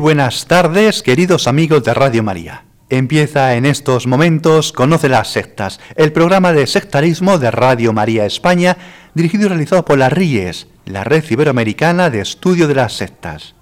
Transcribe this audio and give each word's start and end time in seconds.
Buenas 0.00 0.46
tardes, 0.46 1.02
queridos 1.02 1.46
amigos 1.46 1.84
de 1.84 1.92
Radio 1.92 2.22
María. 2.22 2.64
Empieza 2.88 3.54
en 3.54 3.66
estos 3.66 4.06
momentos 4.06 4.72
Conoce 4.72 5.10
las 5.10 5.28
sectas, 5.28 5.78
el 5.94 6.10
programa 6.10 6.52
de 6.54 6.66
sectarismo 6.66 7.38
de 7.38 7.50
Radio 7.50 7.92
María 7.92 8.24
España, 8.24 8.78
dirigido 9.14 9.44
y 9.44 9.48
realizado 9.48 9.84
por 9.84 9.98
la 9.98 10.08
RIES, 10.08 10.68
la 10.86 11.04
Red 11.04 11.24
Iberoamericana 11.28 12.08
de 12.08 12.20
Estudio 12.20 12.66
de 12.66 12.74
las 12.74 12.94
Sectas. 12.94 13.54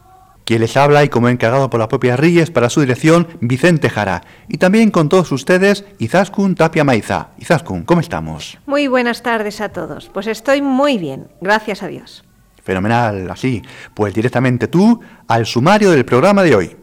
Quien 0.44 0.60
les 0.60 0.76
habla 0.76 1.02
y 1.02 1.08
como 1.08 1.28
encargado 1.28 1.68
por 1.68 1.80
la 1.80 1.88
propia 1.88 2.16
RIES 2.16 2.52
para 2.52 2.70
su 2.70 2.80
dirección, 2.80 3.26
Vicente 3.40 3.90
Jara. 3.90 4.22
Y 4.48 4.58
también 4.58 4.92
con 4.92 5.08
todos 5.08 5.32
ustedes, 5.32 5.84
Izaskun 5.98 6.54
Tapia 6.54 6.84
Maiza. 6.84 7.30
Izaskun, 7.38 7.82
¿cómo 7.82 8.00
estamos? 8.00 8.58
Muy 8.64 8.86
buenas 8.86 9.22
tardes 9.22 9.60
a 9.60 9.70
todos. 9.70 10.08
Pues 10.08 10.28
estoy 10.28 10.62
muy 10.62 10.98
bien, 10.98 11.26
gracias 11.40 11.82
a 11.82 11.88
Dios. 11.88 12.24
Fenomenal, 12.68 13.30
así. 13.30 13.62
Pues 13.94 14.12
directamente 14.12 14.68
tú 14.68 15.00
al 15.26 15.46
sumario 15.46 15.90
del 15.90 16.04
programa 16.04 16.42
de 16.42 16.54
hoy. 16.54 16.76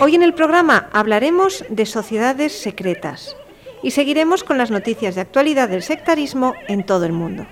Hoy 0.00 0.14
en 0.14 0.22
el 0.22 0.32
programa 0.32 0.88
hablaremos 0.90 1.66
de 1.68 1.84
sociedades 1.84 2.58
secretas 2.58 3.36
y 3.82 3.90
seguiremos 3.90 4.42
con 4.42 4.56
las 4.56 4.70
noticias 4.70 5.16
de 5.16 5.20
actualidad 5.20 5.68
del 5.68 5.82
sectarismo 5.82 6.54
en 6.66 6.86
todo 6.86 7.04
el 7.04 7.12
mundo. 7.12 7.46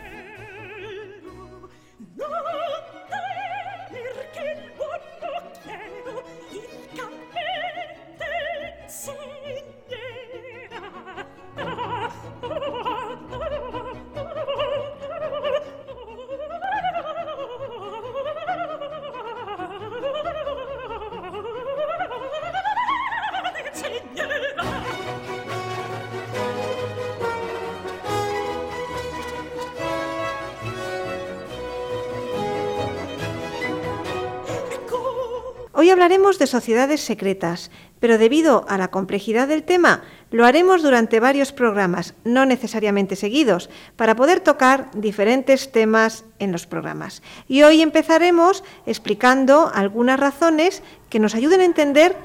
Sociedades 36.52 37.00
secretas, 37.00 37.72
pero 37.98 38.18
debido 38.18 38.64
a 38.68 38.78
la 38.78 38.88
complejidad 38.88 39.48
del 39.48 39.64
tema, 39.64 40.02
lo 40.30 40.46
haremos 40.46 40.82
durante 40.82 41.18
varios 41.18 41.50
programas, 41.52 42.14
no 42.24 42.46
necesariamente 42.46 43.16
seguidos, 43.16 43.70
para 43.96 44.14
poder 44.14 44.40
tocar 44.40 44.90
diferentes 44.94 45.72
temas 45.72 46.24
en 46.38 46.52
los 46.52 46.66
programas. 46.66 47.22
Y 47.48 47.62
hoy 47.62 47.82
empezaremos 47.82 48.62
explicando 48.86 49.70
algunas 49.74 50.20
razones 50.20 50.82
que 51.10 51.18
nos 51.18 51.34
ayuden 51.34 51.60
a 51.60 51.64
entender 51.64 52.16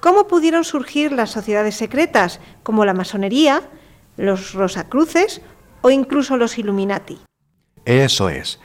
cómo 0.00 0.26
pudieron 0.26 0.64
surgir 0.64 1.12
las 1.12 1.30
sociedades 1.30 1.76
secretas, 1.76 2.40
como 2.62 2.84
la 2.84 2.94
masonería, 2.94 3.62
los 4.16 4.54
Rosacruces 4.54 5.42
o 5.82 5.90
incluso 5.90 6.36
los 6.36 6.58
Illuminati. 6.58 7.20
Eso 7.84 8.28
es. 8.28 8.60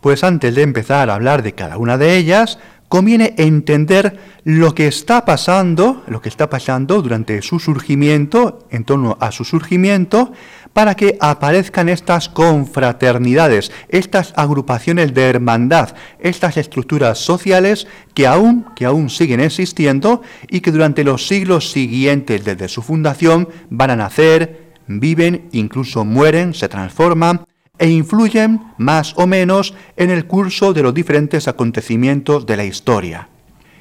Pues 0.00 0.24
antes 0.24 0.54
de 0.54 0.62
empezar 0.62 1.10
a 1.10 1.14
hablar 1.14 1.42
de 1.42 1.54
cada 1.54 1.76
una 1.76 1.98
de 1.98 2.16
ellas, 2.16 2.58
conviene 2.90 3.34
entender 3.38 4.18
lo 4.42 4.74
que 4.74 4.88
está 4.88 5.24
pasando, 5.24 6.02
lo 6.08 6.20
que 6.20 6.28
está 6.28 6.50
pasando 6.50 7.00
durante 7.00 7.40
su 7.40 7.60
surgimiento, 7.60 8.66
en 8.68 8.82
torno 8.82 9.16
a 9.20 9.30
su 9.30 9.44
surgimiento, 9.44 10.32
para 10.72 10.96
que 10.96 11.16
aparezcan 11.20 11.88
estas 11.88 12.28
confraternidades, 12.28 13.70
estas 13.90 14.32
agrupaciones 14.34 15.14
de 15.14 15.22
hermandad, 15.22 15.94
estas 16.18 16.56
estructuras 16.56 17.18
sociales 17.18 17.86
que 18.12 18.26
aún, 18.26 18.66
que 18.74 18.86
aún 18.86 19.08
siguen 19.08 19.38
existiendo 19.38 20.22
y 20.48 20.60
que 20.60 20.72
durante 20.72 21.04
los 21.04 21.28
siglos 21.28 21.70
siguientes 21.70 22.44
desde 22.44 22.68
su 22.68 22.82
fundación 22.82 23.48
van 23.70 23.90
a 23.90 23.96
nacer, 23.96 24.72
viven, 24.88 25.48
incluso 25.52 26.04
mueren, 26.04 26.54
se 26.54 26.68
transforman 26.68 27.44
e 27.80 27.88
influyen 27.88 28.60
más 28.76 29.14
o 29.16 29.26
menos 29.26 29.74
en 29.96 30.10
el 30.10 30.26
curso 30.26 30.74
de 30.74 30.82
los 30.82 30.92
diferentes 30.92 31.48
acontecimientos 31.48 32.44
de 32.44 32.56
la 32.58 32.64
historia. 32.64 33.28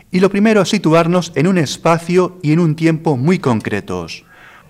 Y 0.10 0.22
lo 0.22 0.30
primero 0.30 0.62
es 0.62 0.70
situarnos 0.70 1.34
en 1.36 1.48
un 1.48 1.58
espacio 1.58 2.40
y 2.42 2.54
en 2.54 2.60
un 2.60 2.76
tiempo 2.76 3.18
muy 3.18 3.40
concretos. 3.40 4.26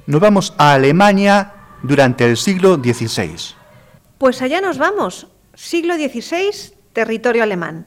Nos 0.08 0.20
vamos 0.20 0.56
a 0.58 0.74
Alemania 0.74 1.54
durante 1.84 2.26
el 2.26 2.38
siglo 2.38 2.76
XVI. 2.76 3.56
Pues 4.18 4.42
allá 4.42 4.62
nos 4.62 4.80
vamos. 4.80 5.28
Siglo 5.54 5.96
XVI, 5.96 6.74
territorio 6.92 7.44
alemán. 7.44 7.86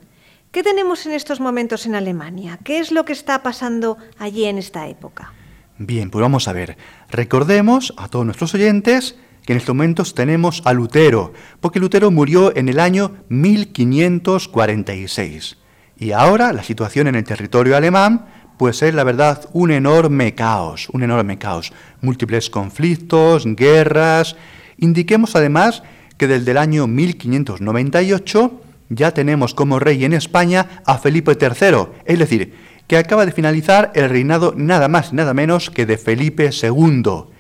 ¿Qué 0.53 0.63
tenemos 0.63 1.07
en 1.07 1.13
estos 1.13 1.41
momentos 1.41 1.87
en 1.87 1.97
Alemania? 1.97 2.61
¿Qué 2.63 2.79
es 2.79 2.93
lo 2.93 3.05
que 3.05 3.13
está 3.13 3.43
pasando 3.43 3.99
allí 4.19 4.45
en 4.45 4.59
esta 4.59 4.87
época? 4.87 5.33
Bien, 5.79 6.11
pues 6.11 6.23
vamos 6.23 6.47
a 6.47 6.53
ver. 6.53 6.77
Recordemos 7.11 7.95
a 7.97 8.09
todos 8.09 8.25
nuestros 8.25 8.55
oyentes 8.55 9.17
que 9.45 9.53
en 9.53 9.59
estos 9.59 9.75
momentos 9.75 10.15
tenemos 10.15 10.63
a 10.65 10.73
Lutero, 10.73 11.33
porque 11.61 11.81
Lutero 11.81 12.11
murió 12.11 12.57
en 12.57 12.69
el 12.69 12.81
año 12.81 13.13
1546. 13.29 15.59
Y 15.99 16.13
ahora 16.13 16.53
la 16.53 16.63
situación 16.63 17.09
en 17.09 17.17
el 17.17 17.25
territorio 17.25 17.77
alemán, 17.77 18.27
pues 18.59 18.83
es 18.83 18.95
la 18.95 19.05
verdad 19.05 19.49
un 19.53 19.71
enorme 19.71 20.35
caos, 20.35 20.89
un 20.93 21.03
enorme 21.03 21.39
caos. 21.39 21.73
Múltiples 22.01 22.51
conflictos, 22.51 23.45
guerras. 23.47 24.37
Indiquemos 24.79 25.37
además 25.37 25.83
que 26.17 26.29
desde 26.29 26.53
el 26.53 26.59
año 26.59 26.87
1598 26.87 28.61
ya 28.89 29.13
tenemos 29.13 29.55
como 29.55 29.79
rey 29.79 30.05
en 30.05 30.13
España 30.13 30.83
a 30.87 30.99
Felipe 30.99 31.37
III, 31.41 31.87
es 32.05 32.19
decir, 32.19 32.55
que 32.87 32.99
acaba 32.99 33.25
de 33.25 33.33
finalizar 33.33 33.91
el 33.95 34.11
reinado 34.11 34.55
nada 34.57 34.89
más 34.89 35.13
nada 35.13 35.35
menos 35.35 35.71
que 35.71 35.87
de 35.87 35.97
Felipe 35.97 36.51
II. 36.51 37.32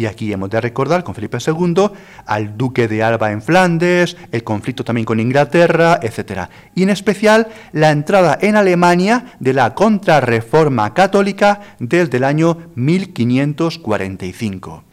Y 0.00 0.06
aquí 0.06 0.32
hemos 0.32 0.48
de 0.48 0.62
recordar 0.62 1.04
con 1.04 1.14
Felipe 1.14 1.36
II 1.46 1.90
al 2.24 2.56
duque 2.56 2.88
de 2.88 3.02
Alba 3.02 3.32
en 3.32 3.42
Flandes, 3.42 4.16
el 4.32 4.42
conflicto 4.42 4.82
también 4.82 5.04
con 5.04 5.20
Inglaterra, 5.20 6.00
etc. 6.02 6.48
Y 6.74 6.84
en 6.84 6.88
especial 6.88 7.48
la 7.72 7.90
entrada 7.90 8.38
en 8.40 8.56
Alemania 8.56 9.34
de 9.40 9.52
la 9.52 9.74
contrarreforma 9.74 10.94
católica 10.94 11.60
desde 11.80 12.16
el 12.16 12.24
año 12.24 12.70
1545. 12.76 14.84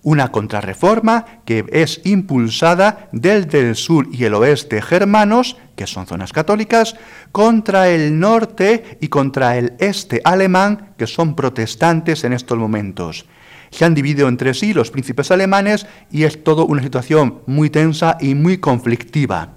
Una 0.00 0.32
contrarreforma 0.32 1.26
que 1.44 1.66
es 1.70 2.00
impulsada 2.04 3.10
desde 3.12 3.68
el 3.68 3.76
sur 3.76 4.08
y 4.10 4.24
el 4.24 4.32
oeste 4.32 4.80
germanos, 4.80 5.58
que 5.76 5.86
son 5.86 6.06
zonas 6.06 6.32
católicas, 6.32 6.96
contra 7.32 7.90
el 7.90 8.18
norte 8.18 8.96
y 9.02 9.08
contra 9.08 9.58
el 9.58 9.74
este 9.78 10.22
alemán, 10.24 10.94
que 10.96 11.06
son 11.06 11.36
protestantes 11.36 12.24
en 12.24 12.32
estos 12.32 12.56
momentos 12.56 13.26
se 13.70 13.84
han 13.84 13.94
dividido 13.94 14.28
entre 14.28 14.54
sí 14.54 14.72
los 14.72 14.90
príncipes 14.90 15.30
alemanes 15.30 15.86
y 16.10 16.24
es 16.24 16.42
todo 16.42 16.66
una 16.66 16.82
situación 16.82 17.40
muy 17.46 17.70
tensa 17.70 18.16
y 18.20 18.34
muy 18.34 18.58
conflictiva. 18.58 19.54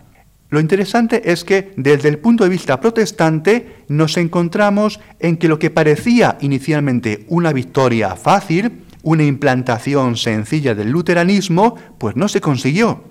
Lo 0.51 0.59
interesante 0.59 1.31
es 1.31 1.45
que 1.45 1.71
desde 1.77 2.09
el 2.09 2.19
punto 2.19 2.43
de 2.43 2.49
vista 2.49 2.81
protestante 2.81 3.85
nos 3.87 4.17
encontramos 4.17 4.99
en 5.19 5.37
que 5.37 5.47
lo 5.47 5.57
que 5.57 5.69
parecía 5.69 6.37
inicialmente 6.41 7.25
una 7.29 7.53
victoria 7.53 8.17
fácil, 8.17 8.83
una 9.01 9.23
implantación 9.23 10.17
sencilla 10.17 10.75
del 10.75 10.91
luteranismo, 10.91 11.75
pues 11.97 12.17
no 12.17 12.27
se 12.27 12.41
consiguió. 12.41 13.05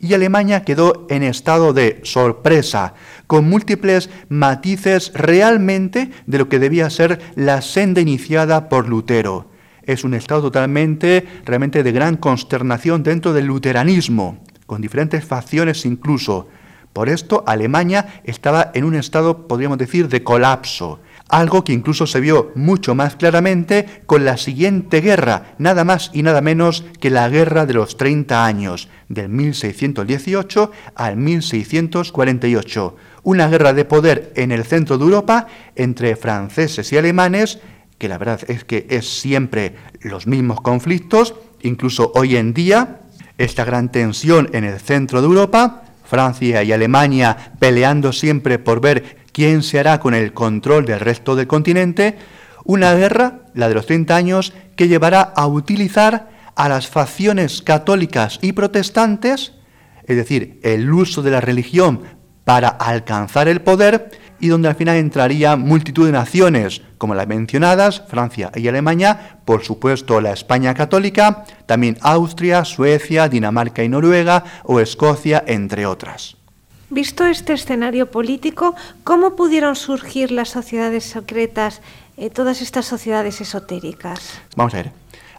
Y 0.00 0.14
Alemania 0.14 0.64
quedó 0.64 1.06
en 1.10 1.22
estado 1.22 1.72
de 1.72 2.00
sorpresa, 2.02 2.94
con 3.28 3.48
múltiples 3.48 4.10
matices 4.28 5.12
realmente 5.14 6.10
de 6.26 6.38
lo 6.38 6.48
que 6.48 6.58
debía 6.58 6.90
ser 6.90 7.20
la 7.36 7.62
senda 7.62 8.00
iniciada 8.00 8.68
por 8.68 8.88
Lutero 8.88 9.49
es 9.84 10.04
un 10.04 10.14
estado 10.14 10.42
totalmente, 10.42 11.26
realmente 11.44 11.82
de 11.82 11.92
gran 11.92 12.16
consternación 12.16 13.02
dentro 13.02 13.32
del 13.32 13.46
luteranismo, 13.46 14.38
con 14.66 14.80
diferentes 14.80 15.24
facciones 15.24 15.84
incluso. 15.84 16.48
Por 16.92 17.08
esto 17.08 17.44
Alemania 17.46 18.20
estaba 18.24 18.70
en 18.74 18.84
un 18.84 18.94
estado, 18.94 19.46
podríamos 19.46 19.78
decir, 19.78 20.08
de 20.08 20.24
colapso 20.24 21.00
algo 21.30 21.64
que 21.64 21.72
incluso 21.72 22.06
se 22.06 22.20
vio 22.20 22.52
mucho 22.54 22.94
más 22.94 23.16
claramente 23.16 24.02
con 24.06 24.24
la 24.24 24.36
siguiente 24.36 25.00
guerra, 25.00 25.54
nada 25.58 25.84
más 25.84 26.10
y 26.12 26.22
nada 26.22 26.40
menos 26.40 26.84
que 27.00 27.10
la 27.10 27.28
Guerra 27.28 27.66
de 27.66 27.74
los 27.74 27.96
30 27.96 28.44
años, 28.44 28.88
del 29.08 29.28
1618 29.28 30.72
al 30.94 31.16
1648, 31.16 32.96
una 33.22 33.48
guerra 33.48 33.72
de 33.72 33.84
poder 33.84 34.32
en 34.34 34.50
el 34.50 34.64
centro 34.64 34.98
de 34.98 35.04
Europa 35.04 35.46
entre 35.76 36.16
franceses 36.16 36.92
y 36.92 36.98
alemanes, 36.98 37.60
que 38.00 38.08
la 38.08 38.16
verdad 38.16 38.40
es 38.48 38.64
que 38.64 38.86
es 38.88 39.20
siempre 39.20 39.74
los 40.00 40.26
mismos 40.26 40.62
conflictos, 40.62 41.34
incluso 41.60 42.10
hoy 42.14 42.34
en 42.36 42.54
día, 42.54 43.02
esta 43.36 43.66
gran 43.66 43.92
tensión 43.92 44.48
en 44.54 44.64
el 44.64 44.80
centro 44.80 45.20
de 45.20 45.26
Europa, 45.26 45.82
Francia 46.02 46.62
y 46.62 46.72
Alemania 46.72 47.52
peleando 47.58 48.14
siempre 48.14 48.58
por 48.58 48.80
ver 48.80 49.18
quién 49.32 49.62
se 49.62 49.78
hará 49.78 50.00
con 50.00 50.14
el 50.14 50.32
control 50.32 50.86
del 50.86 50.98
resto 50.98 51.36
del 51.36 51.46
continente, 51.46 52.16
una 52.64 52.94
guerra, 52.94 53.40
la 53.52 53.68
de 53.68 53.74
los 53.74 53.84
30 53.84 54.16
años, 54.16 54.54
que 54.76 54.88
llevará 54.88 55.20
a 55.20 55.46
utilizar 55.46 56.30
a 56.56 56.70
las 56.70 56.88
facciones 56.88 57.60
católicas 57.60 58.38
y 58.40 58.52
protestantes, 58.52 59.52
es 60.04 60.16
decir, 60.16 60.58
el 60.62 60.90
uso 60.90 61.20
de 61.20 61.32
la 61.32 61.42
religión 61.42 62.00
para 62.44 62.68
alcanzar 62.68 63.46
el 63.46 63.60
poder 63.60 64.10
y 64.40 64.48
donde 64.48 64.68
al 64.68 64.74
final 64.74 64.96
entraría 64.96 65.56
multitud 65.56 66.06
de 66.06 66.12
naciones, 66.12 66.82
como 66.98 67.14
las 67.14 67.28
mencionadas, 67.28 68.02
Francia 68.08 68.50
y 68.54 68.66
Alemania, 68.66 69.38
por 69.44 69.62
supuesto 69.62 70.20
la 70.20 70.32
España 70.32 70.74
católica, 70.74 71.44
también 71.66 71.98
Austria, 72.00 72.64
Suecia, 72.64 73.28
Dinamarca 73.28 73.84
y 73.84 73.88
Noruega 73.88 74.44
o 74.64 74.80
Escocia, 74.80 75.44
entre 75.46 75.86
otras. 75.86 76.36
Visto 76.88 77.24
este 77.24 77.52
escenario 77.52 78.10
político, 78.10 78.74
¿cómo 79.04 79.36
pudieron 79.36 79.76
surgir 79.76 80.32
las 80.32 80.48
sociedades 80.48 81.04
secretas, 81.04 81.82
eh, 82.16 82.30
todas 82.30 82.62
estas 82.62 82.84
sociedades 82.86 83.40
esotéricas? 83.40 84.40
Vamos 84.56 84.74
a 84.74 84.78
ver. 84.78 84.92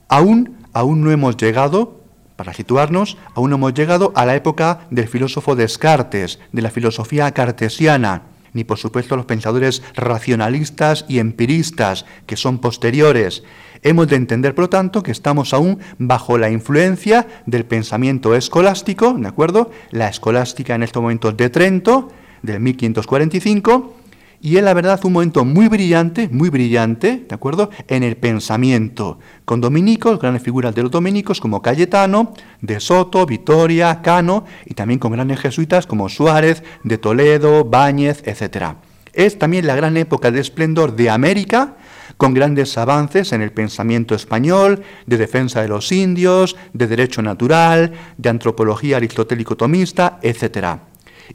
Aún, 0.08 0.58
aún 0.72 1.04
no 1.04 1.12
hemos 1.12 1.36
llegado, 1.36 2.00
para 2.38 2.54
situarnos, 2.54 3.18
aún 3.36 3.50
no 3.50 3.58
hemos 3.58 3.74
llegado 3.74 4.14
a 4.16 4.26
la 4.26 4.36
época 4.36 4.88
del 4.92 5.10
filósofo 5.10 5.56
Descartes, 5.56 6.40
de 6.54 6.62
la 6.62 6.72
filosofía 6.72 7.30
cartesiana, 7.32 8.24
ni 8.54 8.64
por 8.64 8.78
supuesto 8.78 9.16
los 9.16 9.26
pensadores 9.26 9.82
racionalistas 9.96 11.06
y 11.08 11.20
empiristas, 11.20 12.06
que 12.26 12.38
son 12.38 12.60
posteriores. 12.60 13.44
Hemos 13.84 14.08
de 14.08 14.16
entender, 14.16 14.54
por 14.54 14.66
lo 14.66 14.70
tanto, 14.70 15.02
que 15.02 15.12
estamos 15.12 15.54
aún 15.54 15.80
bajo 15.98 16.38
la 16.38 16.52
influencia 16.52 17.28
del 17.46 17.66
pensamiento 17.66 18.36
escolástico, 18.36 19.14
¿de 19.14 19.28
acuerdo? 19.28 19.72
La 19.90 20.08
escolástica 20.08 20.76
en 20.76 20.84
estos 20.84 21.02
momentos 21.02 21.36
de 21.36 21.50
Trento, 21.50 22.10
del 22.44 22.60
1545, 22.60 24.01
y 24.42 24.58
es 24.58 24.64
la 24.64 24.74
verdad 24.74 25.00
un 25.04 25.14
momento 25.14 25.46
muy 25.46 25.68
brillante, 25.68 26.28
muy 26.32 26.50
brillante, 26.50 27.26
¿de 27.30 27.36
acuerdo? 27.36 27.70
En 27.88 28.02
el 28.02 28.18
pensamiento, 28.18 29.20
con 29.46 29.62
dominicos, 29.62 30.20
grandes 30.20 30.42
figuras 30.42 30.74
de 30.74 30.82
los 30.82 30.90
dominicos 30.90 31.40
como 31.40 31.62
Cayetano, 31.62 32.34
de 32.60 32.80
Soto, 32.80 33.26
Vitoria, 33.28 34.02
Cano, 34.02 34.46
y 34.66 34.74
también 34.74 35.00
con 35.00 35.12
grandes 35.12 35.40
jesuitas 35.40 35.86
como 35.86 36.10
Suárez, 36.10 36.64
de 36.84 36.98
Toledo, 36.98 37.66
Báñez, 37.66 38.24
etc. 38.26 38.78
Es 39.14 39.38
también 39.38 39.68
la 39.68 39.76
gran 39.76 39.96
época 39.96 40.32
de 40.32 40.40
esplendor 40.40 40.96
de 40.96 41.12
América, 41.12 41.76
con 42.18 42.34
grandes 42.34 42.78
avances 42.80 43.34
en 43.34 43.42
el 43.42 43.52
pensamiento 43.52 44.16
español, 44.16 44.84
de 45.06 45.18
defensa 45.18 45.62
de 45.62 45.68
los 45.68 45.92
indios, 45.92 46.56
de 46.74 46.88
derecho 46.88 47.22
natural, 47.22 47.94
de 48.18 48.30
antropología 48.30 48.98
aristotélico-tomista, 48.98 50.20
etc. 50.24 50.91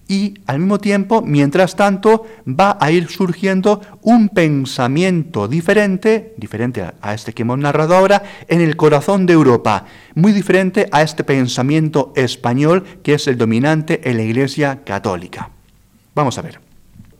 Y 0.08 0.34
al 0.46 0.58
mismo 0.58 0.78
tiempo, 0.78 1.22
mientras 1.22 1.76
tanto, 1.76 2.26
va 2.46 2.76
a 2.80 2.90
ir 2.90 3.08
surgiendo 3.08 3.80
un 4.02 4.28
pensamiento 4.28 5.48
diferente, 5.48 6.34
diferente 6.36 6.84
a 7.00 7.14
este 7.14 7.32
que 7.32 7.42
hemos 7.42 7.58
narrado 7.58 7.96
ahora, 7.96 8.22
en 8.48 8.60
el 8.60 8.76
corazón 8.76 9.26
de 9.26 9.32
Europa, 9.32 9.86
muy 10.14 10.32
diferente 10.32 10.88
a 10.92 11.02
este 11.02 11.24
pensamiento 11.24 12.12
español 12.16 12.84
que 13.02 13.14
es 13.14 13.26
el 13.26 13.38
dominante 13.38 14.08
en 14.08 14.16
la 14.16 14.22
Iglesia 14.22 14.82
católica. 14.84 15.50
Vamos 16.14 16.38
a 16.38 16.42
ver. 16.42 16.60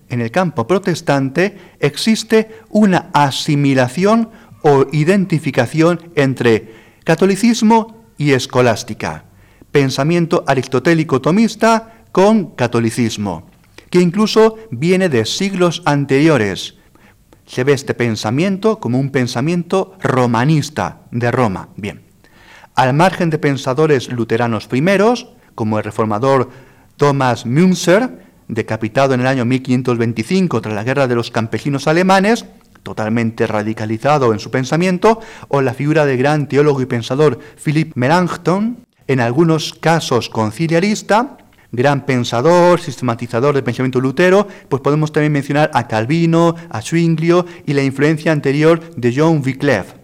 En 0.08 0.20
el 0.20 0.30
campo 0.30 0.66
protestante 0.66 1.58
existe 1.80 2.48
una 2.70 3.10
asimilación 3.12 4.30
o 4.62 4.86
identificación 4.92 6.00
entre 6.14 6.72
catolicismo 7.04 8.04
y 8.18 8.32
escolástica, 8.32 9.24
pensamiento 9.70 10.44
aristotélico 10.46 11.20
tomista 11.20 11.95
con 12.16 12.52
catolicismo, 12.52 13.44
que 13.90 14.00
incluso 14.00 14.56
viene 14.70 15.10
de 15.10 15.26
siglos 15.26 15.82
anteriores. 15.84 16.76
Se 17.44 17.62
ve 17.62 17.74
este 17.74 17.92
pensamiento 17.92 18.80
como 18.80 18.98
un 18.98 19.10
pensamiento 19.10 19.92
romanista 20.00 21.02
de 21.10 21.30
Roma. 21.30 21.68
Bien, 21.76 22.04
al 22.74 22.94
margen 22.94 23.28
de 23.28 23.36
pensadores 23.36 24.10
luteranos 24.10 24.66
primeros, 24.66 25.28
como 25.54 25.76
el 25.76 25.84
reformador 25.84 26.48
Thomas 26.96 27.44
Münzer, 27.44 28.24
decapitado 28.48 29.12
en 29.12 29.20
el 29.20 29.26
año 29.26 29.44
1525 29.44 30.62
tras 30.62 30.74
la 30.74 30.84
guerra 30.84 31.08
de 31.08 31.16
los 31.16 31.30
campesinos 31.30 31.86
alemanes, 31.86 32.46
totalmente 32.82 33.46
radicalizado 33.46 34.32
en 34.32 34.38
su 34.38 34.50
pensamiento, 34.50 35.20
o 35.48 35.60
la 35.60 35.74
figura 35.74 36.06
del 36.06 36.16
gran 36.16 36.48
teólogo 36.48 36.80
y 36.80 36.86
pensador 36.86 37.38
Philip 37.62 37.92
Melanchthon, 37.94 38.86
en 39.06 39.20
algunos 39.20 39.74
casos 39.74 40.30
conciliarista, 40.30 41.36
gran 41.72 42.06
pensador, 42.06 42.80
sistematizador 42.80 43.54
del 43.54 43.64
pensamiento 43.64 44.00
lutero, 44.00 44.46
pues 44.68 44.82
podemos 44.82 45.12
también 45.12 45.32
mencionar 45.32 45.70
a 45.74 45.88
Calvino, 45.88 46.54
a 46.70 46.80
Zwinglio 46.80 47.46
y 47.66 47.72
la 47.72 47.82
influencia 47.82 48.32
anterior 48.32 48.80
de 48.96 49.14
John 49.14 49.42
Wycliffe. 49.44 49.94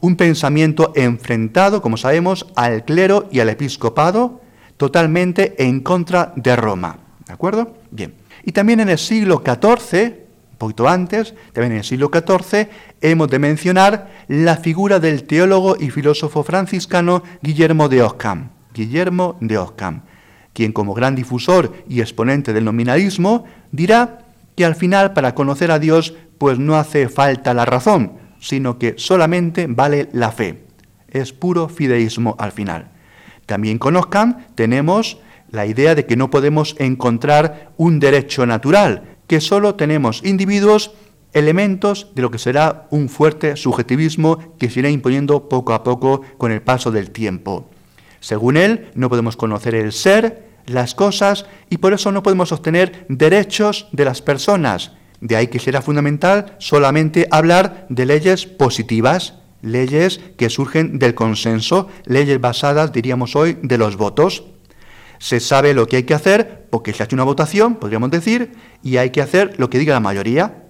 Un 0.00 0.16
pensamiento 0.16 0.92
enfrentado, 0.96 1.80
como 1.80 1.96
sabemos, 1.96 2.46
al 2.56 2.84
clero 2.84 3.28
y 3.30 3.40
al 3.40 3.48
episcopado, 3.48 4.40
totalmente 4.76 5.54
en 5.62 5.80
contra 5.80 6.32
de 6.34 6.56
Roma. 6.56 6.98
¿De 7.26 7.32
acuerdo? 7.32 7.76
Bien. 7.90 8.14
Y 8.44 8.52
también 8.52 8.80
en 8.80 8.88
el 8.88 8.98
siglo 8.98 9.42
XIV, 9.44 10.14
un 10.52 10.58
poquito 10.58 10.88
antes, 10.88 11.34
también 11.52 11.72
en 11.72 11.78
el 11.78 11.84
siglo 11.84 12.10
XIV, 12.12 12.68
hemos 13.00 13.28
de 13.28 13.38
mencionar 13.38 14.10
la 14.26 14.56
figura 14.56 14.98
del 14.98 15.24
teólogo 15.24 15.76
y 15.78 15.90
filósofo 15.90 16.42
franciscano 16.42 17.22
Guillermo 17.42 17.88
de 17.88 18.02
Ockham. 18.02 18.50
Guillermo 18.74 19.36
de 19.40 19.58
Ockham, 19.58 20.02
quien 20.52 20.72
como 20.72 20.94
gran 20.94 21.14
difusor 21.14 21.72
y 21.88 22.00
exponente 22.00 22.52
del 22.52 22.64
nominalismo 22.64 23.44
dirá 23.70 24.18
que 24.56 24.64
al 24.64 24.74
final 24.74 25.12
para 25.12 25.34
conocer 25.34 25.70
a 25.70 25.78
Dios 25.78 26.14
pues 26.38 26.58
no 26.58 26.76
hace 26.76 27.08
falta 27.08 27.54
la 27.54 27.64
razón, 27.64 28.14
sino 28.40 28.78
que 28.78 28.94
solamente 28.98 29.66
vale 29.68 30.08
la 30.12 30.32
fe. 30.32 30.64
Es 31.08 31.32
puro 31.32 31.68
fideísmo 31.68 32.36
al 32.38 32.52
final. 32.52 32.90
También 33.46 33.78
con 33.78 33.96
Ockham 33.96 34.46
tenemos 34.54 35.18
la 35.50 35.66
idea 35.66 35.94
de 35.94 36.06
que 36.06 36.16
no 36.16 36.30
podemos 36.30 36.74
encontrar 36.78 37.72
un 37.76 38.00
derecho 38.00 38.46
natural, 38.46 39.18
que 39.26 39.40
solo 39.40 39.74
tenemos 39.74 40.24
individuos, 40.24 40.92
elementos 41.32 42.08
de 42.14 42.22
lo 42.22 42.30
que 42.30 42.38
será 42.38 42.86
un 42.90 43.08
fuerte 43.08 43.56
subjetivismo 43.56 44.56
que 44.58 44.70
se 44.70 44.80
irá 44.80 44.90
imponiendo 44.90 45.48
poco 45.48 45.74
a 45.74 45.82
poco 45.82 46.22
con 46.38 46.52
el 46.52 46.62
paso 46.62 46.90
del 46.90 47.10
tiempo. 47.10 47.70
Según 48.22 48.56
él, 48.56 48.88
no 48.94 49.08
podemos 49.08 49.36
conocer 49.36 49.74
el 49.74 49.90
ser, 49.90 50.44
las 50.66 50.94
cosas, 50.94 51.44
y 51.70 51.78
por 51.78 51.92
eso 51.92 52.12
no 52.12 52.22
podemos 52.22 52.52
obtener 52.52 53.04
derechos 53.08 53.88
de 53.90 54.04
las 54.04 54.22
personas. 54.22 54.92
De 55.20 55.34
ahí 55.34 55.48
que 55.48 55.58
será 55.58 55.82
fundamental 55.82 56.54
solamente 56.58 57.26
hablar 57.32 57.84
de 57.88 58.06
leyes 58.06 58.46
positivas, 58.46 59.34
leyes 59.60 60.20
que 60.38 60.50
surgen 60.50 61.00
del 61.00 61.16
consenso, 61.16 61.88
leyes 62.04 62.40
basadas, 62.40 62.92
diríamos 62.92 63.34
hoy, 63.34 63.58
de 63.60 63.76
los 63.76 63.96
votos 63.96 64.44
se 65.18 65.38
sabe 65.38 65.72
lo 65.72 65.86
que 65.86 65.96
hay 65.96 66.02
que 66.02 66.14
hacer 66.14 66.66
porque 66.68 66.92
se 66.92 67.02
ha 67.02 67.06
hecho 67.06 67.14
una 67.14 67.22
votación, 67.22 67.76
podríamos 67.76 68.10
decir, 68.10 68.54
y 68.82 68.96
hay 68.96 69.10
que 69.10 69.22
hacer 69.22 69.54
lo 69.56 69.70
que 69.70 69.78
diga 69.78 69.94
la 69.94 70.00
mayoría. 70.00 70.64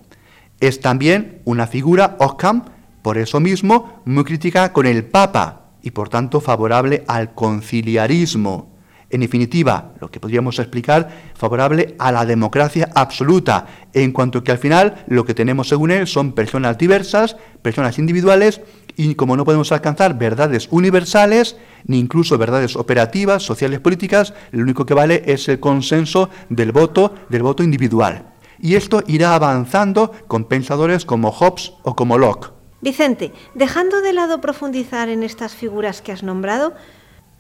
Es 0.61 0.81
también 0.81 1.41
una 1.45 1.67
figura, 1.67 2.17
Occam, 2.19 2.65
por 3.01 3.17
eso 3.17 3.41
mismo, 3.41 4.03
muy 4.05 4.25
crítica 4.25 4.75
con 4.75 4.85
el 4.85 5.05
Papa 5.05 5.62
y 5.83 5.91
por 5.91 6.09
tanto 6.09 6.41
favorable 6.41 7.05
al 7.07 7.35
conciliarismo. 7.35 8.73
En 9.13 9.21
definitiva, 9.21 9.93
lo 10.01 10.11
que 10.11 10.21
podríamos 10.21 10.59
explicar, 10.59 11.11
favorable 11.35 11.97
a 11.99 12.11
la 12.13 12.25
democracia 12.25 12.89
absoluta, 12.95 13.67
en 13.93 14.11
cuanto 14.11 14.43
que 14.43 14.53
al 14.53 14.59
final 14.59 15.05
lo 15.07 15.27
que 15.27 15.35
tenemos 15.35 15.69
según 15.69 15.91
él 15.91 16.07
son 16.07 16.33
personas 16.33 16.79
diversas, 16.79 17.37
personas 17.61 17.99
individuales, 17.99 18.63
y 18.97 19.15
como 19.15 19.37
no 19.37 19.45
podemos 19.45 19.71
alcanzar 19.71 20.17
verdades 20.19 20.67
universales, 20.71 21.57
ni 21.85 21.99
incluso 21.99 22.39
verdades 22.39 22.75
operativas, 22.75 23.43
sociales, 23.43 23.81
políticas, 23.81 24.33
lo 24.51 24.63
único 24.63 24.87
que 24.87 24.95
vale 24.95 25.23
es 25.27 25.47
el 25.49 25.61
consenso 25.61 26.31
del 26.49 26.73
voto, 26.73 27.15
del 27.29 27.43
voto 27.43 27.63
individual. 27.63 28.33
Y 28.61 28.77
esto 28.77 29.03
irá 29.07 29.35
avanzando 29.35 30.13
con 30.27 30.45
pensadores 30.45 31.05
como 31.05 31.33
Hobbes 31.33 31.75
o 31.83 31.95
como 31.95 32.17
Locke. 32.17 32.62
Vicente, 32.83 33.33
dejando 33.55 34.03
de 34.03 34.13
lado 34.13 34.43
profundizar 34.43 35.09
en 35.09 35.23
estas 35.23 35.55
figuras 35.55 36.03
que 36.03 36.13
has 36.13 36.23
nombrado, 36.23 36.75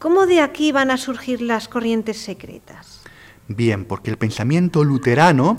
¿Cómo 0.02 0.26
de 0.26 0.40
aquí 0.40 0.72
van 0.72 0.90
a 0.90 0.96
surgir 0.96 1.40
las 1.40 1.68
corrientes 1.68 2.16
secretas? 2.16 3.02
Bien, 3.46 3.84
porque 3.84 4.10
el 4.10 4.18
pensamiento 4.18 4.82
luterano 4.82 5.58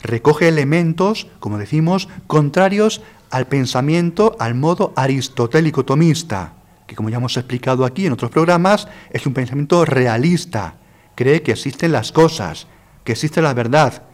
recoge 0.00 0.46
elementos, 0.46 1.26
como 1.40 1.58
decimos, 1.58 2.08
contrarios 2.28 3.02
al 3.32 3.48
pensamiento 3.48 4.36
al 4.38 4.54
modo 4.54 4.92
aristotélico 4.94 5.84
tomista, 5.84 6.52
que 6.86 6.94
como 6.94 7.08
ya 7.08 7.16
hemos 7.16 7.36
explicado 7.36 7.84
aquí 7.84 8.06
en 8.06 8.12
otros 8.12 8.30
programas, 8.30 8.86
es 9.10 9.26
un 9.26 9.34
pensamiento 9.34 9.84
realista, 9.84 10.76
cree 11.16 11.42
que 11.42 11.50
existen 11.50 11.90
las 11.90 12.12
cosas, 12.12 12.68
que 13.02 13.10
existe 13.10 13.42
la 13.42 13.54
verdad, 13.54 14.04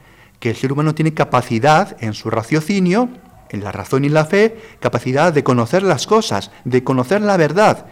que 0.41 0.49
el 0.49 0.57
ser 0.57 0.73
humano 0.73 0.95
tiene 0.95 1.13
capacidad 1.13 2.03
en 2.03 2.15
su 2.15 2.31
raciocinio, 2.31 3.11
en 3.51 3.65
la 3.65 3.73
razón 3.73 4.05
y 4.05 4.09
la 4.09 4.25
fe, 4.25 4.57
capacidad 4.81 5.33
de 5.33 5.45
conocer 5.45 5.83
las 5.83 6.07
cosas, 6.07 6.51
de 6.65 6.85
conocer 6.85 7.23
la 7.23 7.37
verdad. 7.37 7.87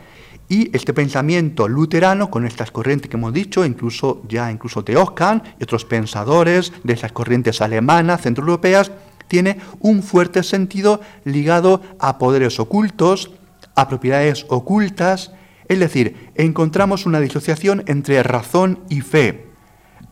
Y 0.48 0.74
este 0.76 0.92
pensamiento 0.92 1.68
luterano, 1.68 2.30
con 2.30 2.46
estas 2.46 2.70
corrientes 2.70 3.08
que 3.08 3.16
hemos 3.16 3.32
dicho, 3.32 3.64
incluso 3.64 4.22
ya 4.28 4.50
incluso 4.50 4.84
Ockham 4.96 5.42
y 5.58 5.64
otros 5.64 5.84
pensadores 5.84 6.72
de 6.82 6.92
esas 6.92 7.12
corrientes 7.12 7.62
alemanas, 7.62 8.20
centroeuropeas, 8.22 8.92
tiene 9.28 9.58
un 9.80 10.02
fuerte 10.02 10.42
sentido 10.42 11.00
ligado 11.24 11.80
a 11.98 12.18
poderes 12.18 12.60
ocultos, 12.60 13.30
a 13.74 13.88
propiedades 13.88 14.44
ocultas, 14.48 15.32
es 15.68 15.80
decir, 15.80 16.30
encontramos 16.34 17.06
una 17.06 17.20
disociación 17.20 17.82
entre 17.86 18.22
razón 18.22 18.80
y 18.90 19.00
fe. 19.00 19.53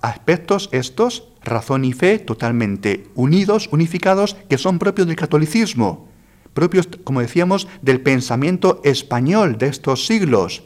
Aspectos 0.03 0.69
estos 0.73 1.29
razón 1.45 1.85
y 1.85 1.93
fe 1.93 2.19
totalmente 2.19 3.07
unidos, 3.15 3.69
unificados, 3.73 4.37
que 4.49 4.59
son 4.59 4.79
propios 4.79 5.07
del 5.07 5.17
catolicismo, 5.17 6.09
propios, 6.55 6.89
como 7.05 7.21
decíamos, 7.21 7.69
del 7.83 8.01
pensamiento 8.01 8.81
español 8.85 9.59
de 9.59 9.69
estos 9.69 10.07
siglos. 10.07 10.65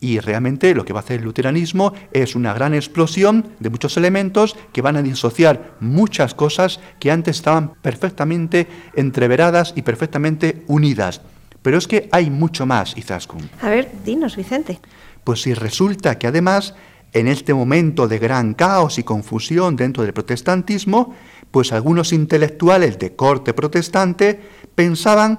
Y 0.00 0.20
realmente 0.20 0.74
lo 0.74 0.84
que 0.84 0.92
va 0.92 1.00
a 1.00 1.02
hacer 1.02 1.18
el 1.18 1.24
luteranismo 1.24 1.92
es 2.12 2.36
una 2.36 2.54
gran 2.54 2.72
explosión 2.72 3.48
de 3.58 3.70
muchos 3.70 3.96
elementos 3.96 4.56
que 4.72 4.82
van 4.82 4.96
a 4.96 5.02
disociar 5.02 5.74
muchas 5.80 6.34
cosas 6.34 6.78
que 7.00 7.10
antes 7.10 7.36
estaban 7.36 7.74
perfectamente 7.82 8.68
entreveradas 8.94 9.72
y 9.74 9.82
perfectamente 9.82 10.62
unidas. 10.68 11.20
Pero 11.62 11.78
es 11.78 11.88
que 11.88 12.08
hay 12.12 12.30
mucho 12.30 12.64
más, 12.64 12.96
Izaskun. 12.96 13.50
A 13.60 13.70
ver, 13.70 13.90
dinos, 14.04 14.36
Vicente. 14.36 14.78
Pues 15.24 15.42
si 15.42 15.52
resulta 15.52 16.16
que 16.16 16.28
además 16.28 16.74
en 17.12 17.28
este 17.28 17.54
momento 17.54 18.08
de 18.08 18.18
gran 18.18 18.54
caos 18.54 18.98
y 18.98 19.02
confusión 19.02 19.76
dentro 19.76 20.02
del 20.02 20.12
protestantismo, 20.12 21.14
pues 21.50 21.72
algunos 21.72 22.12
intelectuales 22.12 22.98
de 22.98 23.16
corte 23.16 23.54
protestante 23.54 24.40
pensaban 24.74 25.38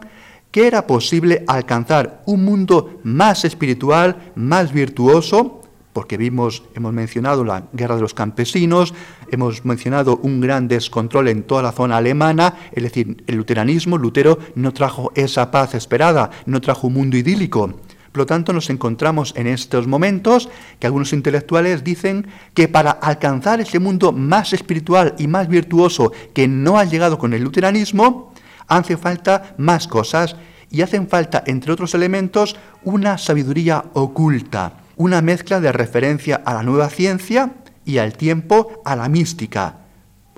que 0.51 0.67
era 0.67 0.87
posible 0.87 1.43
alcanzar 1.47 2.23
un 2.25 2.43
mundo 2.43 2.99
más 3.03 3.45
espiritual, 3.45 4.31
más 4.35 4.73
virtuoso, 4.73 5.61
porque 5.93 6.17
vimos, 6.17 6.63
hemos 6.75 6.93
mencionado 6.93 7.43
la 7.43 7.67
guerra 7.73 7.95
de 7.95 8.01
los 8.01 8.13
campesinos, 8.13 8.93
hemos 9.31 9.65
mencionado 9.65 10.17
un 10.23 10.39
gran 10.39 10.67
descontrol 10.67 11.27
en 11.27 11.43
toda 11.43 11.61
la 11.61 11.71
zona 11.71 11.97
alemana, 11.97 12.55
es 12.71 12.83
decir, 12.83 13.23
el 13.27 13.35
luteranismo, 13.35 13.97
Lutero 13.97 14.39
no 14.55 14.73
trajo 14.73 15.11
esa 15.15 15.51
paz 15.51 15.75
esperada, 15.75 16.29
no 16.45 16.61
trajo 16.61 16.87
un 16.87 16.93
mundo 16.93 17.17
idílico, 17.17 17.73
por 18.11 18.19
lo 18.19 18.25
tanto, 18.25 18.53
nos 18.53 18.69
encontramos 18.69 19.33
en 19.35 19.45
estos 19.45 19.87
momentos 19.87 20.49
que 20.79 20.87
algunos 20.87 21.13
intelectuales 21.13 21.83
dicen 21.83 22.27
que 22.53 22.67
para 22.67 22.91
alcanzar 22.91 23.61
ese 23.61 23.79
mundo 23.79 24.11
más 24.11 24.53
espiritual 24.53 25.15
y 25.19 25.27
más 25.27 25.47
virtuoso 25.47 26.11
que 26.33 26.47
no 26.47 26.79
ha 26.79 26.85
llegado 26.85 27.19
con 27.19 27.33
el 27.33 27.43
luteranismo, 27.43 28.33
hace 28.67 28.97
falta 28.97 29.53
más 29.57 29.87
cosas 29.87 30.35
y 30.71 30.81
hacen 30.81 31.07
falta, 31.07 31.43
entre 31.45 31.71
otros 31.71 31.93
elementos, 31.93 32.55
una 32.83 33.17
sabiduría 33.17 33.85
oculta, 33.93 34.73
una 34.95 35.21
mezcla 35.21 35.59
de 35.59 35.71
referencia 35.71 36.41
a 36.45 36.53
la 36.53 36.63
nueva 36.63 36.89
ciencia 36.89 37.53
y 37.85 37.99
al 37.99 38.13
tiempo 38.13 38.81
a 38.85 38.95
la 38.95 39.09
mística, 39.09 39.77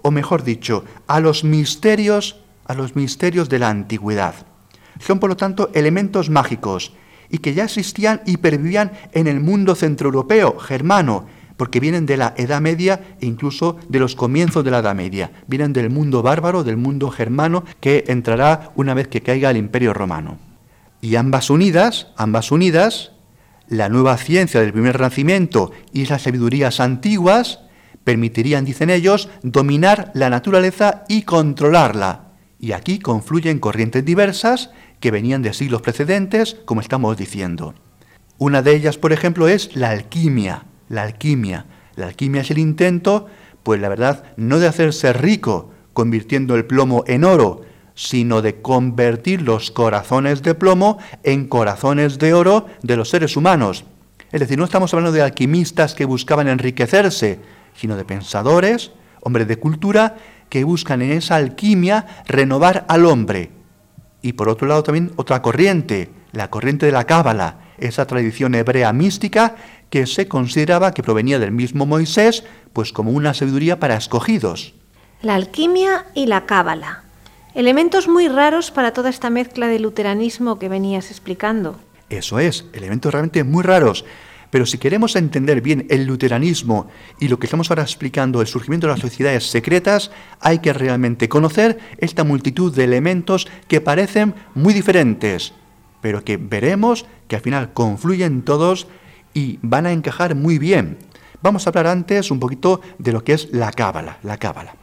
o 0.01 0.11
mejor 0.11 0.43
dicho, 0.43 0.83
a 1.07 1.19
los 1.19 1.43
misterios, 1.43 2.41
a 2.65 2.73
los 2.73 2.95
misterios 2.95 3.49
de 3.49 3.59
la 3.59 3.69
antigüedad. 3.69 4.35
Son, 4.99 5.19
por 5.19 5.29
lo 5.29 5.37
tanto, 5.37 5.69
elementos 5.73 6.29
mágicos 6.29 6.93
y 7.31 7.39
que 7.39 7.53
ya 7.53 7.63
existían 7.63 8.21
y 8.25 8.37
pervivían 8.37 8.91
en 9.13 9.27
el 9.27 9.39
mundo 9.39 9.75
centroeuropeo, 9.75 10.59
germano, 10.59 11.25
porque 11.57 11.79
vienen 11.79 12.05
de 12.05 12.17
la 12.17 12.33
Edad 12.37 12.59
Media 12.59 13.15
e 13.19 13.25
incluso 13.25 13.77
de 13.87 13.99
los 13.99 14.15
comienzos 14.15 14.63
de 14.63 14.71
la 14.71 14.79
Edad 14.79 14.95
Media. 14.95 15.31
Vienen 15.47 15.73
del 15.73 15.89
mundo 15.89 16.21
bárbaro, 16.21 16.63
del 16.63 16.77
mundo 16.77 17.09
germano, 17.09 17.63
que 17.79 18.03
entrará 18.07 18.71
una 18.75 18.93
vez 18.93 19.07
que 19.07 19.21
caiga 19.21 19.51
el 19.51 19.57
Imperio 19.57 19.93
Romano. 19.93 20.39
Y 21.01 21.15
ambas 21.15 21.49
unidas, 21.49 22.07
ambas 22.17 22.51
unidas, 22.51 23.11
la 23.67 23.89
nueva 23.89 24.17
ciencia 24.17 24.59
del 24.59 24.73
primer 24.73 24.97
renacimiento 24.97 25.71
y 25.93 26.05
las 26.05 26.23
sabidurías 26.23 26.79
antiguas, 26.79 27.59
permitirían, 28.03 28.65
dicen 28.65 28.89
ellos, 28.89 29.29
dominar 29.43 30.11
la 30.13 30.29
naturaleza 30.29 31.05
y 31.07 31.21
controlarla. 31.21 32.31
Y 32.59 32.73
aquí 32.73 32.99
confluyen 32.99 33.59
corrientes 33.59 34.03
diversas 34.03 34.71
que 35.01 35.11
venían 35.11 35.41
de 35.41 35.53
siglos 35.53 35.81
precedentes, 35.81 36.55
como 36.63 36.79
estamos 36.79 37.17
diciendo. 37.17 37.75
Una 38.37 38.61
de 38.61 38.73
ellas, 38.73 38.97
por 38.97 39.11
ejemplo, 39.11 39.49
es 39.49 39.75
la 39.75 39.89
alquimia. 39.89 40.63
La 40.87 41.03
alquimia. 41.03 41.65
La 41.95 42.07
alquimia 42.07 42.41
es 42.41 42.51
el 42.51 42.59
intento, 42.59 43.27
pues 43.63 43.81
la 43.81 43.89
verdad, 43.89 44.23
no 44.37 44.59
de 44.59 44.67
hacerse 44.67 45.11
rico 45.11 45.71
convirtiendo 45.93 46.55
el 46.55 46.65
plomo 46.65 47.03
en 47.07 47.25
oro, 47.25 47.61
sino 47.95 48.41
de 48.41 48.61
convertir 48.61 49.41
los 49.41 49.71
corazones 49.71 50.41
de 50.41 50.55
plomo 50.55 50.97
en 51.23 51.47
corazones 51.47 52.17
de 52.17 52.33
oro 52.33 52.67
de 52.81 52.95
los 52.95 53.09
seres 53.09 53.35
humanos. 53.35 53.83
Es 54.31 54.39
decir, 54.39 54.57
no 54.57 54.63
estamos 54.63 54.93
hablando 54.93 55.11
de 55.11 55.21
alquimistas 55.21 55.93
que 55.93 56.05
buscaban 56.05 56.47
enriquecerse, 56.47 57.39
sino 57.75 57.97
de 57.97 58.05
pensadores, 58.05 58.91
hombres 59.21 59.47
de 59.47 59.57
cultura, 59.57 60.15
que 60.49 60.63
buscan 60.63 61.01
en 61.01 61.11
esa 61.11 61.35
alquimia 61.35 62.05
renovar 62.27 62.85
al 62.87 63.05
hombre, 63.05 63.51
y 64.21 64.33
por 64.33 64.49
otro 64.49 64.67
lado 64.67 64.83
también 64.83 65.11
otra 65.15 65.41
corriente, 65.41 66.09
la 66.31 66.49
corriente 66.49 66.85
de 66.85 66.91
la 66.91 67.05
Cábala, 67.05 67.57
esa 67.77 68.05
tradición 68.05 68.55
hebrea 68.55 68.93
mística 68.93 69.55
que 69.89 70.07
se 70.07 70.27
consideraba 70.27 70.93
que 70.93 71.03
provenía 71.03 71.39
del 71.39 71.51
mismo 71.51 71.85
Moisés, 71.85 72.43
pues 72.73 72.93
como 72.93 73.11
una 73.11 73.33
sabiduría 73.33 73.79
para 73.79 73.95
escogidos. 73.95 74.73
La 75.21 75.35
alquimia 75.35 76.05
y 76.13 76.27
la 76.27 76.45
Cábala, 76.45 77.03
elementos 77.53 78.07
muy 78.07 78.27
raros 78.27 78.71
para 78.71 78.93
toda 78.93 79.09
esta 79.09 79.29
mezcla 79.29 79.67
de 79.67 79.79
luteranismo 79.79 80.59
que 80.59 80.69
venías 80.69 81.11
explicando. 81.11 81.79
Eso 82.09 82.39
es, 82.39 82.65
elementos 82.73 83.11
realmente 83.11 83.43
muy 83.43 83.63
raros. 83.63 84.05
Pero 84.51 84.65
si 84.65 84.77
queremos 84.77 85.15
entender 85.15 85.61
bien 85.61 85.87
el 85.89 86.05
luteranismo 86.05 86.89
y 87.19 87.29
lo 87.29 87.39
que 87.39 87.47
estamos 87.47 87.71
ahora 87.71 87.83
explicando, 87.83 88.41
el 88.41 88.47
surgimiento 88.47 88.85
de 88.85 88.93
las 88.93 88.99
sociedades 88.99 89.49
secretas, 89.49 90.11
hay 90.41 90.59
que 90.59 90.73
realmente 90.73 91.29
conocer 91.29 91.79
esta 91.97 92.25
multitud 92.25 92.75
de 92.75 92.83
elementos 92.83 93.47
que 93.69 93.81
parecen 93.81 94.35
muy 94.53 94.73
diferentes, 94.73 95.53
pero 96.01 96.23
que 96.23 96.35
veremos 96.35 97.05
que 97.29 97.37
al 97.37 97.41
final 97.41 97.71
confluyen 97.73 98.41
todos 98.41 98.87
y 99.33 99.57
van 99.61 99.85
a 99.85 99.93
encajar 99.93 100.35
muy 100.35 100.57
bien. 100.57 100.97
Vamos 101.41 101.65
a 101.65 101.69
hablar 101.69 101.87
antes 101.87 102.29
un 102.29 102.39
poquito 102.39 102.81
de 102.99 103.13
lo 103.13 103.23
que 103.23 103.33
es 103.33 103.53
la 103.53 103.71
cábala, 103.71 104.17
la 104.21 104.37
cábala. 104.37 104.75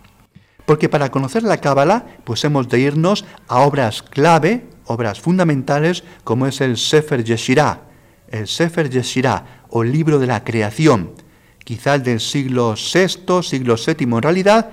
Porque 0.65 0.89
para 0.89 1.11
conocer 1.11 1.43
la 1.43 1.59
cábala, 1.59 2.07
pues 2.25 2.43
hemos 2.45 2.69
de 2.69 2.81
irnos 2.81 3.27
a 3.49 3.61
obras 3.61 4.03
clave, 4.03 4.67
obras 4.87 5.21
fundamentales, 5.21 6.05
como 6.25 6.47
es 6.47 6.61
el 6.61 6.79
Sefer 6.79 7.23
Yeshirah, 7.23 7.88
el 8.31 8.47
Sefer 8.47 8.91
Yeshirah, 8.91 9.65
o 9.71 9.85
libro 9.85 10.19
de 10.19 10.27
la 10.27 10.45
creación, 10.45 11.13
quizás 11.65 12.03
del 12.03 12.21
siglo 12.21 12.75
VI, 12.75 13.43
siglo 13.43 13.77
VII 13.77 14.05
en 14.05 14.23
realidad, 14.23 14.71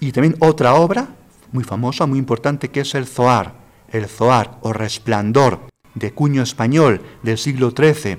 y 0.00 0.12
también 0.12 0.36
otra 0.40 0.74
obra 0.74 1.08
muy 1.52 1.64
famosa, 1.64 2.06
muy 2.06 2.18
importante, 2.18 2.68
que 2.68 2.80
es 2.80 2.94
el 2.94 3.06
Zohar, 3.06 3.54
el 3.90 4.06
Zohar 4.06 4.58
o 4.62 4.72
Resplandor, 4.72 5.60
de 5.94 6.12
cuño 6.12 6.42
español 6.42 7.00
del 7.22 7.38
siglo 7.38 7.72
XIII. 7.74 8.18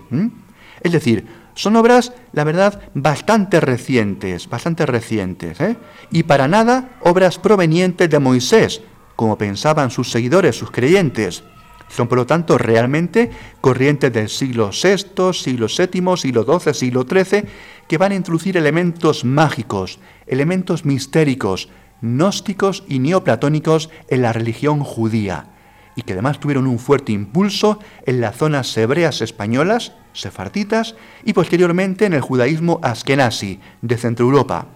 Es 0.81 0.91
decir, 0.91 1.27
son 1.53 1.75
obras, 1.75 2.13
la 2.33 2.43
verdad, 2.43 2.81
bastante 2.93 3.59
recientes, 3.59 4.49
bastante 4.49 4.85
recientes, 4.85 5.59
¿eh? 5.61 5.77
y 6.11 6.23
para 6.23 6.47
nada 6.47 6.97
obras 7.01 7.39
provenientes 7.39 8.09
de 8.09 8.19
Moisés, 8.19 8.81
como 9.15 9.37
pensaban 9.37 9.89
sus 9.89 10.11
seguidores, 10.11 10.55
sus 10.55 10.71
creyentes. 10.71 11.43
Son, 11.89 12.07
por 12.07 12.17
lo 12.17 12.25
tanto, 12.25 12.57
realmente 12.57 13.31
corrientes 13.61 14.11
del 14.11 14.29
siglo 14.29 14.71
VI, 14.71 15.33
siglo 15.33 15.67
VII, 15.67 16.17
siglo 16.17 16.59
XII, 16.59 16.73
siglo 16.73 17.05
XIII, 17.09 17.43
que 17.87 17.97
van 17.97 18.11
a 18.11 18.15
introducir 18.15 18.57
elementos 18.57 19.23
mágicos, 19.23 19.99
elementos 20.27 20.85
mistéricos, 20.85 21.69
gnósticos 22.01 22.83
y 22.87 22.99
neoplatónicos 22.99 23.89
en 24.09 24.21
la 24.21 24.33
religión 24.33 24.83
judía, 24.83 25.47
y 25.95 26.03
que 26.03 26.13
además 26.13 26.39
tuvieron 26.39 26.67
un 26.67 26.77
fuerte 26.77 27.11
impulso 27.11 27.79
en 28.05 28.21
las 28.21 28.35
zonas 28.35 28.75
hebreas 28.77 29.21
españolas, 29.21 29.93
sefarditas, 30.13 30.95
y 31.23 31.33
posteriormente 31.33 32.05
en 32.05 32.13
el 32.13 32.21
judaísmo 32.21 32.79
askenazi 32.83 33.59
de 33.81 33.97
Centroeuropa. 33.97 34.67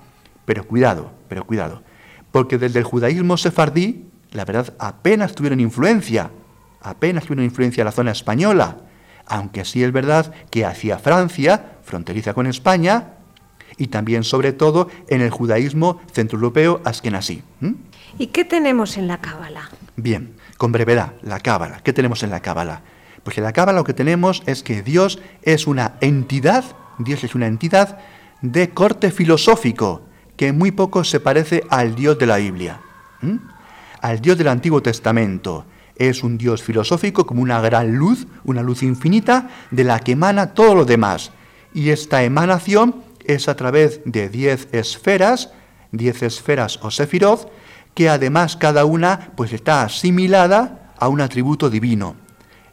Pero 0.45 0.65
cuidado, 0.65 1.11
pero 1.27 1.45
cuidado, 1.45 1.83
porque 2.31 2.57
desde 2.57 2.79
el 2.79 2.85
judaísmo 2.85 3.37
sefardí, 3.37 4.07
la 4.31 4.45
verdad, 4.45 4.73
apenas 4.79 5.35
tuvieron 5.35 5.59
influencia 5.59 6.31
apenas 6.81 7.25
que 7.25 7.33
una 7.33 7.43
influencia 7.43 7.81
en 7.81 7.85
la 7.85 7.91
zona 7.91 8.11
española. 8.11 8.77
aunque 9.27 9.63
sí 9.63 9.81
es 9.83 9.91
verdad 9.93 10.33
que 10.49 10.65
hacia 10.65 10.97
Francia, 10.97 11.77
fronteriza 11.83 12.33
con 12.33 12.47
España, 12.47 13.13
y 13.77 13.87
también 13.87 14.23
sobre 14.23 14.51
todo 14.51 14.89
en 15.07 15.21
el 15.21 15.29
judaísmo 15.29 16.01
centroeuropeo 16.11 16.81
askenazí. 16.83 17.41
¿Y 18.17 18.27
qué 18.27 18.43
tenemos 18.43 18.97
en 18.97 19.07
la 19.07 19.19
Cábala? 19.21 19.69
Bien, 19.95 20.35
con 20.57 20.71
brevedad, 20.71 21.13
la 21.21 21.39
Cábala. 21.39 21.79
¿Qué 21.81 21.93
tenemos 21.93 22.23
en 22.23 22.29
la 22.29 22.41
Cábala? 22.41 22.81
Pues 23.23 23.37
en 23.37 23.45
la 23.45 23.53
Cábala 23.53 23.79
lo 23.79 23.85
que 23.85 23.93
tenemos 23.93 24.43
es 24.45 24.63
que 24.63 24.83
Dios 24.83 25.19
es 25.43 25.65
una 25.65 25.93
entidad, 26.01 26.65
Dios 26.99 27.23
es 27.23 27.33
una 27.33 27.47
entidad 27.47 27.99
de 28.41 28.71
corte 28.71 29.11
filosófico, 29.11 30.01
que 30.35 30.51
muy 30.51 30.71
poco 30.71 31.03
se 31.03 31.19
parece 31.19 31.63
al 31.69 31.95
Dios 31.95 32.19
de 32.19 32.25
la 32.25 32.37
Biblia, 32.37 32.81
al 34.01 34.19
Dios 34.19 34.37
del 34.37 34.49
Antiguo 34.49 34.81
Testamento. 34.81 35.65
Es 35.95 36.23
un 36.23 36.37
Dios 36.37 36.63
filosófico 36.63 37.25
como 37.25 37.41
una 37.41 37.61
gran 37.61 37.95
luz, 37.95 38.27
una 38.43 38.61
luz 38.61 38.83
infinita, 38.83 39.49
de 39.71 39.83
la 39.83 39.99
que 39.99 40.13
emana 40.13 40.53
todo 40.53 40.75
lo 40.75 40.85
demás. 40.85 41.31
Y 41.73 41.89
esta 41.89 42.23
emanación 42.23 43.03
es 43.25 43.47
a 43.47 43.55
través 43.55 44.01
de 44.05 44.29
diez 44.29 44.67
esferas, 44.71 45.51
diez 45.91 46.23
esferas 46.23 46.79
o 46.81 46.91
sefirot, 46.91 47.51
que 47.93 48.09
además 48.09 48.57
cada 48.57 48.85
una 48.85 49.31
pues 49.35 49.53
está 49.53 49.83
asimilada 49.83 50.93
a 50.97 51.07
un 51.07 51.21
atributo 51.21 51.69
divino. 51.69 52.15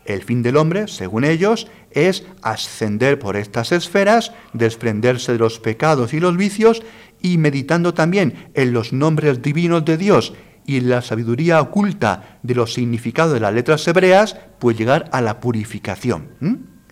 El 0.04 0.22
fin 0.22 0.42
del 0.42 0.56
hombre, 0.56 0.88
según 0.88 1.24
ellos, 1.24 1.68
es 1.90 2.24
ascender 2.40 3.18
por 3.18 3.36
estas 3.36 3.72
esferas, 3.72 4.32
desprenderse 4.54 5.32
de 5.32 5.38
los 5.38 5.60
pecados 5.60 6.14
y 6.14 6.20
los 6.20 6.36
vicios 6.36 6.82
y 7.20 7.36
meditando 7.36 7.92
también 7.92 8.50
en 8.54 8.72
los 8.72 8.92
nombres 8.92 9.42
divinos 9.42 9.84
de 9.84 9.98
Dios 9.98 10.32
y 10.68 10.82
la 10.82 11.00
sabiduría 11.00 11.62
oculta 11.62 12.38
de 12.42 12.54
los 12.54 12.74
significados 12.74 13.32
de 13.32 13.40
las 13.40 13.54
letras 13.54 13.88
hebreas, 13.88 14.36
pues 14.58 14.76
llegar 14.76 15.08
a 15.12 15.22
la 15.22 15.40
purificación. 15.40 16.28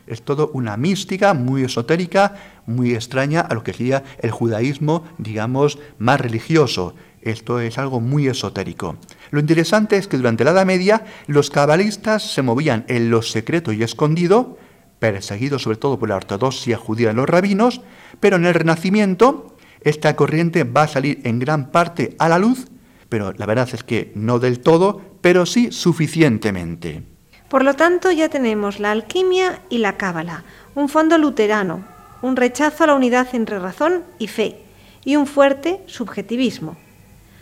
Es 0.07 0.23
todo 0.23 0.51
una 0.55 0.79
mística 0.79 1.35
muy 1.35 1.63
esotérica, 1.63 2.37
muy 2.65 2.95
extraña 2.95 3.43
a 3.43 3.53
lo 3.53 3.63
que 3.63 3.75
sería 3.75 4.03
el 4.21 4.31
judaísmo, 4.31 5.05
digamos, 5.19 5.79
más 5.99 6.19
religioso. 6.19 6.95
Esto 7.21 7.61
es 7.61 7.77
algo 7.77 8.01
muy 8.01 8.29
esotérico. 8.29 8.97
Lo 9.31 9.41
interesante 9.41 9.99
es 9.99 10.09
que 10.09 10.17
durante 10.17 10.45
la 10.45 10.53
Edad 10.53 10.65
Media 10.65 11.05
los 11.27 11.51
cabalistas 11.51 12.33
se 12.33 12.41
movían 12.41 12.87
en 12.89 13.11
lo 13.11 13.21
secreto 13.21 13.73
y 13.73 13.83
escondido, 13.83 14.57
perseguidos 15.01 15.65
sobre 15.65 15.77
todo 15.77 15.99
por 15.99 16.09
la 16.09 16.17
ortodoxia 16.17 16.79
judía 16.79 17.09
de 17.09 17.15
los 17.15 17.29
rabinos, 17.29 17.83
pero 18.21 18.37
en 18.37 18.47
el 18.47 18.55
Renacimiento 18.55 19.55
esta 19.83 20.17
corriente 20.17 20.65
va 20.65 20.85
a 20.85 20.89
salir 20.89 21.21
en 21.25 21.41
gran 21.41 21.71
parte 21.71 22.17
a 22.19 22.31
la 22.31 22.39
luz, 22.39 22.69
pero 23.09 23.33
la 23.33 23.47
verdad 23.47 23.69
es 23.73 23.83
que 23.83 24.13
no 24.15 24.39
del 24.39 24.61
todo, 24.61 25.01
pero 25.21 25.47
sí 25.47 25.73
suficientemente. 25.73 27.03
Por 27.49 27.65
lo 27.65 27.75
tanto, 27.75 28.11
ya 28.11 28.29
tenemos 28.29 28.81
la 28.81 28.91
alquimia 28.91 29.61
y 29.69 29.79
la 29.79 29.97
cábala, 29.97 30.45
un 30.75 30.89
fondo 30.89 31.17
luterano, 31.17 31.85
un 32.23 32.37
rechazo 32.37 32.85
a 32.85 32.89
la 32.89 32.95
unidad 32.95 33.29
entre 33.35 33.59
razón 33.59 34.03
y 34.19 34.27
fe, 34.27 34.61
y 35.05 35.17
un 35.17 35.27
fuerte 35.27 35.81
subjetivismo. 35.87 36.77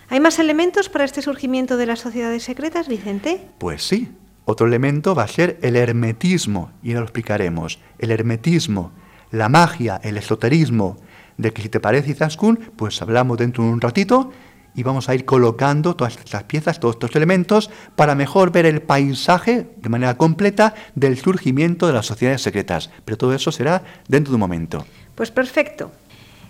¿Hay 0.09 0.21
más 0.21 0.39
elementos 0.39 0.89
para 0.89 1.05
este 1.05 1.23
surgimiento 1.23 1.77
de 1.77 1.87
las 1.87 2.01
sociedades 2.01 2.43
secretas, 2.43 2.89
Vicente? 2.89 3.41
Pues 3.59 3.83
sí. 3.87 4.13
Otro 4.47 4.67
elemento 4.67 5.15
va 5.15 5.23
a 5.23 5.29
ser 5.29 5.59
el 5.63 5.75
hermetismo, 5.75 6.71
y 6.83 6.91
ahora 6.91 7.01
lo 7.01 7.07
explicaremos. 7.07 7.79
El 7.99 8.11
hermetismo, 8.11 8.93
la 9.31 9.49
magia, 9.49 9.99
el 10.05 10.19
esoterismo, 10.19 10.99
de 11.39 11.53
que 11.53 11.63
si 11.63 11.71
te 11.71 11.81
parece 11.81 12.11
Izaskun, 12.11 12.59
pues 12.77 13.01
hablamos 13.01 13.39
dentro 13.39 13.65
de 13.65 13.71
un 13.71 13.81
ratito 13.81 14.31
y 14.75 14.83
vamos 14.83 15.09
a 15.09 15.15
ir 15.15 15.25
colocando 15.25 15.95
todas 15.97 16.17
estas 16.17 16.45
piezas, 16.45 16.81
todos 16.81 16.97
estos 16.97 17.15
elementos, 17.15 17.71
para 17.97 18.15
mejor 18.15 18.51
ver 18.51 18.67
el 18.67 18.83
paisaje 18.83 19.69
de 19.77 19.89
manera 19.89 20.17
completa 20.17 20.75
del 20.95 21.19
surgimiento 21.19 21.87
de 21.87 21.93
las 21.93 22.07
sociedades 22.07 22.43
secretas. 22.43 22.91
Pero 23.05 23.17
todo 23.17 23.35
eso 23.35 23.53
será 23.53 23.83
dentro 24.09 24.33
de 24.33 24.37
un 24.37 24.41
momento. 24.41 24.85
Pues 25.15 25.31
perfecto. 25.31 25.93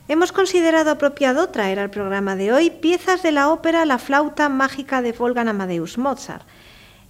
Hemos 0.06 0.32
considerado 0.32 0.90
apropiado 0.90 1.48
traer 1.48 1.78
al 1.78 1.90
programa 1.90 2.36
de 2.36 2.52
hoy 2.52 2.70
piezas 2.70 3.22
de 3.22 3.32
la 3.32 3.48
ópera 3.48 3.86
La 3.86 3.98
flauta 3.98 4.48
mágica 4.48 5.00
de 5.00 5.12
Wolfgang 5.12 5.48
Amadeus 5.48 5.96
Mozart. 5.96 6.46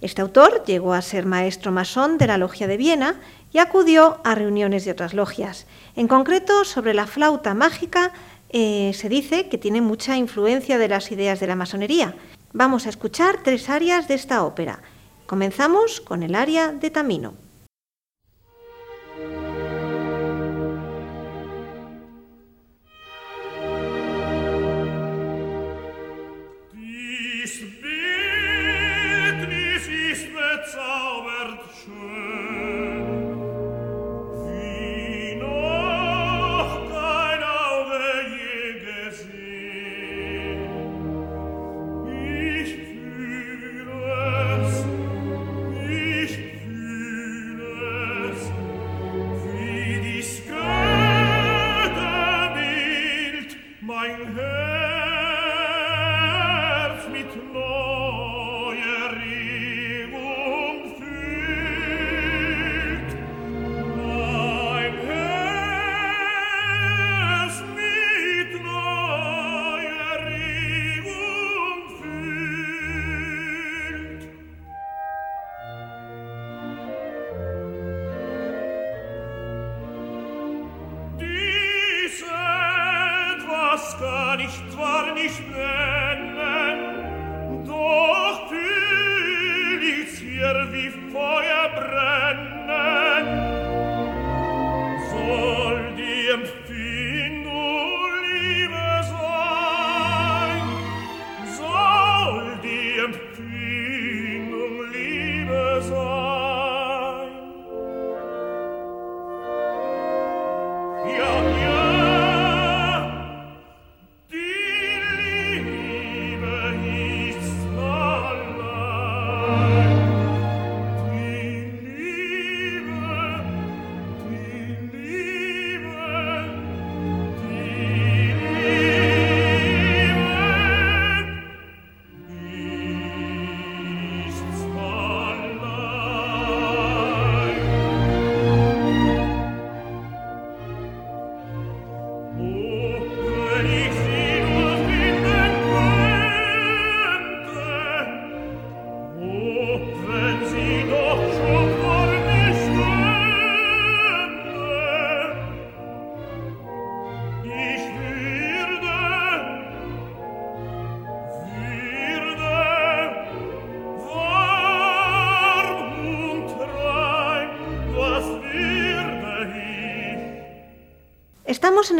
Este 0.01 0.21
autor 0.21 0.63
llegó 0.65 0.93
a 0.93 1.01
ser 1.01 1.25
maestro 1.25 1.71
masón 1.71 2.17
de 2.17 2.27
la 2.27 2.37
Logia 2.37 2.67
de 2.67 2.77
Viena 2.77 3.15
y 3.51 3.59
acudió 3.59 4.19
a 4.23 4.35
reuniones 4.35 4.85
de 4.85 4.91
otras 4.91 5.13
logias. 5.13 5.65
En 5.95 6.07
concreto, 6.07 6.65
sobre 6.65 6.93
la 6.93 7.07
flauta 7.07 7.53
mágica 7.53 8.11
eh, 8.57 8.93
se 8.93 9.09
dice 9.09 9.49
que 9.49 9.57
tiene 9.57 9.81
mucha 9.81 10.15
influencia 10.15 10.77
de 10.77 10.87
las 10.87 11.11
ideas 11.11 11.41
de 11.41 11.47
la 11.47 11.57
masonería. 11.57 12.15
Vamos 12.53 12.85
a 12.85 12.89
escuchar 12.89 13.43
tres 13.43 13.67
arias 13.67 14.07
de 14.07 14.13
esta 14.13 14.45
ópera. 14.45 14.81
Comenzamos 15.25 15.99
con 15.99 16.23
el 16.23 16.35
aria 16.35 16.71
de 16.71 16.89
Tamino. 16.89 17.33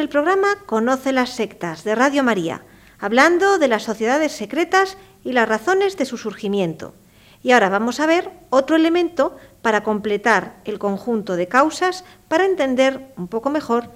El 0.06 0.10
programa 0.10 0.50
Conoce 0.68 1.12
las 1.12 1.32
sectas 1.32 1.84
de 1.84 1.96
Radio 1.96 2.24
María, 2.24 2.62
hablando 3.00 3.58
de 3.58 3.68
las 3.68 3.82
sociedades 3.82 4.34
secretas 4.34 5.00
y 5.24 5.32
las 5.32 5.50
razones 5.50 5.98
de 5.98 6.06
su 6.06 6.20
surgimiento. 6.20 6.94
Y 7.42 7.54
ahora 7.54 7.70
vamos 7.70 8.00
a 8.00 8.06
ver 8.06 8.30
otro 8.52 8.76
elemento 8.76 9.36
para 9.64 9.82
completar 9.82 10.58
el 10.64 10.78
conjunto 10.78 11.36
de 11.36 11.48
causas 11.48 12.06
para 12.28 12.46
entender 12.46 13.14
un 13.18 13.28
poco 13.28 13.50
mejor 13.50 13.90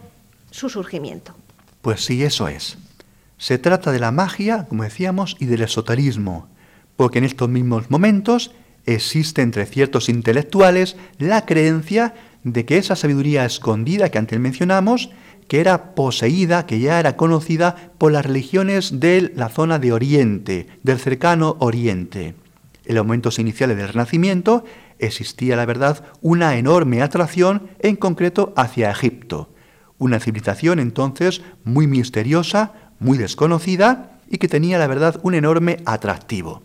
su 0.49 0.69
surgimiento. 0.69 1.35
Pues 1.83 2.03
sí, 2.03 2.23
eso 2.23 2.47
es. 2.47 2.79
Se 3.37 3.59
trata 3.59 3.91
de 3.91 3.99
la 3.99 4.09
magia, 4.09 4.65
como 4.67 4.85
decíamos, 4.85 5.37
y 5.39 5.45
del 5.45 5.61
esoterismo, 5.61 6.47
porque 6.95 7.19
en 7.19 7.25
estos 7.25 7.49
mismos 7.49 7.91
momentos 7.91 8.49
existe 8.87 9.43
entre 9.43 9.67
ciertos 9.67 10.09
intelectuales 10.09 10.95
la 11.19 11.45
creencia 11.45 12.15
de 12.43 12.65
que 12.65 12.79
esa 12.79 12.95
sabiduría 12.95 13.45
escondida 13.45 14.09
que 14.09 14.17
antes 14.17 14.39
mencionamos, 14.39 15.11
que 15.49 15.59
era 15.59 15.95
poseída, 15.95 16.67
que 16.67 16.79
ya 16.79 16.99
era 16.99 17.17
conocida 17.17 17.91
por 17.97 18.11
las 18.11 18.25
religiones 18.25 18.99
de 18.99 19.33
la 19.35 19.49
zona 19.49 19.79
de 19.79 19.91
Oriente, 19.91 20.67
del 20.83 20.99
cercano 20.99 21.57
Oriente. 21.59 22.35
En 22.85 22.95
los 22.95 23.03
momentos 23.03 23.39
iniciales 23.39 23.75
del 23.75 23.89
Renacimiento 23.89 24.63
existía, 24.99 25.55
la 25.55 25.65
verdad, 25.65 26.05
una 26.21 26.55
enorme 26.55 27.01
atracción, 27.01 27.71
en 27.79 27.95
concreto 27.95 28.53
hacia 28.55 28.91
Egipto, 28.91 29.49
una 29.97 30.19
civilización 30.19 30.79
entonces 30.79 31.41
muy 31.63 31.87
misteriosa, 31.87 32.73
muy 32.99 33.17
desconocida 33.17 34.19
y 34.29 34.37
que 34.37 34.47
tenía, 34.47 34.77
la 34.77 34.87
verdad, 34.87 35.19
un 35.23 35.33
enorme 35.33 35.77
atractivo. 35.85 36.61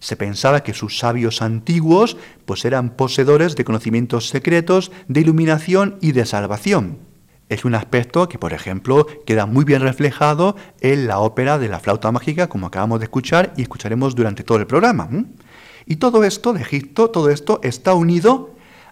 Se 0.00 0.16
pensaba 0.16 0.64
que 0.64 0.74
sus 0.74 0.98
sabios 0.98 1.40
antiguos 1.40 2.16
pues 2.46 2.64
eran 2.64 2.90
poseedores 2.90 3.54
de 3.54 3.64
conocimientos 3.64 4.28
secretos 4.28 4.90
de 5.06 5.20
iluminación 5.20 5.98
y 6.00 6.12
de 6.12 6.26
salvación. 6.26 7.07
Es 7.48 7.64
un 7.64 7.74
aspecto 7.74 8.28
que, 8.28 8.38
por 8.38 8.52
ejemplo, 8.52 9.06
queda 9.24 9.46
muy 9.46 9.64
bien 9.64 9.80
reflejado 9.80 10.56
en 10.80 11.06
la 11.06 11.18
ópera 11.20 11.58
de 11.58 11.68
la 11.68 11.80
flauta 11.80 12.12
mágica, 12.12 12.48
como 12.48 12.66
acabamos 12.66 13.00
de 13.00 13.04
escuchar 13.04 13.54
y 13.56 13.62
escucharemos 13.62 14.14
durante 14.14 14.44
todo 14.44 14.58
el 14.58 14.66
programa. 14.66 15.08
Y 15.86 15.96
todo 15.96 16.24
esto 16.24 16.52
de 16.52 16.60
Egipto, 16.60 17.08
todo 17.10 17.30
esto 17.30 17.60
está 17.62 17.94
unido 17.94 18.50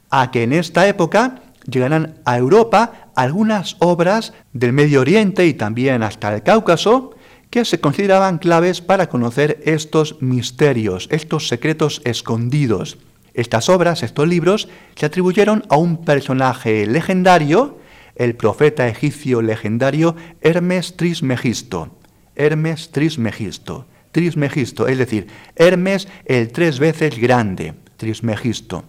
a 0.08 0.30
que 0.30 0.42
en 0.42 0.54
esta 0.54 0.86
época 0.86 1.42
llegarán 1.68 2.14
a 2.24 2.38
Europa 2.38 3.10
algunas 3.14 3.76
obras 3.80 4.32
del 4.52 4.72
Medio 4.72 5.02
Oriente 5.02 5.46
y 5.46 5.54
también 5.54 6.02
hasta 6.02 6.34
el 6.34 6.42
Cáucaso, 6.42 7.14
que 7.50 7.64
se 7.64 7.80
consideraban 7.80 8.38
claves 8.38 8.80
para 8.80 9.08
conocer 9.08 9.60
estos 9.64 10.20
misterios, 10.22 11.08
estos 11.10 11.48
secretos 11.48 12.00
escondidos. 12.04 12.98
Estas 13.34 13.68
obras, 13.68 14.02
estos 14.02 14.26
libros, 14.26 14.68
se 14.94 15.06
atribuyeron 15.06 15.64
a 15.68 15.76
un 15.76 16.04
personaje 16.04 16.86
legendario, 16.86 17.78
el 18.16 18.34
profeta 18.34 18.88
egipcio 18.88 19.42
legendario 19.42 20.16
Hermes 20.40 20.96
Trismegisto. 20.96 21.90
Hermes 22.34 22.90
Trismegisto. 22.90 23.86
Trismegisto, 24.12 24.88
es 24.88 24.96
decir, 24.96 25.26
Hermes 25.56 26.08
el 26.24 26.50
tres 26.50 26.78
veces 26.78 27.18
grande, 27.18 27.74
Trismegisto, 27.98 28.84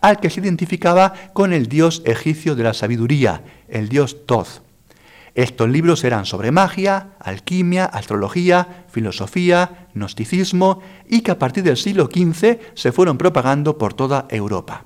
al 0.00 0.20
que 0.20 0.30
se 0.30 0.40
identificaba 0.40 1.12
con 1.32 1.52
el 1.52 1.66
dios 1.66 2.02
egipcio 2.04 2.54
de 2.54 2.62
la 2.62 2.74
sabiduría, 2.74 3.42
el 3.68 3.88
dios 3.88 4.24
Thoth. 4.26 4.62
Estos 5.34 5.68
libros 5.68 6.04
eran 6.04 6.26
sobre 6.26 6.52
magia, 6.52 7.10
alquimia, 7.18 7.86
astrología, 7.86 8.84
filosofía, 8.88 9.88
gnosticismo 9.94 10.80
y 11.08 11.22
que 11.22 11.32
a 11.32 11.38
partir 11.38 11.64
del 11.64 11.76
siglo 11.76 12.06
XV 12.12 12.58
se 12.74 12.92
fueron 12.92 13.18
propagando 13.18 13.78
por 13.78 13.94
toda 13.94 14.26
Europa. 14.30 14.84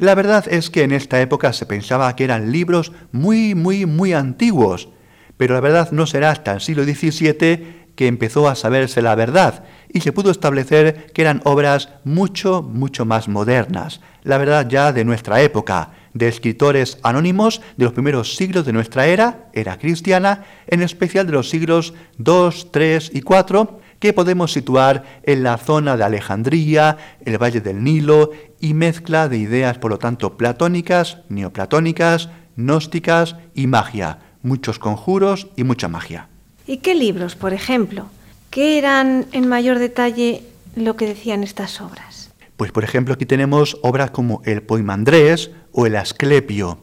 La 0.00 0.14
verdad 0.14 0.46
es 0.48 0.70
que 0.70 0.82
en 0.82 0.92
esta 0.92 1.20
época 1.20 1.52
se 1.52 1.66
pensaba 1.66 2.16
que 2.16 2.24
eran 2.24 2.50
libros 2.50 2.90
muy, 3.12 3.54
muy, 3.54 3.84
muy 3.84 4.14
antiguos, 4.14 4.88
pero 5.36 5.52
la 5.52 5.60
verdad 5.60 5.92
no 5.92 6.06
será 6.06 6.30
hasta 6.30 6.54
el 6.54 6.62
siglo 6.62 6.84
XVII 6.84 7.90
que 7.96 8.06
empezó 8.06 8.48
a 8.48 8.54
saberse 8.54 9.02
la 9.02 9.14
verdad 9.14 9.64
y 9.92 10.00
se 10.00 10.12
pudo 10.12 10.30
establecer 10.30 11.12
que 11.12 11.20
eran 11.20 11.42
obras 11.44 11.90
mucho, 12.04 12.62
mucho 12.62 13.04
más 13.04 13.28
modernas, 13.28 14.00
la 14.22 14.38
verdad 14.38 14.66
ya 14.70 14.94
de 14.94 15.04
nuestra 15.04 15.42
época, 15.42 15.90
de 16.14 16.28
escritores 16.28 16.96
anónimos 17.02 17.60
de 17.76 17.84
los 17.84 17.92
primeros 17.92 18.36
siglos 18.36 18.64
de 18.64 18.72
nuestra 18.72 19.06
era, 19.06 19.50
era 19.52 19.76
cristiana, 19.78 20.46
en 20.66 20.80
especial 20.80 21.26
de 21.26 21.32
los 21.32 21.50
siglos 21.50 21.92
2, 22.16 22.72
3 22.72 23.10
y 23.12 23.20
4, 23.20 23.80
que 24.00 24.12
podemos 24.12 24.52
situar 24.52 25.20
en 25.22 25.44
la 25.44 25.56
zona 25.58 25.96
de 25.96 26.04
Alejandría, 26.04 26.96
el 27.24 27.40
Valle 27.40 27.60
del 27.60 27.84
Nilo, 27.84 28.30
y 28.58 28.74
mezcla 28.74 29.28
de 29.28 29.38
ideas, 29.38 29.78
por 29.78 29.92
lo 29.92 29.98
tanto, 29.98 30.36
platónicas, 30.36 31.18
neoplatónicas, 31.28 32.30
gnósticas 32.56 33.36
y 33.54 33.66
magia, 33.68 34.18
muchos 34.42 34.78
conjuros 34.78 35.48
y 35.56 35.64
mucha 35.64 35.88
magia. 35.88 36.28
¿Y 36.66 36.78
qué 36.78 36.94
libros, 36.94 37.36
por 37.36 37.52
ejemplo? 37.52 38.06
¿Qué 38.50 38.78
eran 38.78 39.26
en 39.32 39.48
mayor 39.48 39.78
detalle 39.78 40.42
lo 40.74 40.96
que 40.96 41.06
decían 41.06 41.44
estas 41.44 41.80
obras? 41.80 42.30
Pues 42.56 42.72
por 42.72 42.84
ejemplo 42.84 43.14
aquí 43.14 43.26
tenemos 43.26 43.78
obras 43.82 44.10
como 44.10 44.42
el 44.44 44.62
Poimandrés 44.62 45.50
o 45.72 45.86
el 45.86 45.96
Asclepio, 45.96 46.78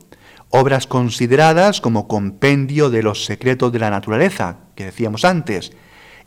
obras 0.49 0.87
consideradas 0.87 1.81
como 1.81 2.07
compendio 2.07 2.89
de 2.89 3.03
los 3.03 3.25
secretos 3.25 3.71
de 3.71 3.79
la 3.79 3.89
naturaleza, 3.89 4.57
que 4.75 4.85
decíamos 4.85 5.25
antes. 5.25 5.73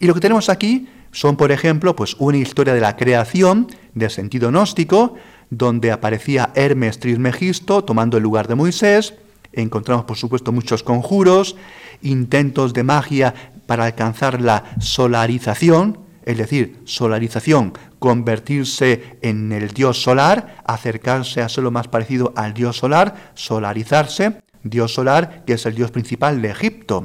Y 0.01 0.07
lo 0.07 0.15
que 0.15 0.21
tenemos 0.21 0.49
aquí 0.49 0.89
son, 1.13 1.37
por 1.37 1.53
ejemplo, 1.53 1.95
pues 1.95 2.17
una 2.19 2.39
historia 2.39 2.73
de 2.73 2.81
la 2.81 2.97
creación 2.97 3.69
de 3.95 4.09
sentido 4.09 4.49
gnóstico, 4.49 5.15
donde 5.51 5.93
aparecía 5.93 6.51
Hermes 6.55 6.99
Trismegisto 6.99 7.85
tomando 7.85 8.17
el 8.17 8.23
lugar 8.23 8.49
de 8.49 8.55
Moisés. 8.55 9.15
Encontramos, 9.53 10.07
por 10.07 10.17
supuesto, 10.17 10.53
muchos 10.53 10.83
conjuros, 10.83 11.55
intentos 12.01 12.73
de 12.73 12.83
magia 12.83 13.35
para 13.67 13.85
alcanzar 13.85 14.41
la 14.41 14.65
solarización, 14.81 15.99
es 16.25 16.39
decir, 16.39 16.79
solarización, 16.85 17.75
convertirse 17.99 19.19
en 19.21 19.53
el 19.53 19.69
dios 19.69 20.03
solar, 20.03 20.63
acercarse 20.65 21.43
a 21.43 21.49
ser 21.49 21.65
lo 21.65 21.73
más 21.73 21.89
parecido 21.89 22.33
al 22.37 22.55
dios 22.55 22.79
solar, 22.79 23.33
solarizarse, 23.35 24.41
dios 24.63 24.95
solar, 24.95 25.45
que 25.47 25.55
es 25.55 25.67
el 25.67 25.75
dios 25.75 25.91
principal 25.91 26.43
de 26.43 26.51
Egipto. 26.51 27.03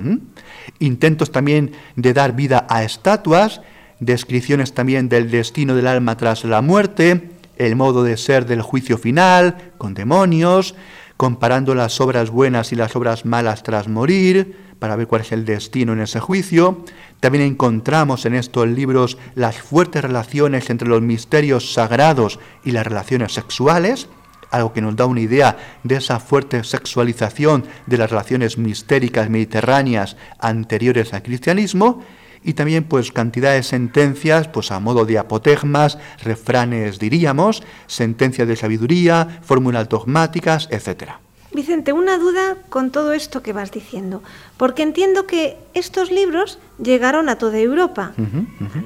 Intentos 0.79 1.31
también 1.31 1.71
de 1.95 2.13
dar 2.13 2.35
vida 2.35 2.65
a 2.69 2.83
estatuas, 2.83 3.61
descripciones 3.99 4.73
también 4.73 5.09
del 5.09 5.31
destino 5.31 5.75
del 5.75 5.87
alma 5.87 6.17
tras 6.17 6.43
la 6.43 6.61
muerte, 6.61 7.29
el 7.57 7.75
modo 7.75 8.03
de 8.03 8.17
ser 8.17 8.45
del 8.45 8.61
juicio 8.61 8.97
final, 8.97 9.71
con 9.77 9.93
demonios, 9.93 10.75
comparando 11.17 11.75
las 11.75 12.01
obras 12.01 12.29
buenas 12.29 12.71
y 12.71 12.75
las 12.75 12.95
obras 12.95 13.25
malas 13.25 13.63
tras 13.63 13.87
morir, 13.87 14.57
para 14.79 14.97
ver 14.97 15.07
cuál 15.07 15.21
es 15.21 15.31
el 15.31 15.45
destino 15.45 15.93
en 15.93 16.01
ese 16.01 16.19
juicio. 16.19 16.83
También 17.21 17.45
encontramos 17.45 18.25
en 18.25 18.35
estos 18.35 18.67
libros 18.67 19.17
las 19.33 19.57
fuertes 19.57 20.03
relaciones 20.03 20.69
entre 20.69 20.89
los 20.89 21.01
misterios 21.01 21.73
sagrados 21.73 22.39
y 22.63 22.71
las 22.71 22.85
relaciones 22.85 23.33
sexuales, 23.33 24.09
algo 24.55 24.73
que 24.73 24.81
nos 24.81 24.95
da 24.95 25.05
una 25.05 25.21
idea 25.21 25.57
de 25.83 25.95
esa 25.95 26.19
fuerte 26.19 26.63
sexualización 26.63 27.65
de 27.85 27.97
las 27.97 28.09
relaciones 28.09 28.57
mistéricas 28.57 29.29
mediterráneas 29.29 30.17
anteriores 30.39 31.13
al 31.13 31.23
cristianismo 31.23 32.03
y 32.43 32.53
también 32.53 32.83
pues 32.83 33.11
cantidad 33.11 33.53
de 33.53 33.63
sentencias 33.63 34.47
pues 34.47 34.71
a 34.71 34.79
modo 34.79 35.05
de 35.05 35.17
apotegmas, 35.17 35.97
refranes 36.23 36.99
diríamos, 36.99 37.63
sentencias 37.87 38.47
de 38.47 38.55
sabiduría, 38.55 39.39
fórmulas 39.41 39.89
dogmáticas, 39.89 40.67
etcétera. 40.71 41.19
Vicente, 41.55 41.93
una 41.93 42.17
duda 42.17 42.57
con 42.69 42.91
todo 42.91 43.13
esto 43.13 43.41
que 43.41 43.53
vas 43.53 43.71
diciendo, 43.71 44.21
porque 44.57 44.83
entiendo 44.83 45.25
que 45.25 45.57
estos 45.73 46.11
libros 46.11 46.59
llegaron 46.83 47.29
a 47.29 47.37
toda 47.37 47.59
Europa, 47.59 48.11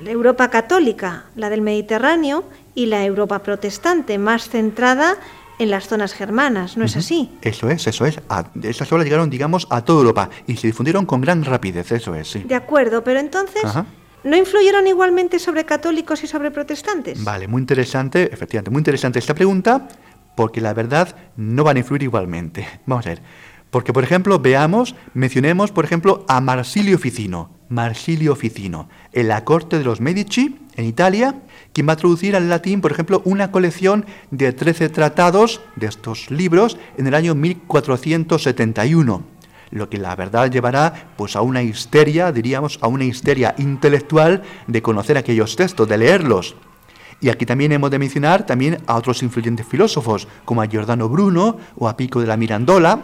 la 0.04 0.12
Europa 0.12 0.50
católica, 0.50 1.26
la 1.36 1.50
del 1.50 1.62
Mediterráneo 1.62 2.44
y 2.76 2.86
la 2.86 3.04
Europa 3.04 3.40
protestante, 3.40 4.20
más 4.20 4.50
centrada 4.50 5.18
en 5.60 5.70
las 5.70 5.88
zonas 5.88 6.14
germanas, 6.14 6.78
¿no 6.78 6.86
es 6.86 6.96
así? 6.98 7.30
Eso 7.42 7.70
es, 7.70 7.86
eso 7.86 8.06
es. 8.06 8.20
esas 8.64 8.92
obras 8.92 9.06
llegaron, 9.06 9.30
digamos, 9.30 9.68
a 9.70 9.84
toda 9.84 10.00
Europa 10.00 10.30
y 10.48 10.56
se 10.56 10.68
difundieron 10.68 11.06
con 11.06 11.22
gran 11.22 11.44
rapidez, 11.44 11.92
eso 11.92 12.16
es, 12.16 12.32
sí. 12.32 12.40
De 12.40 12.56
acuerdo, 12.56 13.04
pero 13.04 13.20
entonces... 13.20 13.64
¿No 14.22 14.36
influyeron 14.36 14.86
igualmente 14.86 15.40
sobre 15.40 15.64
católicos 15.64 16.22
y 16.26 16.28
sobre 16.28 16.52
protestantes? 16.52 17.24
Vale, 17.24 17.48
muy 17.48 17.62
interesante, 17.62 18.30
efectivamente, 18.34 18.70
muy 18.70 18.80
interesante 18.80 19.18
esta 19.18 19.34
pregunta 19.34 19.88
porque 20.36 20.62
la 20.62 20.74
verdad 20.74 21.16
no 21.38 21.64
van 21.64 21.78
a 21.78 21.80
influir 21.80 22.04
igualmente. 22.04 22.68
Vamos 22.86 23.06
a 23.06 23.10
ver. 23.10 23.22
Porque, 23.70 23.94
por 23.94 24.04
ejemplo, 24.04 24.40
veamos, 24.40 24.96
mencionemos, 25.14 25.72
por 25.72 25.86
ejemplo, 25.86 26.26
a 26.28 26.42
Marsilio 26.42 26.98
Ficino. 26.98 27.52
Marsilio 27.70 28.36
Ficino, 28.36 28.90
en 29.14 29.28
la 29.28 29.46
corte 29.46 29.78
de 29.78 29.84
los 29.84 30.02
Medici, 30.02 30.58
en 30.76 30.86
Italia, 30.86 31.36
quien 31.80 31.88
va 31.88 31.94
a 31.94 31.96
traducir 31.96 32.36
al 32.36 32.50
latín, 32.50 32.82
por 32.82 32.92
ejemplo, 32.92 33.22
una 33.24 33.52
colección 33.52 34.06
de 34.32 34.52
13 34.52 34.90
tratados 34.90 35.62
de 35.78 35.88
estos 35.88 36.30
libros 36.30 36.78
en 36.98 37.08
el 37.08 37.16
año 37.16 37.36
1471 37.36 39.24
lo 39.72 39.90
que 39.90 39.98
la 39.98 40.14
verdad 40.18 40.52
llevará 40.52 41.12
pues 41.16 41.38
a 41.38 41.42
una 41.42 41.64
histeria, 41.64 42.34
diríamos, 42.34 42.80
a 42.82 42.88
una 42.88 43.06
histeria 43.06 43.56
intelectual 43.60 44.44
de 44.68 44.82
conocer 44.82 45.18
aquellos 45.18 45.56
textos, 45.56 45.88
de 45.88 45.98
leerlos. 45.98 46.58
Y 47.22 47.30
aquí 47.30 47.46
también 47.46 47.72
hemos 47.72 47.92
de 47.92 48.00
mencionar 48.00 48.46
también 48.46 48.80
a 48.86 48.96
otros 48.96 49.24
influyentes 49.24 49.66
filósofos, 49.66 50.28
como 50.44 50.62
a 50.62 50.68
Giordano 50.68 51.08
Bruno 51.08 51.60
o 51.78 51.88
a 51.88 51.96
Pico 51.96 52.20
de 52.20 52.28
la 52.28 52.36
Mirandola. 52.36 53.00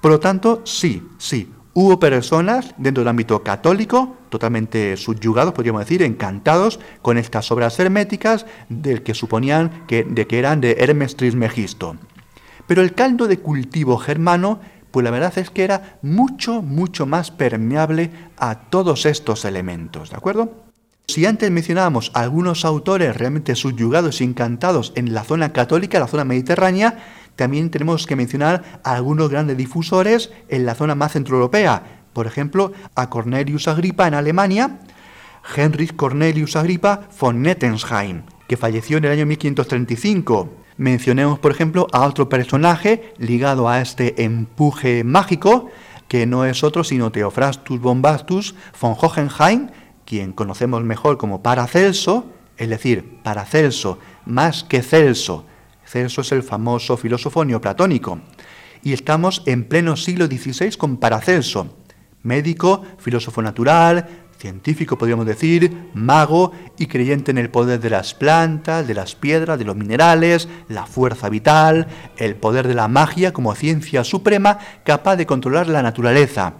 Por 0.00 0.12
lo 0.12 0.20
tanto, 0.20 0.60
sí, 0.64 1.02
sí, 1.18 1.50
Hubo 1.78 2.00
personas 2.00 2.74
dentro 2.78 3.02
del 3.02 3.08
ámbito 3.08 3.42
católico 3.42 4.16
totalmente 4.30 4.96
subyugados, 4.96 5.52
podríamos 5.52 5.80
decir, 5.80 6.02
encantados 6.02 6.80
con 7.02 7.18
estas 7.18 7.52
obras 7.52 7.78
herméticas 7.78 8.46
del 8.70 9.02
que 9.02 9.12
suponían 9.12 9.84
que, 9.86 10.02
de 10.02 10.26
que 10.26 10.38
eran 10.38 10.62
de 10.62 10.78
Hermes 10.80 11.16
Trismegisto. 11.16 11.98
Pero 12.66 12.80
el 12.80 12.94
caldo 12.94 13.28
de 13.28 13.40
cultivo 13.40 13.98
germano, 13.98 14.58
pues 14.90 15.04
la 15.04 15.10
verdad 15.10 15.36
es 15.36 15.50
que 15.50 15.64
era 15.64 15.98
mucho, 16.00 16.62
mucho 16.62 17.04
más 17.04 17.30
permeable 17.30 18.10
a 18.38 18.70
todos 18.70 19.04
estos 19.04 19.44
elementos, 19.44 20.08
¿de 20.08 20.16
acuerdo? 20.16 20.66
Si 21.08 21.26
antes 21.26 21.50
mencionábamos 21.50 22.10
algunos 22.14 22.64
autores 22.64 23.14
realmente 23.16 23.54
subyugados 23.54 24.22
y 24.22 24.24
encantados 24.24 24.92
en 24.96 25.12
la 25.12 25.24
zona 25.24 25.52
católica, 25.52 26.00
la 26.00 26.08
zona 26.08 26.24
mediterránea, 26.24 26.98
también 27.36 27.70
tenemos 27.70 28.06
que 28.06 28.16
mencionar 28.16 28.80
a 28.82 28.94
algunos 28.94 29.30
grandes 29.30 29.56
difusores 29.56 30.30
en 30.48 30.66
la 30.66 30.74
zona 30.74 30.94
más 30.94 31.12
centroeuropea. 31.12 32.02
Por 32.12 32.26
ejemplo, 32.26 32.72
a 32.94 33.10
Cornelius 33.10 33.68
Agripa 33.68 34.08
en 34.08 34.14
Alemania, 34.14 34.80
Heinrich 35.54 35.94
Cornelius 35.94 36.56
Agripa 36.56 37.08
von 37.20 37.42
Nettensheim, 37.42 38.22
que 38.48 38.56
falleció 38.56 38.96
en 38.96 39.04
el 39.04 39.12
año 39.12 39.26
1535. 39.26 40.48
Mencionemos, 40.78 41.38
por 41.38 41.52
ejemplo, 41.52 41.86
a 41.92 42.06
otro 42.06 42.28
personaje 42.28 43.12
ligado 43.18 43.68
a 43.68 43.80
este 43.80 44.24
empuje 44.24 45.04
mágico, 45.04 45.70
que 46.08 46.26
no 46.26 46.44
es 46.44 46.64
otro 46.64 46.84
sino 46.84 47.12
Theophrastus 47.12 47.80
Bombastus 47.80 48.54
von 48.80 48.94
Hohenheim, 48.98 49.68
quien 50.04 50.32
conocemos 50.32 50.82
mejor 50.84 51.18
como 51.18 51.42
Paracelso, 51.42 52.26
es 52.56 52.68
decir, 52.70 53.18
Paracelso 53.22 53.98
más 54.24 54.64
que 54.64 54.82
Celso, 54.82 55.44
Celso 55.86 56.20
es 56.20 56.32
el 56.32 56.42
famoso 56.42 56.96
filósofo 56.96 57.44
neoplatónico. 57.44 58.20
Y 58.82 58.92
estamos 58.92 59.42
en 59.46 59.64
pleno 59.64 59.96
siglo 59.96 60.26
XVI 60.26 60.76
con 60.76 60.98
Paracelso, 60.98 61.76
médico, 62.22 62.82
filósofo 62.98 63.40
natural, 63.40 64.26
científico 64.38 64.98
podríamos 64.98 65.26
decir, 65.26 65.90
mago 65.94 66.52
y 66.78 66.86
creyente 66.86 67.30
en 67.30 67.38
el 67.38 67.50
poder 67.50 67.80
de 67.80 67.90
las 67.90 68.14
plantas, 68.14 68.86
de 68.86 68.94
las 68.94 69.14
piedras, 69.14 69.58
de 69.58 69.64
los 69.64 69.76
minerales, 69.76 70.48
la 70.68 70.86
fuerza 70.86 71.28
vital, 71.28 71.86
el 72.18 72.36
poder 72.36 72.68
de 72.68 72.74
la 72.74 72.88
magia 72.88 73.32
como 73.32 73.54
ciencia 73.54 74.04
suprema 74.04 74.58
capaz 74.84 75.16
de 75.16 75.26
controlar 75.26 75.68
la 75.68 75.82
naturaleza. 75.82 76.54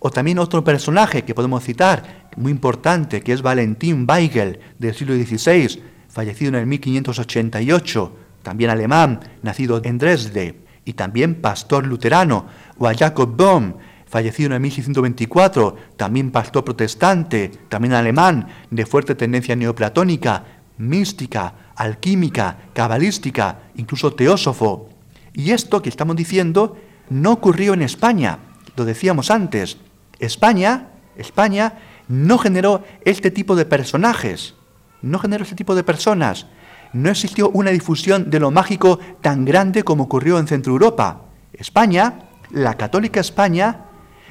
O 0.00 0.10
también 0.10 0.40
otro 0.40 0.64
personaje 0.64 1.22
que 1.22 1.34
podemos 1.34 1.62
citar, 1.62 2.28
muy 2.36 2.50
importante, 2.50 3.22
que 3.22 3.32
es 3.32 3.42
Valentín 3.42 4.04
Weigel 4.08 4.58
del 4.78 4.94
siglo 4.94 5.14
XVI, 5.14 5.80
fallecido 6.08 6.48
en 6.48 6.54
el 6.56 6.66
1588, 6.66 8.16
también 8.42 8.70
alemán, 8.70 9.20
nacido 9.42 9.80
en 9.84 9.98
Dresde, 9.98 10.60
y 10.84 10.94
también 10.94 11.36
pastor 11.36 11.86
luterano, 11.86 12.46
o 12.78 12.86
a 12.86 12.94
Jacob 12.94 13.36
Bohm, 13.36 13.74
fallecido 14.06 14.48
en 14.48 14.52
el 14.54 14.60
1624, 14.60 15.76
también 15.96 16.30
pastor 16.30 16.64
protestante, 16.64 17.50
también 17.68 17.94
alemán, 17.94 18.48
de 18.70 18.84
fuerte 18.84 19.14
tendencia 19.14 19.56
neoplatónica, 19.56 20.44
mística, 20.78 21.54
alquímica, 21.76 22.58
cabalística, 22.74 23.60
incluso 23.76 24.12
teósofo. 24.12 24.90
Y 25.32 25.52
esto 25.52 25.80
que 25.80 25.88
estamos 25.88 26.16
diciendo 26.16 26.76
no 27.08 27.32
ocurrió 27.32 27.74
en 27.74 27.82
España, 27.82 28.38
lo 28.76 28.84
decíamos 28.84 29.30
antes. 29.30 29.78
España, 30.18 30.88
España 31.16 31.78
no 32.08 32.38
generó 32.38 32.84
este 33.04 33.30
tipo 33.30 33.56
de 33.56 33.64
personajes, 33.64 34.54
no 35.00 35.18
generó 35.18 35.44
este 35.44 35.56
tipo 35.56 35.74
de 35.74 35.84
personas 35.84 36.46
no 36.92 37.10
existió 37.10 37.50
una 37.50 37.70
difusión 37.70 38.30
de 38.30 38.40
lo 38.40 38.50
mágico 38.50 38.98
tan 39.20 39.44
grande 39.44 39.82
como 39.82 40.04
ocurrió 40.04 40.38
en 40.38 40.46
Centro 40.46 40.72
Europa. 40.72 41.22
España, 41.52 42.28
la 42.50 42.74
católica 42.74 43.20
España, 43.20 43.86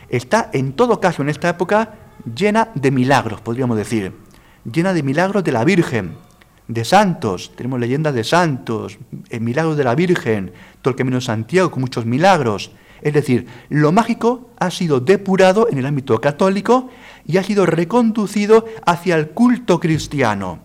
está 0.10 0.50
en 0.54 0.74
todo 0.74 1.00
caso 1.00 1.22
en 1.22 1.30
esta 1.30 1.50
época 1.50 1.94
llena 2.36 2.70
de 2.76 2.92
milagros, 2.92 3.42
podríamos 3.42 3.78
decir, 3.78 4.14
llena 4.72 4.94
de 4.94 5.04
milagros 5.04 5.44
de 5.44 5.52
la 5.52 5.64
Virgen, 5.64 6.16
de 6.68 6.86
santos, 6.86 7.52
tenemos 7.56 7.80
leyendas 7.80 8.14
de 8.14 8.24
santos, 8.24 8.98
el 9.30 9.42
milagro 9.42 9.76
de 9.76 9.84
la 9.84 9.96
Virgen, 9.96 10.54
todo 10.82 10.92
el 10.92 10.98
camino 10.98 11.18
de 11.18 11.22
Santiago 11.22 11.72
con 11.72 11.82
muchos 11.82 12.06
milagros. 12.06 12.72
Es 13.02 13.14
decir, 13.14 13.48
lo 13.70 13.92
mágico 13.92 14.52
ha 14.60 14.70
sido 14.70 15.00
depurado 15.00 15.68
en 15.70 15.80
el 15.80 15.86
ámbito 15.86 16.22
católico 16.22 16.90
y 17.26 17.38
ha 17.38 17.44
sido 17.44 17.66
reconducido 17.66 18.66
hacia 18.86 19.16
el 19.16 19.30
culto 19.30 19.80
cristiano. 19.80 20.60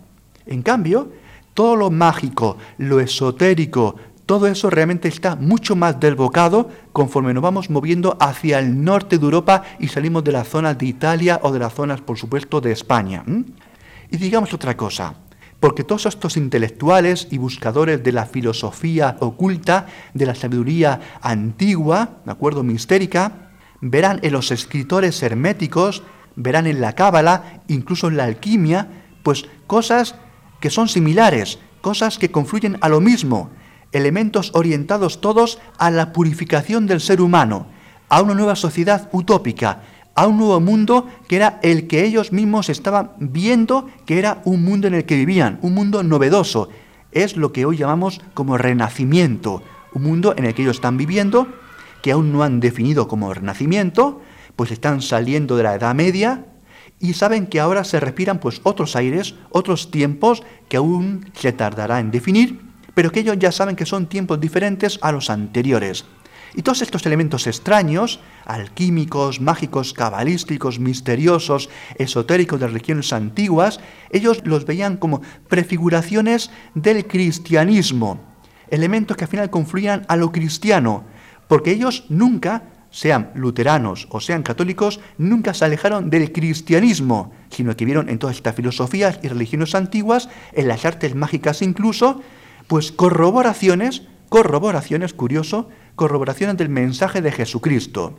En 0.44 0.62
cambio, 0.62 1.10
todo 1.56 1.74
lo 1.74 1.90
mágico, 1.90 2.58
lo 2.76 3.00
esotérico, 3.00 3.96
todo 4.26 4.46
eso 4.46 4.68
realmente 4.68 5.08
está 5.08 5.36
mucho 5.36 5.74
más 5.74 5.98
desbocado 5.98 6.68
conforme 6.92 7.32
nos 7.32 7.42
vamos 7.42 7.70
moviendo 7.70 8.18
hacia 8.20 8.58
el 8.58 8.84
norte 8.84 9.16
de 9.16 9.24
Europa 9.24 9.62
y 9.80 9.88
salimos 9.88 10.22
de 10.22 10.32
las 10.32 10.48
zonas 10.48 10.76
de 10.76 10.84
Italia 10.84 11.40
o 11.42 11.50
de 11.50 11.58
las 11.58 11.72
zonas, 11.72 12.02
por 12.02 12.18
supuesto, 12.18 12.60
de 12.60 12.72
España. 12.72 13.24
Y 14.10 14.18
digamos 14.18 14.52
otra 14.52 14.76
cosa, 14.76 15.14
porque 15.58 15.82
todos 15.82 16.04
estos 16.04 16.36
intelectuales 16.36 17.28
y 17.30 17.38
buscadores 17.38 18.02
de 18.02 18.12
la 18.12 18.26
filosofía 18.26 19.16
oculta, 19.20 19.86
de 20.12 20.26
la 20.26 20.34
sabiduría 20.34 21.00
antigua, 21.22 22.18
¿de 22.26 22.32
acuerdo?, 22.32 22.64
mistérica, 22.64 23.48
verán 23.80 24.20
en 24.22 24.34
los 24.34 24.50
escritores 24.50 25.22
herméticos, 25.22 26.02
verán 26.34 26.66
en 26.66 26.82
la 26.82 26.92
cábala, 26.92 27.62
incluso 27.68 28.08
en 28.08 28.18
la 28.18 28.24
alquimia, 28.24 28.88
pues 29.22 29.46
cosas 29.66 30.16
que 30.60 30.70
son 30.70 30.88
similares, 30.88 31.58
cosas 31.80 32.18
que 32.18 32.30
confluyen 32.30 32.78
a 32.80 32.88
lo 32.88 33.00
mismo, 33.00 33.50
elementos 33.92 34.50
orientados 34.54 35.20
todos 35.20 35.58
a 35.78 35.90
la 35.90 36.12
purificación 36.12 36.86
del 36.86 37.00
ser 37.00 37.20
humano, 37.20 37.66
a 38.08 38.22
una 38.22 38.34
nueva 38.34 38.56
sociedad 38.56 39.08
utópica, 39.12 39.82
a 40.14 40.26
un 40.26 40.38
nuevo 40.38 40.60
mundo 40.60 41.06
que 41.28 41.36
era 41.36 41.60
el 41.62 41.86
que 41.86 42.04
ellos 42.04 42.32
mismos 42.32 42.68
estaban 42.70 43.12
viendo 43.18 43.88
que 44.06 44.18
era 44.18 44.40
un 44.44 44.64
mundo 44.64 44.86
en 44.88 44.94
el 44.94 45.04
que 45.04 45.16
vivían, 45.16 45.58
un 45.62 45.74
mundo 45.74 46.02
novedoso. 46.02 46.70
Es 47.12 47.36
lo 47.36 47.52
que 47.52 47.66
hoy 47.66 47.76
llamamos 47.76 48.20
como 48.34 48.56
renacimiento, 48.58 49.62
un 49.92 50.02
mundo 50.02 50.34
en 50.36 50.46
el 50.46 50.54
que 50.54 50.62
ellos 50.62 50.76
están 50.76 50.96
viviendo, 50.96 51.48
que 52.02 52.12
aún 52.12 52.32
no 52.32 52.42
han 52.42 52.60
definido 52.60 53.08
como 53.08 53.32
renacimiento, 53.32 54.22
pues 54.56 54.70
están 54.70 55.02
saliendo 55.02 55.56
de 55.56 55.62
la 55.64 55.74
Edad 55.74 55.94
Media, 55.94 56.46
y 56.98 57.12
saben 57.14 57.46
que 57.46 57.60
ahora 57.60 57.84
se 57.84 58.00
respiran 58.00 58.40
pues 58.40 58.60
otros 58.62 58.96
aires, 58.96 59.34
otros 59.50 59.90
tiempos 59.90 60.42
que 60.68 60.78
aún 60.78 61.30
se 61.34 61.52
tardará 61.52 62.00
en 62.00 62.10
definir, 62.10 62.60
pero 62.94 63.12
que 63.12 63.20
ellos 63.20 63.38
ya 63.38 63.52
saben 63.52 63.76
que 63.76 63.86
son 63.86 64.06
tiempos 64.06 64.40
diferentes 64.40 64.98
a 65.02 65.12
los 65.12 65.28
anteriores. 65.28 66.04
Y 66.54 66.62
todos 66.62 66.80
estos 66.80 67.04
elementos 67.04 67.46
extraños, 67.46 68.18
alquímicos, 68.46 69.42
mágicos, 69.42 69.92
cabalísticos, 69.92 70.78
misteriosos, 70.78 71.68
esotéricos 71.96 72.58
de 72.58 72.68
religiones 72.68 73.12
antiguas, 73.12 73.78
ellos 74.10 74.40
los 74.44 74.64
veían 74.64 74.96
como 74.96 75.20
prefiguraciones 75.48 76.50
del 76.74 77.06
cristianismo, 77.06 78.20
elementos 78.70 79.18
que 79.18 79.24
al 79.24 79.30
final 79.30 79.50
confluían 79.50 80.06
a 80.08 80.16
lo 80.16 80.32
cristiano, 80.32 81.04
porque 81.46 81.72
ellos 81.72 82.06
nunca 82.08 82.62
sean 82.96 83.30
luteranos 83.34 84.08
o 84.10 84.20
sean 84.20 84.42
católicos, 84.42 85.00
nunca 85.18 85.52
se 85.52 85.66
alejaron 85.66 86.08
del 86.08 86.32
cristianismo, 86.32 87.30
sino 87.50 87.76
que 87.76 87.84
vieron 87.84 88.08
en 88.08 88.18
todas 88.18 88.36
estas 88.36 88.54
filosofías 88.54 89.20
y 89.22 89.28
religiones 89.28 89.74
antiguas, 89.74 90.30
en 90.54 90.66
las 90.66 90.86
artes 90.86 91.14
mágicas 91.14 91.60
incluso, 91.60 92.22
pues 92.68 92.92
corroboraciones, 92.92 94.04
corroboraciones, 94.30 95.12
curioso, 95.12 95.68
corroboraciones 95.94 96.56
del 96.56 96.70
mensaje 96.70 97.20
de 97.20 97.32
Jesucristo. 97.32 98.16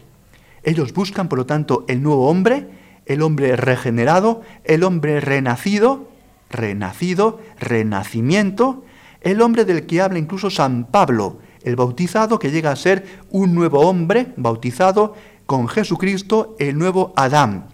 Ellos 0.61 0.93
buscan, 0.93 1.27
por 1.27 1.39
lo 1.39 1.47
tanto, 1.47 1.83
el 1.87 2.03
nuevo 2.03 2.29
hombre, 2.29 2.67
el 3.07 3.23
hombre 3.23 3.55
regenerado, 3.55 4.43
el 4.63 4.83
hombre 4.83 5.21
renacido, 5.21 6.07
renacido, 6.51 7.41
renacimiento, 7.59 8.85
el 9.21 9.41
hombre 9.41 9.65
del 9.65 9.87
que 9.87 10.01
habla 10.01 10.19
incluso 10.19 10.51
San 10.51 10.85
Pablo, 10.85 11.39
el 11.67 11.75
bautizado 11.75 12.39
que 12.39 12.49
llega 12.49 12.71
a 12.71 12.77
ser 12.77 13.05
un 13.29 13.53
nuevo 13.53 13.81
hombre 13.81 14.31
bautizado 14.37 15.15
con 15.45 15.67
Jesucristo, 15.67 16.55
el 16.59 16.77
nuevo 16.77 17.13
Adán. 17.17 17.67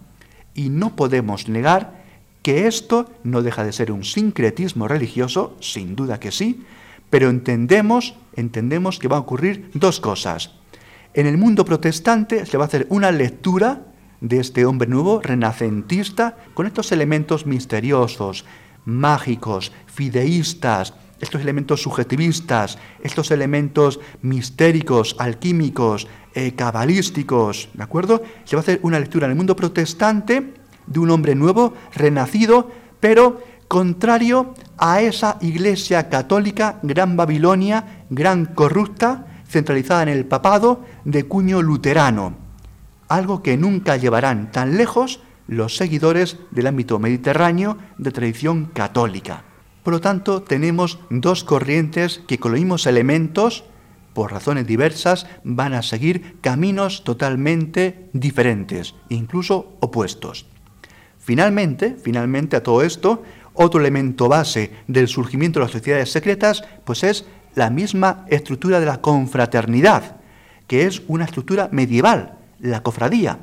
Y 0.52 0.68
no 0.68 0.96
podemos 0.96 1.48
negar 1.48 2.02
que 2.42 2.66
esto 2.66 3.08
no 3.22 3.42
deja 3.42 3.64
de 3.64 3.72
ser 3.72 3.92
un 3.92 4.02
sincretismo 4.02 4.88
religioso, 4.88 5.56
sin 5.60 5.94
duda 5.94 6.18
que 6.18 6.32
sí, 6.32 6.64
pero 7.08 7.30
entendemos, 7.30 8.16
entendemos 8.34 8.98
que 8.98 9.06
va 9.06 9.16
a 9.16 9.20
ocurrir 9.20 9.70
dos 9.74 10.00
cosas. 10.00 10.50
En 11.14 11.26
el 11.26 11.38
mundo 11.38 11.64
protestante 11.64 12.46
se 12.46 12.56
va 12.56 12.64
a 12.64 12.66
hacer 12.66 12.88
una 12.90 13.12
lectura 13.12 13.82
de 14.20 14.40
este 14.40 14.66
hombre 14.66 14.88
nuevo, 14.88 15.20
renacentista, 15.22 16.36
con 16.54 16.66
estos 16.66 16.90
elementos 16.90 17.46
misteriosos, 17.46 18.44
mágicos, 18.84 19.70
fideístas, 19.86 20.94
estos 21.20 21.40
elementos 21.40 21.82
subjetivistas, 21.82 22.78
estos 23.02 23.30
elementos 23.30 24.00
mistéricos, 24.22 25.16
alquímicos, 25.18 26.06
eh, 26.34 26.54
cabalísticos, 26.54 27.68
¿de 27.72 27.82
acuerdo? 27.82 28.22
Se 28.44 28.56
va 28.56 28.60
a 28.60 28.62
hacer 28.62 28.80
una 28.82 28.98
lectura 28.98 29.26
en 29.26 29.32
el 29.32 29.36
mundo 29.36 29.56
protestante 29.56 30.54
de 30.86 30.98
un 30.98 31.10
hombre 31.10 31.34
nuevo, 31.34 31.74
renacido, 31.94 32.70
pero 33.00 33.42
contrario 33.68 34.54
a 34.76 35.00
esa 35.00 35.38
iglesia 35.40 36.08
católica, 36.08 36.78
gran 36.82 37.16
Babilonia, 37.16 38.04
gran 38.10 38.46
corrupta, 38.46 39.26
centralizada 39.48 40.02
en 40.02 40.08
el 40.08 40.26
papado, 40.26 40.84
de 41.04 41.24
cuño 41.24 41.62
luterano. 41.62 42.42
algo 43.06 43.42
que 43.42 43.56
nunca 43.56 43.96
llevarán 43.96 44.50
tan 44.50 44.76
lejos 44.76 45.20
los 45.46 45.76
seguidores 45.76 46.38
del 46.50 46.66
ámbito 46.66 46.98
mediterráneo 46.98 47.76
de 47.98 48.10
tradición 48.10 48.64
católica. 48.72 49.44
Por 49.84 49.92
lo 49.92 50.00
tanto, 50.00 50.42
tenemos 50.42 50.98
dos 51.10 51.44
corrientes 51.44 52.22
que 52.26 52.38
con 52.38 52.52
los 52.52 52.60
mismos 52.60 52.86
elementos, 52.86 53.64
por 54.14 54.32
razones 54.32 54.66
diversas, 54.66 55.26
van 55.44 55.74
a 55.74 55.82
seguir 55.82 56.38
caminos 56.40 57.04
totalmente 57.04 58.08
diferentes, 58.14 58.94
incluso 59.10 59.76
opuestos. 59.80 60.46
Finalmente, 61.18 61.96
finalmente 62.02 62.56
a 62.56 62.62
todo 62.62 62.82
esto, 62.82 63.22
otro 63.52 63.78
elemento 63.78 64.28
base 64.28 64.72
del 64.88 65.06
surgimiento 65.06 65.60
de 65.60 65.66
las 65.66 65.72
sociedades 65.72 66.10
secretas, 66.10 66.64
pues 66.84 67.04
es 67.04 67.26
la 67.54 67.68
misma 67.68 68.24
estructura 68.28 68.80
de 68.80 68.86
la 68.86 69.02
confraternidad, 69.02 70.16
que 70.66 70.86
es 70.86 71.02
una 71.08 71.26
estructura 71.26 71.68
medieval, 71.72 72.38
la 72.58 72.82
cofradía, 72.82 73.38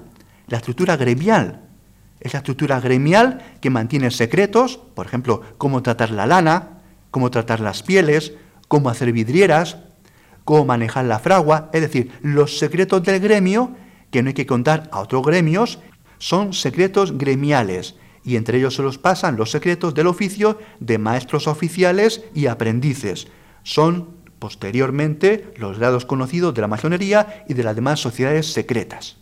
la 0.47 0.58
estructura 0.58 0.97
gremial, 0.97 1.62
esa 2.21 2.38
estructura 2.38 2.79
gremial 2.79 3.57
que 3.60 3.69
mantiene 3.69 4.12
secretos, 4.12 4.77
por 4.95 5.05
ejemplo, 5.05 5.41
cómo 5.57 5.81
tratar 5.81 6.12
la 6.12 6.25
lana, 6.25 6.81
cómo 7.10 7.29
tratar 7.31 7.60
las 7.60 7.84
pieles, 7.84 8.34
cómo 8.67 8.89
hacer 8.89 9.12
vidrieras, 9.12 9.77
cómo 10.45 10.65
manejar 10.65 11.05
la 11.05 11.19
fragua, 11.19 11.69
es 11.73 11.81
decir, 11.81 12.12
los 12.21 12.57
secretos 12.57 13.03
del 13.03 13.19
gremio 13.19 13.75
que 14.12 14.21
no 14.21 14.29
hay 14.29 14.34
que 14.34 14.45
contar 14.45 14.89
a 14.91 14.99
otros 14.99 15.23
gremios, 15.23 15.79
son 16.17 16.53
secretos 16.53 17.17
gremiales 17.17 17.95
y 18.23 18.36
entre 18.36 18.60
ellos 18.60 18.75
se 18.75 18.84
los 18.84 18.97
pasan 18.97 19.38
los 19.38 19.51
secretos 19.51 19.95
del 19.95 20.07
oficio 20.07 20.60
de 20.79 20.97
maestros 20.97 21.47
oficiales 21.47 22.23
y 22.36 22.45
aprendices. 22.45 23.27
Son 23.63 24.10
posteriormente 24.38 25.51
los 25.57 25.79
grados 25.79 26.05
conocidos 26.05 26.53
de 26.53 26.62
la 26.62 26.67
masonería 26.67 27.43
y 27.47 27.53
de 27.53 27.63
las 27.63 27.75
demás 27.75 27.99
sociedades 27.99 28.53
secretas. 28.53 29.20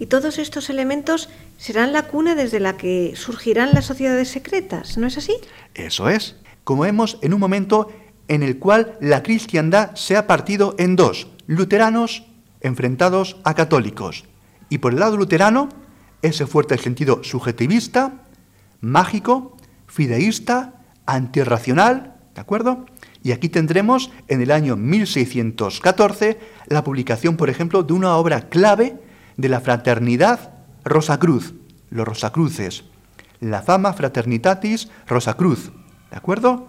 Y 0.00 0.06
todos 0.06 0.38
estos 0.38 0.70
elementos 0.70 1.28
serán 1.58 1.92
la 1.92 2.04
cuna 2.04 2.34
desde 2.34 2.58
la 2.58 2.78
que 2.78 3.12
surgirán 3.16 3.74
las 3.74 3.84
sociedades 3.84 4.30
secretas, 4.30 4.96
¿no 4.96 5.06
es 5.06 5.18
así? 5.18 5.34
Eso 5.74 6.08
es. 6.08 6.36
Como 6.64 6.82
vemos 6.82 7.18
en 7.20 7.34
un 7.34 7.40
momento 7.40 7.92
en 8.26 8.42
el 8.42 8.58
cual 8.58 8.96
la 9.02 9.22
cristiandad 9.22 9.94
se 9.96 10.16
ha 10.16 10.26
partido 10.26 10.74
en 10.78 10.96
dos, 10.96 11.28
luteranos 11.46 12.24
enfrentados 12.62 13.36
a 13.44 13.52
católicos. 13.52 14.24
Y 14.70 14.78
por 14.78 14.94
el 14.94 15.00
lado 15.00 15.18
luterano, 15.18 15.68
ese 16.22 16.46
fuerte 16.46 16.78
sentido 16.78 17.22
subjetivista, 17.22 18.22
mágico, 18.80 19.54
fideísta, 19.86 20.80
antirracional, 21.04 22.16
¿de 22.34 22.40
acuerdo? 22.40 22.86
Y 23.22 23.32
aquí 23.32 23.50
tendremos 23.50 24.10
en 24.28 24.40
el 24.40 24.50
año 24.50 24.76
1614 24.76 26.38
la 26.68 26.84
publicación, 26.84 27.36
por 27.36 27.50
ejemplo, 27.50 27.82
de 27.82 27.92
una 27.92 28.16
obra 28.16 28.48
clave 28.48 29.09
de 29.40 29.48
la 29.48 29.60
fraternidad 29.60 30.52
Rosacruz, 30.84 31.54
los 31.90 32.06
Rosacruces, 32.06 32.84
la 33.40 33.62
fama 33.62 33.92
Fraternitatis 33.92 34.90
Rosacruz, 35.06 35.72
¿de 36.10 36.16
acuerdo? 36.16 36.68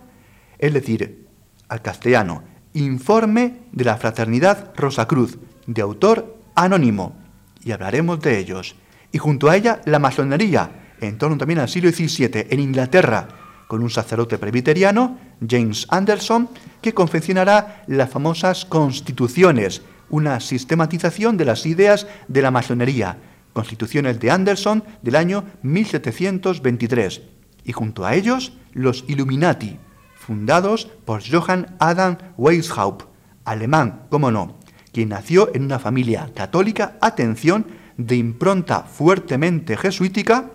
Es 0.58 0.74
decir, 0.74 1.28
al 1.68 1.82
castellano, 1.82 2.44
informe 2.74 3.60
de 3.72 3.84
la 3.84 3.98
fraternidad 3.98 4.72
Rosacruz, 4.76 5.38
de 5.68 5.82
autor 5.82 6.38
anónimo, 6.56 7.16
y 7.64 7.72
hablaremos 7.72 8.20
de 8.22 8.40
ellos. 8.40 8.76
Y 9.12 9.18
junto 9.18 9.50
a 9.50 9.56
ella, 9.56 9.82
la 9.86 10.00
masonería, 10.00 10.96
en 11.02 11.18
torno 11.18 11.38
también 11.38 11.60
al 11.60 11.70
siglo 11.70 11.92
XVII, 11.92 12.48
en 12.50 12.60
Inglaterra, 12.60 13.28
con 13.68 13.84
un 13.84 13.90
sacerdote 13.90 14.38
presbiteriano, 14.38 15.18
James 15.48 15.88
Anderson, 15.90 16.50
que 16.82 16.94
confeccionará 16.94 17.84
las 17.88 18.10
famosas 18.10 18.66
constituciones, 18.66 19.82
una 20.12 20.39
sistematización 20.39 21.38
de 21.38 21.45
las 21.45 21.65
ideas 21.65 22.06
de 22.28 22.41
la 22.41 22.52
masonería, 22.52 23.17
constituciones 23.54 24.19
de 24.19 24.30
Anderson 24.30 24.84
del 25.02 25.15
año 25.15 25.45
1723, 25.63 27.21
y 27.63 27.71
junto 27.71 28.06
a 28.06 28.15
ellos 28.15 28.54
los 28.74 29.04
Illuminati, 29.08 29.80
fundados 30.15 30.86
por 31.06 31.21
Johann 31.28 31.76
Adam 31.80 32.17
Weishaupt, 32.38 33.06
alemán, 33.45 34.04
como 34.10 34.32
no, 34.32 34.58
quien 34.91 35.10
nació 35.10 35.54
en 35.56 35.63
una 35.63 35.80
familia 35.80 36.30
católica, 36.36 36.97
atención, 37.02 37.65
de 37.97 38.15
impronta 38.15 38.84
fuertemente 38.84 39.78
jesuítica, 39.78 40.52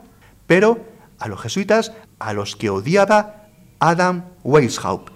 pero 0.47 0.85
a 1.19 1.29
los 1.29 1.41
jesuitas 1.41 1.93
a 2.19 2.33
los 2.33 2.57
que 2.57 2.71
odiaba 2.71 3.49
Adam 3.79 4.25
Weishaupt, 4.45 5.13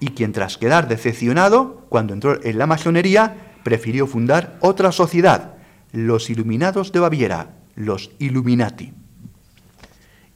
y 0.00 0.08
quien 0.08 0.32
tras 0.32 0.58
quedar 0.58 0.88
decepcionado 0.88 1.86
cuando 1.88 2.12
entró 2.12 2.42
en 2.42 2.58
la 2.58 2.66
masonería, 2.66 3.51
prefirió 3.62 4.06
fundar 4.06 4.58
otra 4.60 4.92
sociedad, 4.92 5.54
los 5.92 6.30
Iluminados 6.30 6.92
de 6.92 7.00
Baviera, 7.00 7.50
los 7.74 8.10
Illuminati. 8.18 8.92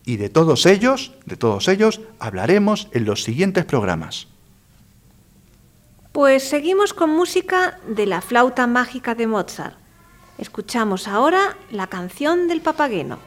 Y 0.05 0.17
de 0.17 0.29
todos 0.29 0.67
ellos, 0.67 1.15
de 1.25 1.37
todos 1.37 1.69
ellos, 1.69 2.01
hablaremos 2.19 2.89
en 2.93 3.05
los 3.05 3.25
siguientes 3.25 3.65
programas. 3.65 4.29
Pues 6.13 6.49
seguimos 6.49 6.95
con 6.95 7.11
música 7.11 7.79
de 7.89 8.07
la 8.07 8.21
flauta 8.21 8.67
mágica 8.67 9.15
de 9.15 9.27
Mozart. 9.27 9.77
Escuchamos 10.39 11.09
ahora 11.09 11.57
la 11.71 11.89
canción 11.89 12.47
del 12.49 12.61
papageno. 12.61 13.19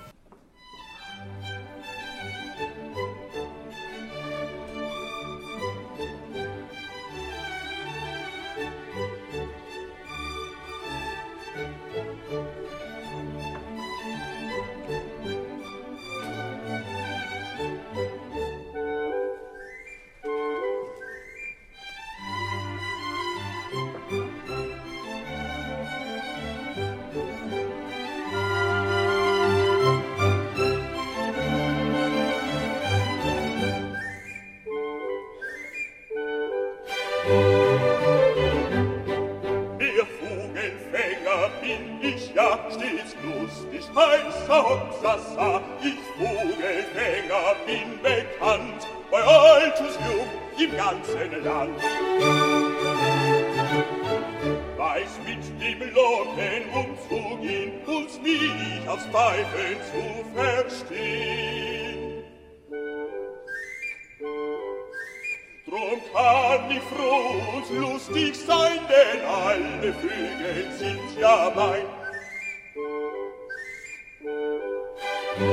Ihr 75.39 75.47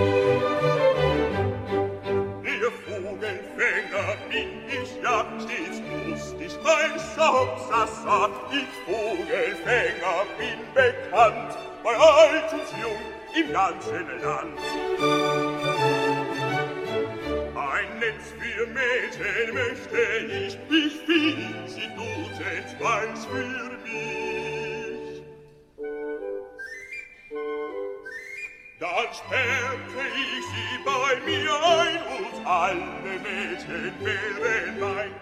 Vogelfänger 2.84 4.16
bin 4.28 4.50
ich 4.66 4.90
ja 5.00 5.24
stets 5.38 5.80
lustig, 6.08 6.52
mein 6.64 6.98
Schaupsassat. 7.14 8.32
Ich 8.50 8.72
Vogelfänger 8.84 10.26
bin 10.38 10.58
bekannt, 10.74 11.52
bei 11.84 11.94
alt 11.94 12.52
und 12.52 12.68
jung 12.82 13.02
im 13.36 13.52
ganzen 13.52 14.06
Land. 14.22 14.58
Ein 17.54 17.98
Netz 18.00 18.24
für 18.40 18.66
Mädchen 18.66 19.54
möchte 19.54 20.02
ich, 20.26 20.58
ich 20.68 20.96
will 21.06 21.36
sie 21.68 21.88
duzen, 21.94 22.64
weil's 22.80 23.24
für 23.26 23.70
mich. 23.84 24.55
dann 29.30 30.06
ich 30.14 30.44
sie 30.46 30.78
bei 30.84 31.20
mir 31.24 31.52
ein 31.52 32.02
und 32.18 32.46
alle 32.46 33.18
Mädchen 33.22 33.92
wären 34.00 34.80
mein. 34.80 35.12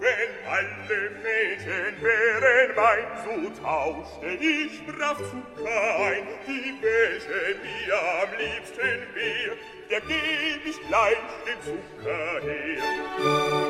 Wenn 0.00 0.32
alle 0.48 1.10
Mädchen 1.22 2.02
wären 2.02 2.74
mein, 2.76 3.06
so 3.24 3.62
tauschte 3.62 4.26
ich 4.26 4.86
brav 4.86 5.18
zu 5.18 5.42
kein, 5.62 6.26
die 6.46 6.74
welche 6.82 7.58
mir 7.62 7.94
am 8.22 8.30
liebsten 8.38 9.00
wär, 9.14 9.56
der 9.90 10.00
geb 10.00 10.66
ich 10.66 10.80
gleich 10.88 11.18
den 11.46 11.60
Zucker 11.62 12.40
her. 12.42 13.67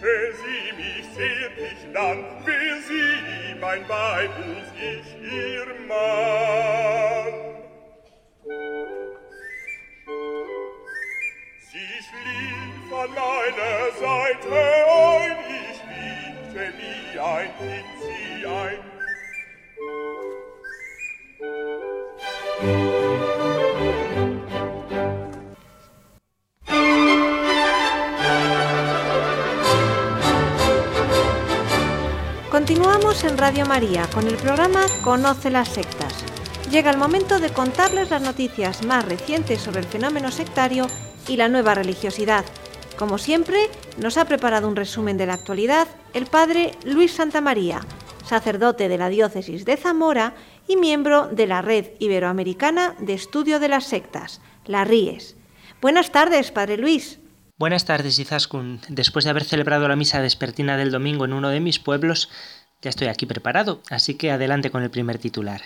Küsse 0.00 0.32
sie 0.42 0.72
mich 0.76 1.06
zärtlich 1.14 1.80
dann, 1.92 2.24
wär 2.46 2.76
sie 2.88 3.54
mein 3.60 3.88
Weib 3.88 4.30
und 4.38 4.66
ich 4.76 5.06
ihr 5.32 5.66
Mann. 5.86 7.34
Sie 11.70 11.92
schlief 12.06 12.92
an 12.92 13.10
meiner 13.10 13.78
Seite 14.00 14.52
ein, 14.88 15.36
ich 15.70 15.80
liebte 15.90 16.64
wie 16.78 17.18
ein 17.18 17.50
Kind 17.58 17.90
sie 18.00 18.46
ein. 18.46 18.80
Continuamos 32.70 33.24
en 33.24 33.36
Radio 33.36 33.66
María 33.66 34.08
con 34.14 34.28
el 34.28 34.36
programa 34.36 34.86
Conoce 35.02 35.50
las 35.50 35.70
sectas. 35.70 36.24
Llega 36.70 36.92
el 36.92 36.98
momento 36.98 37.40
de 37.40 37.50
contarles 37.50 38.10
las 38.10 38.22
noticias 38.22 38.84
más 38.84 39.04
recientes 39.04 39.60
sobre 39.60 39.80
el 39.80 39.86
fenómeno 39.86 40.30
sectario 40.30 40.86
y 41.26 41.36
la 41.36 41.48
nueva 41.48 41.74
religiosidad. 41.74 42.44
Como 42.96 43.18
siempre, 43.18 43.58
nos 43.98 44.16
ha 44.18 44.24
preparado 44.24 44.68
un 44.68 44.76
resumen 44.76 45.16
de 45.16 45.26
la 45.26 45.34
actualidad 45.34 45.88
el 46.14 46.26
padre 46.26 46.70
Luis 46.84 47.10
Santamaría, 47.10 47.80
sacerdote 48.24 48.88
de 48.88 48.98
la 48.98 49.08
diócesis 49.08 49.64
de 49.64 49.76
Zamora 49.76 50.36
y 50.68 50.76
miembro 50.76 51.26
de 51.26 51.48
la 51.48 51.62
Red 51.62 51.86
Iberoamericana 51.98 52.94
de 53.00 53.14
Estudio 53.14 53.58
de 53.58 53.68
las 53.68 53.86
Sectas, 53.86 54.40
la 54.64 54.84
RIES. 54.84 55.34
Buenas 55.80 56.12
tardes, 56.12 56.52
padre 56.52 56.76
Luis. 56.76 57.18
Buenas 57.60 57.84
tardes, 57.84 58.18
Izaskun. 58.18 58.80
Después 58.88 59.26
de 59.26 59.32
haber 59.32 59.44
celebrado 59.44 59.86
la 59.86 59.94
misa 59.94 60.18
vespertina 60.22 60.78
del 60.78 60.90
domingo 60.90 61.26
en 61.26 61.34
uno 61.34 61.50
de 61.50 61.60
mis 61.60 61.78
pueblos, 61.78 62.30
ya 62.82 62.90
estoy 62.90 63.08
aquí 63.08 63.26
preparado, 63.26 63.82
así 63.90 64.14
que 64.14 64.30
adelante 64.30 64.70
con 64.70 64.82
el 64.82 64.90
primer 64.90 65.18
titular. 65.18 65.60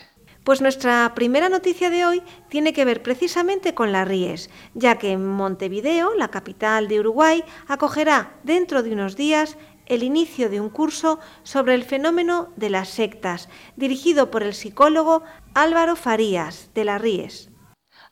Pues 0.45 0.61
nuestra 0.61 1.13
primera 1.15 1.49
noticia 1.49 1.89
de 1.89 2.05
hoy 2.05 2.23
tiene 2.51 2.75
que 2.75 2.85
ver 2.85 3.03
precisamente 3.03 3.73
con 3.73 3.93
las 3.93 4.07
Ries, 4.07 4.51
ya 4.75 4.99
que 4.99 5.17
Montevideo, 5.17 6.15
la 6.15 6.29
capital 6.29 6.87
de 6.87 7.01
Uruguay, 7.01 7.43
acogerá 7.67 8.35
dentro 8.43 8.83
de 8.83 8.93
unos 8.93 9.17
días 9.17 9.57
el 9.87 10.03
inicio 10.03 10.51
de 10.51 10.61
un 10.61 10.69
curso 10.69 11.19
sobre 11.45 11.75
el 11.75 11.85
fenómeno 11.85 12.51
de 12.57 12.69
las 12.69 12.91
sectas, 12.91 13.49
dirigido 13.77 14.31
por 14.31 14.43
el 14.43 14.55
psicólogo 14.55 15.23
Álvaro 15.55 15.97
Farías, 15.97 16.71
de 16.75 16.85
las 16.85 17.01
Ries. 17.01 17.51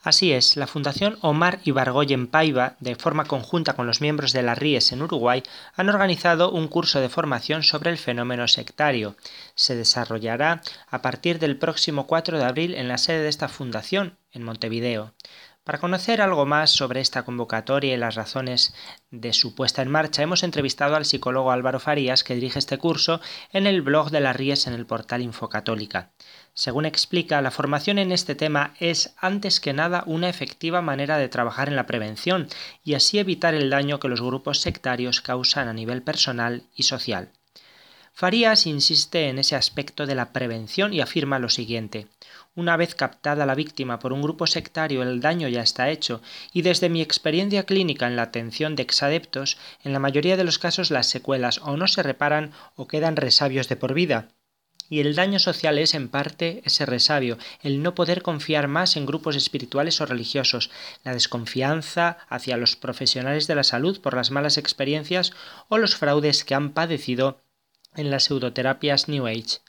Así 0.05 0.33
es, 0.33 0.57
la 0.57 0.67
Fundación 0.67 1.17
Omar 1.21 1.61
Ibargoyen 1.63 2.27
Paiva, 2.27 2.75
de 2.81 2.97
forma 2.97 3.25
conjunta 3.25 3.75
con 3.75 3.87
los 3.87 4.01
miembros 4.01 4.33
de 4.33 4.43
la 4.43 4.57
RIES 4.57 4.91
en 4.91 5.03
Uruguay, 5.03 5.45
han 5.77 5.89
organizado 5.89 6.51
un 6.51 6.67
curso 6.67 7.01
de 7.01 7.09
formación 7.09 7.63
sobre 7.63 7.91
el 7.91 7.99
fenómeno 7.99 8.49
sectario. 8.49 9.15
Se 9.55 9.77
desarrollará 9.77 10.61
a 10.91 11.03
partir 11.03 11.39
del 11.39 11.57
próximo 11.57 12.09
4 12.09 12.39
de 12.39 12.45
abril 12.45 12.75
en 12.75 12.89
la 12.89 12.99
sede 12.99 13.23
de 13.23 13.29
esta 13.29 13.49
fundación, 13.49 14.19
en 14.33 14.43
Montevideo. 14.43 15.15
Para 15.65 15.79
conocer 15.79 16.21
algo 16.21 16.45
más 16.45 16.73
sobre 16.73 17.01
esta 17.01 17.23
convocatoria 17.23 17.95
y 17.95 17.97
las 17.97 18.17
razones 18.17 18.75
de 19.13 19.33
su 19.33 19.55
puesta 19.55 19.81
en 19.81 19.93
marcha, 19.93 20.21
hemos 20.21 20.43
entrevistado 20.43 20.97
al 20.97 21.05
psicólogo 21.05 21.53
Álvaro 21.53 21.79
Farías, 21.79 22.25
que 22.25 22.35
dirige 22.35 22.59
este 22.59 22.79
curso 22.79 23.21
en 23.53 23.69
el 23.69 23.81
blog 23.83 24.11
de 24.11 24.19
la 24.19 24.33
Ries 24.33 24.67
en 24.67 24.75
el 24.75 24.87
portal 24.87 25.23
Infocatólica. 25.23 26.11
Según 26.55 26.85
explica, 26.85 27.41
la 27.41 27.51
formación 27.51 27.99
en 27.99 28.13
este 28.13 28.35
tema 28.35 28.75
es 28.79 29.15
antes 29.19 29.61
que 29.61 29.73
nada 29.73 30.05
una 30.07 30.29
efectiva 30.29 30.83
manera 30.83 31.19
de 31.19 31.29
trabajar 31.29 31.69
en 31.69 31.77
la 31.77 31.87
prevención 31.87 32.49
y 32.85 32.95
así 32.95 33.19
evitar 33.19 33.55
el 33.55 33.71
daño 33.71 34.01
que 34.01 34.09
los 34.09 34.21
grupos 34.21 34.61
sectarios 34.61 35.21
causan 35.21 35.69
a 35.69 35.73
nivel 35.73 36.03
personal 36.03 36.65
y 36.75 36.83
social. 36.83 37.31
Farías 38.15 38.67
insiste 38.67 39.29
en 39.29 39.39
ese 39.39 39.57
aspecto 39.57 40.05
de 40.05 40.15
la 40.15 40.33
prevención 40.33 40.93
y 40.93 41.01
afirma 41.01 41.39
lo 41.39 41.49
siguiente 41.49 42.09
una 42.55 42.77
vez 42.77 42.95
captada 42.95 43.47
la 43.47 43.55
víctima 43.55 43.99
por 43.99 44.13
un 44.13 44.21
grupo 44.21 44.47
sectario, 44.47 45.03
el 45.03 45.21
daño 45.21 45.49
ya 45.49 45.63
está 45.63 45.89
hecho, 45.89 46.21
y 46.53 46.63
desde 46.63 46.91
mi 46.91 47.01
experiencia 47.01 47.65
clínica 47.65 48.07
en 48.07 48.17
la 48.17 48.23
atención 48.23 48.77
de 48.77 48.83
exadeptos, 48.83 49.57
en 49.85 49.93
la 49.93 49.99
mayoría 49.99 50.37
de 50.37 50.45
los 50.45 50.59
casos 50.59 50.91
las 50.91 51.07
secuelas 51.07 51.61
o 51.63 51.77
no 51.77 51.89
se 51.89 52.03
reparan 52.03 52.53
o 52.77 52.87
quedan 52.87 53.17
resabios 53.17 53.69
de 53.69 53.77
por 53.77 53.95
vida. 53.95 54.29
Y 54.93 55.01
el 55.01 55.15
daño 55.15 55.39
social 55.39 55.79
es 55.79 55.95
en 55.95 56.11
parte 56.11 56.61
ese 56.67 56.85
resabio, 56.85 57.39
el 57.63 57.83
no 57.83 57.95
poder 57.95 58.21
confiar 58.21 58.69
más 58.69 58.95
en 58.99 59.07
grupos 59.07 59.37
espirituales 59.37 60.03
o 60.03 60.05
religiosos, 60.05 60.71
la 61.03 61.15
desconfianza 61.15 62.19
hacia 62.29 62.59
los 62.59 62.77
profesionales 62.77 63.47
de 63.47 63.55
la 63.55 63.65
salud 63.65 64.03
por 64.03 64.13
las 64.13 64.31
malas 64.31 64.59
experiencias 64.59 65.33
o 65.71 65.79
los 65.79 65.97
fraudes 65.97 66.45
que 66.45 66.55
han 66.55 66.73
padecido 66.73 67.41
en 67.95 68.11
las 68.11 68.25
pseudoterapias 68.25 69.09
New 69.09 69.27
Age. 69.27 69.61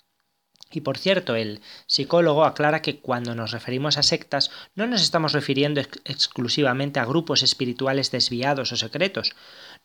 Y 0.74 0.82
por 0.82 0.98
cierto, 0.98 1.36
el 1.36 1.62
psicólogo 1.86 2.44
aclara 2.44 2.82
que 2.82 3.00
cuando 3.00 3.36
nos 3.36 3.52
referimos 3.52 3.98
a 3.98 4.04
sectas 4.04 4.50
no 4.76 4.88
nos 4.88 5.04
estamos 5.04 5.32
refiriendo 5.32 5.80
exclusivamente 5.80 7.00
a 7.00 7.06
grupos 7.06 7.44
espirituales 7.44 8.12
desviados 8.12 8.72
o 8.72 8.76
secretos, 8.76 9.36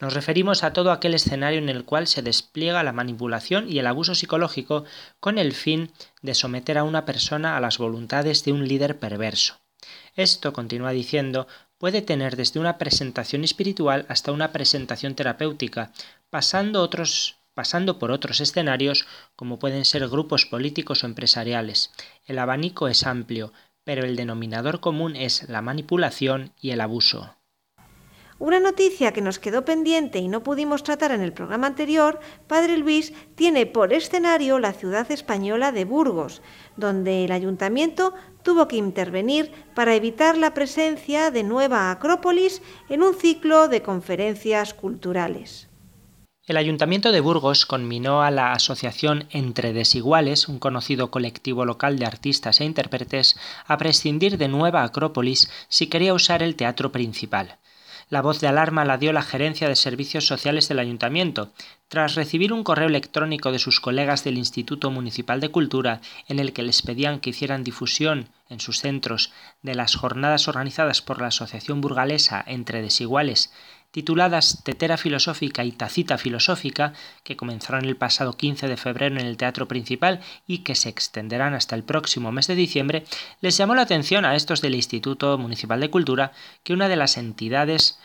nos 0.01 0.15
referimos 0.15 0.63
a 0.63 0.73
todo 0.73 0.93
aquel 0.93 1.15
escenario 1.15 1.59
en 1.59 1.69
el 1.69 1.85
cual 1.85 2.07
se 2.07 2.23
despliega 2.23 2.83
la 2.83 2.93
manipulación 2.93 3.71
y 3.71 3.79
el 3.79 3.87
abuso 3.87 4.15
psicológico 4.15 4.85
con 5.19 5.39
el 5.39 5.53
fin 5.53 5.91
de 6.23 6.35
someter 6.35 6.79
a 6.79 6.85
una 6.85 7.05
persona 7.05 7.57
a 7.57 7.61
las 7.61 7.79
voluntades 7.79 8.45
de 8.45 8.53
un 8.53 8.69
líder 8.69 8.99
perverso. 8.99 9.61
Esto, 10.15 10.53
continúa 10.53 10.91
diciendo, 10.91 11.49
puede 11.79 12.03
tener 12.03 12.37
desde 12.37 12.61
una 12.61 12.79
presentación 12.79 13.45
espiritual 13.45 14.07
hasta 14.09 14.33
una 14.33 14.53
presentación 14.53 15.15
terapéutica, 15.15 15.93
pasando 16.31 16.89
por 17.99 18.11
otros 18.11 18.41
escenarios 18.41 19.07
como 19.37 19.59
pueden 19.59 19.85
ser 19.85 20.09
grupos 20.09 20.47
políticos 20.47 21.03
o 21.03 21.07
empresariales. 21.07 21.93
El 22.27 22.39
abanico 22.39 22.89
es 22.89 23.05
amplio, 23.05 23.53
pero 23.85 24.05
el 24.05 24.17
denominador 24.17 24.81
común 24.81 25.17
es 25.17 25.49
la 25.49 25.63
manipulación 25.63 26.53
y 26.61 26.71
el 26.71 26.81
abuso. 26.81 27.38
Una 28.41 28.61
noticia 28.61 29.13
que 29.13 29.21
nos 29.21 29.41
quedó 29.41 29.65
pendiente 29.65 30.21
y 30.21 30.29
no 30.29 30.45
pudimos 30.45 30.85
tratar 30.85 31.11
en 31.11 31.23
el 31.23 31.33
programa 31.33 31.67
anterior, 31.67 32.21
Padre 32.47 32.79
Luis 32.79 33.13
tiene 33.35 33.67
por 33.67 33.93
escenario 33.93 34.61
la 34.61 34.73
ciudad 34.73 35.11
española 35.11 35.73
de 35.73 35.85
Burgos, 35.85 36.41
donde 36.77 37.25
el 37.25 37.33
ayuntamiento 37.33 38.15
tuvo 38.45 38.69
que 38.69 38.77
intervenir 38.77 39.51
para 39.75 39.97
evitar 39.97 40.39
la 40.39 40.55
presencia 40.55 41.33
de 41.33 41.43
nueva 41.43 41.91
Acrópolis 41.91 42.63
en 42.89 43.03
un 43.03 43.15
ciclo 43.15 43.67
de 43.67 43.83
conferencias 43.83 44.73
culturales. 44.73 45.69
El 46.47 46.57
Ayuntamiento 46.57 47.11
de 47.11 47.21
Burgos 47.21 47.67
conminó 47.67 48.23
a 48.23 48.31
la 48.31 48.53
Asociación 48.53 49.27
Entre 49.31 49.73
Desiguales, 49.73 50.49
un 50.49 50.61
conocido 50.61 51.11
colectivo 51.11 51.65
local 51.65 51.99
de 51.99 52.07
artistas 52.07 52.61
e 52.61 52.65
intérpretes, 52.65 53.37
a 53.67 53.77
prescindir 53.77 54.39
de 54.39 54.49
Nueva 54.49 54.85
Acrópolis 54.85 55.51
si 55.69 55.89
quería 55.89 56.15
usar 56.15 56.43
el 56.43 56.55
teatro 56.55 56.91
principal. 56.93 57.59
La 58.11 58.23
voz 58.23 58.41
de 58.41 58.49
alarma 58.49 58.87
la 58.87 58.97
dio 58.97 59.13
la 59.13 59.23
Gerencia 59.23 59.69
de 59.69 59.77
Servicios 59.77 60.27
Sociales 60.27 60.67
del 60.67 60.79
Ayuntamiento, 60.79 61.53
tras 61.89 62.15
recibir 62.15 62.55
un 62.55 62.65
correo 62.65 62.89
electrónico 62.89 63.53
de 63.53 63.59
sus 63.59 63.81
colegas 63.81 64.25
del 64.25 64.39
Instituto 64.39 64.91
Municipal 64.91 65.41
de 65.41 65.51
Cultura 65.51 66.01
en 66.27 66.39
el 66.39 66.55
que 66.55 66.63
les 66.63 66.81
pedían 66.81 67.21
que 67.21 67.31
hicieran 67.31 67.65
difusión 67.65 68.31
en 68.49 68.61
sus 68.61 68.81
centros 68.81 69.31
de 69.61 69.75
las 69.75 69.95
jornadas 69.95 70.49
organizadas 70.49 71.03
por 71.03 71.21
la 71.21 71.29
Asociación 71.29 71.83
Burgalesa 71.83 72.43
Entre 72.47 72.81
Desiguales 72.81 73.53
tituladas 73.91 74.63
Tetera 74.65 74.97
Filosófica 74.97 75.65
y 75.65 75.73
Tacita 75.73 76.19
Filosófica, 76.19 76.93
que 77.25 77.37
comenzaron 77.37 77.85
el 77.85 77.97
pasado 77.97 78.35
15 78.35 78.69
de 78.69 78.77
febrero 78.77 79.19
en 79.19 79.27
el 79.27 79.37
Teatro 79.37 79.69
Principal 79.69 80.21
y 80.47 80.59
que 80.59 80.75
se 80.75 80.89
extenderán 80.89 81.55
hasta 81.55 81.75
el 81.75 81.85
próximo 81.85 82.33
mes 82.33 82.47
de 82.47 82.55
diciembre, 82.55 83.05
les 83.41 83.57
llamó 83.57 83.75
la 83.75 83.83
atención 83.83 84.25
a 84.25 84.37
estos 84.37 84.61
del 84.61 84.75
Instituto 84.75 85.39
Municipal 85.39 85.81
de 85.81 85.91
Cultura 85.91 86.33
que 86.63 86.75
una 86.75 86.89
de 86.89 86.97
las 86.97 87.17
entidades 87.17 87.99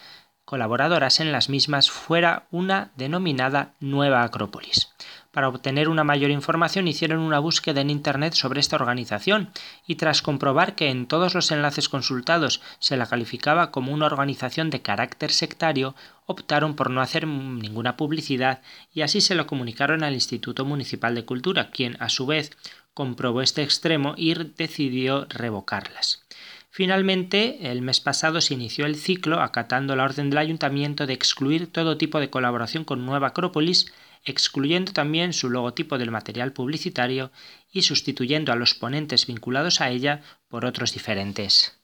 colaboradoras 0.45 1.19
en 1.19 1.31
las 1.31 1.49
mismas 1.49 1.89
fuera 1.89 2.47
una 2.51 2.91
denominada 2.95 3.73
Nueva 3.79 4.23
Acrópolis. 4.23 4.93
Para 5.33 5.49
obtener 5.49 5.89
una 5.89 6.03
mayor 6.03 6.29
información 6.29 6.87
hicieron 6.87 7.17
una 7.17 7.39
búsqueda 7.39 7.81
en 7.81 7.89
Internet 7.89 8.35
sobre 8.35 8.59
esta 8.59 8.75
organización 8.75 9.49
y 9.87 9.95
tras 9.95 10.21
comprobar 10.21 10.75
que 10.75 10.91
en 10.91 11.07
todos 11.07 11.33
los 11.33 11.49
enlaces 11.49 11.89
consultados 11.89 12.61
se 12.77 12.97
la 12.97 13.07
calificaba 13.07 13.71
como 13.71 13.91
una 13.91 14.05
organización 14.05 14.69
de 14.69 14.83
carácter 14.83 15.31
sectario, 15.31 15.95
optaron 16.27 16.75
por 16.75 16.91
no 16.91 17.01
hacer 17.01 17.25
ninguna 17.25 17.97
publicidad 17.97 18.61
y 18.93 19.01
así 19.01 19.21
se 19.21 19.33
lo 19.33 19.47
comunicaron 19.47 20.03
al 20.03 20.13
Instituto 20.13 20.65
Municipal 20.65 21.15
de 21.15 21.25
Cultura, 21.25 21.71
quien 21.71 21.97
a 21.99 22.09
su 22.09 22.27
vez 22.27 22.51
comprobó 22.93 23.41
este 23.41 23.63
extremo 23.63 24.13
y 24.15 24.35
decidió 24.35 25.25
revocarlas. 25.29 26.27
Finalmente, 26.69 27.71
el 27.71 27.81
mes 27.81 27.99
pasado 27.99 28.39
se 28.39 28.53
inició 28.53 28.85
el 28.85 28.95
ciclo 28.95 29.41
acatando 29.41 29.95
la 29.95 30.03
orden 30.03 30.29
del 30.29 30.37
ayuntamiento 30.37 31.07
de 31.07 31.13
excluir 31.13 31.71
todo 31.71 31.97
tipo 31.97 32.19
de 32.19 32.29
colaboración 32.29 32.83
con 32.83 33.03
Nueva 33.03 33.29
Acrópolis 33.29 33.91
excluyendo 34.23 34.93
también 34.93 35.33
su 35.33 35.49
logotipo 35.49 35.97
del 35.97 36.11
material 36.11 36.53
publicitario 36.53 37.31
y 37.71 37.81
sustituyendo 37.81 38.51
a 38.51 38.55
los 38.55 38.73
ponentes 38.73 39.27
vinculados 39.27 39.81
a 39.81 39.89
ella 39.89 40.21
por 40.47 40.65
otros 40.65 40.93
diferentes. 40.93 41.79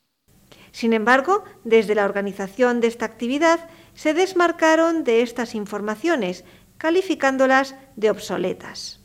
Sin 0.71 0.93
embargo, 0.93 1.43
desde 1.63 1.95
la 1.95 2.05
organización 2.05 2.79
de 2.79 2.87
esta 2.87 3.05
actividad 3.05 3.69
se 3.93 4.13
desmarcaron 4.13 5.03
de 5.03 5.21
estas 5.21 5.55
informaciones, 5.55 6.45
calificándolas 6.77 7.75
de 7.95 8.11
obsoletas. 8.11 8.98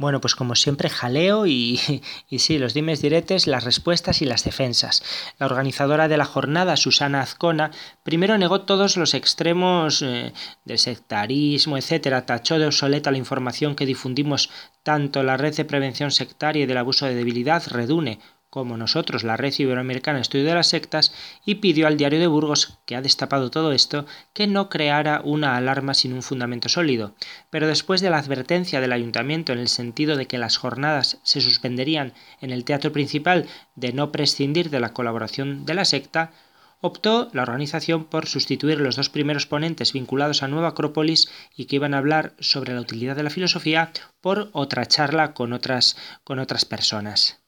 Bueno, 0.00 0.22
pues 0.22 0.34
como 0.34 0.54
siempre, 0.54 0.88
jaleo 0.88 1.46
y, 1.46 1.78
y, 2.30 2.38
sí, 2.38 2.58
los 2.58 2.72
dimes 2.72 3.02
diretes, 3.02 3.46
las 3.46 3.64
respuestas 3.64 4.22
y 4.22 4.24
las 4.24 4.44
defensas. 4.44 5.02
La 5.38 5.44
organizadora 5.44 6.08
de 6.08 6.16
la 6.16 6.24
jornada, 6.24 6.78
Susana 6.78 7.20
Azcona, 7.20 7.70
primero 8.02 8.38
negó 8.38 8.62
todos 8.62 8.96
los 8.96 9.12
extremos 9.12 10.00
eh, 10.00 10.32
del 10.64 10.78
sectarismo, 10.78 11.76
etcétera, 11.76 12.24
tachó 12.24 12.58
de 12.58 12.64
obsoleta 12.64 13.10
la 13.10 13.18
información 13.18 13.74
que 13.74 13.84
difundimos 13.84 14.48
tanto 14.82 15.22
la 15.22 15.36
red 15.36 15.54
de 15.54 15.66
prevención 15.66 16.10
sectaria 16.10 16.62
y 16.62 16.66
del 16.66 16.78
abuso 16.78 17.04
de 17.04 17.14
debilidad, 17.14 17.62
Redune, 17.68 18.20
como 18.50 18.76
nosotros, 18.76 19.22
la 19.22 19.36
Red 19.36 19.54
Iberoamericana 19.58 20.20
Estudio 20.20 20.44
de 20.44 20.54
las 20.54 20.66
Sectas, 20.66 21.14
y 21.46 21.56
pidió 21.56 21.86
al 21.86 21.96
diario 21.96 22.18
de 22.18 22.26
Burgos, 22.26 22.78
que 22.84 22.96
ha 22.96 23.00
destapado 23.00 23.50
todo 23.50 23.72
esto, 23.72 24.06
que 24.34 24.48
no 24.48 24.68
creara 24.68 25.22
una 25.24 25.56
alarma 25.56 25.94
sin 25.94 26.12
un 26.12 26.22
fundamento 26.22 26.68
sólido. 26.68 27.14
Pero 27.50 27.68
después 27.68 28.00
de 28.00 28.10
la 28.10 28.18
advertencia 28.18 28.80
del 28.80 28.92
ayuntamiento 28.92 29.52
en 29.52 29.60
el 29.60 29.68
sentido 29.68 30.16
de 30.16 30.26
que 30.26 30.38
las 30.38 30.56
jornadas 30.56 31.18
se 31.22 31.40
suspenderían 31.40 32.12
en 32.40 32.50
el 32.50 32.64
teatro 32.64 32.92
principal 32.92 33.46
de 33.76 33.92
no 33.92 34.10
prescindir 34.10 34.68
de 34.70 34.80
la 34.80 34.92
colaboración 34.92 35.64
de 35.64 35.74
la 35.74 35.84
secta, 35.84 36.32
optó 36.80 37.28
la 37.32 37.42
organización 37.42 38.04
por 38.04 38.26
sustituir 38.26 38.80
los 38.80 38.96
dos 38.96 39.10
primeros 39.10 39.46
ponentes 39.46 39.92
vinculados 39.92 40.42
a 40.42 40.48
Nueva 40.48 40.68
Acrópolis 40.68 41.30
y 41.56 41.66
que 41.66 41.76
iban 41.76 41.94
a 41.94 41.98
hablar 41.98 42.34
sobre 42.40 42.74
la 42.74 42.80
utilidad 42.80 43.16
de 43.16 43.22
la 43.22 43.30
filosofía 43.30 43.92
por 44.20 44.50
otra 44.52 44.86
charla 44.86 45.34
con 45.34 45.52
otras, 45.52 45.96
con 46.24 46.38
otras 46.38 46.64
personas. 46.64 47.40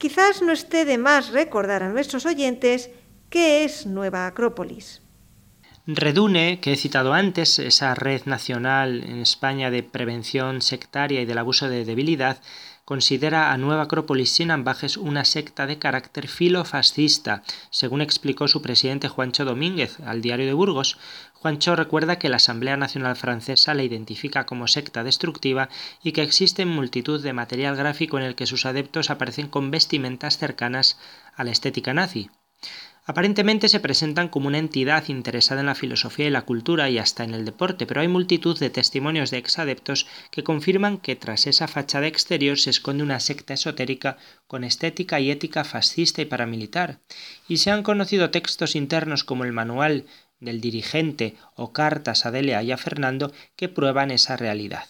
Quizás 0.00 0.40
no 0.40 0.52
esté 0.52 0.86
de 0.86 0.96
más 0.96 1.28
recordar 1.28 1.82
a 1.82 1.90
nuestros 1.90 2.24
oyentes 2.24 2.88
qué 3.28 3.64
es 3.64 3.84
Nueva 3.84 4.26
Acrópolis. 4.26 5.02
Redune, 5.86 6.58
que 6.60 6.72
he 6.72 6.76
citado 6.76 7.12
antes, 7.12 7.58
esa 7.58 7.94
red 7.94 8.22
nacional 8.24 9.04
en 9.04 9.18
España 9.20 9.70
de 9.70 9.82
prevención 9.82 10.62
sectaria 10.62 11.20
y 11.20 11.26
del 11.26 11.36
abuso 11.36 11.68
de 11.68 11.84
debilidad, 11.84 12.40
considera 12.84 13.52
a 13.52 13.56
Nueva 13.56 13.82
Acrópolis 13.82 14.30
sin 14.30 14.50
ambajes 14.50 14.96
una 14.96 15.24
secta 15.24 15.66
de 15.66 15.78
carácter 15.78 16.28
filofascista, 16.28 17.42
según 17.70 18.00
explicó 18.00 18.48
su 18.48 18.62
presidente 18.62 19.08
Juancho 19.08 19.44
Domínguez 19.44 19.98
al 20.00 20.22
diario 20.22 20.46
de 20.46 20.52
Burgos. 20.52 20.98
Juancho 21.34 21.76
recuerda 21.76 22.18
que 22.18 22.28
la 22.28 22.36
Asamblea 22.36 22.76
Nacional 22.76 23.16
Francesa 23.16 23.74
la 23.74 23.82
identifica 23.82 24.46
como 24.46 24.68
secta 24.68 25.04
destructiva 25.04 25.68
y 26.02 26.12
que 26.12 26.22
existe 26.22 26.66
multitud 26.66 27.22
de 27.22 27.32
material 27.32 27.76
gráfico 27.76 28.18
en 28.18 28.24
el 28.24 28.34
que 28.34 28.46
sus 28.46 28.66
adeptos 28.66 29.10
aparecen 29.10 29.48
con 29.48 29.70
vestimentas 29.70 30.38
cercanas 30.38 30.98
a 31.34 31.44
la 31.44 31.50
estética 31.50 31.94
nazi. 31.94 32.30
Aparentemente 33.06 33.68
se 33.68 33.80
presentan 33.80 34.28
como 34.28 34.48
una 34.48 34.58
entidad 34.58 35.08
interesada 35.08 35.60
en 35.60 35.66
la 35.66 35.74
filosofía 35.74 36.26
y 36.26 36.30
la 36.30 36.42
cultura 36.42 36.90
y 36.90 36.98
hasta 36.98 37.24
en 37.24 37.34
el 37.34 37.44
deporte, 37.44 37.86
pero 37.86 38.02
hay 38.02 38.08
multitud 38.08 38.58
de 38.58 38.70
testimonios 38.70 39.30
de 39.30 39.38
exadeptos 39.38 40.06
que 40.30 40.44
confirman 40.44 40.98
que 40.98 41.16
tras 41.16 41.46
esa 41.46 41.66
fachada 41.66 42.06
exterior 42.06 42.58
se 42.58 42.70
esconde 42.70 43.02
una 43.02 43.18
secta 43.18 43.54
esotérica 43.54 44.18
con 44.46 44.64
estética 44.64 45.18
y 45.18 45.30
ética 45.30 45.64
fascista 45.64 46.22
y 46.22 46.26
paramilitar. 46.26 47.00
Y 47.48 47.56
se 47.56 47.70
han 47.70 47.82
conocido 47.82 48.30
textos 48.30 48.76
internos 48.76 49.24
como 49.24 49.44
el 49.44 49.52
manual 49.52 50.04
del 50.38 50.60
dirigente 50.60 51.36
o 51.54 51.72
cartas 51.72 52.26
a 52.26 52.30
Delia 52.30 52.62
y 52.62 52.72
a 52.72 52.76
Fernando 52.76 53.32
que 53.56 53.68
prueban 53.68 54.10
esa 54.10 54.36
realidad. 54.36 54.84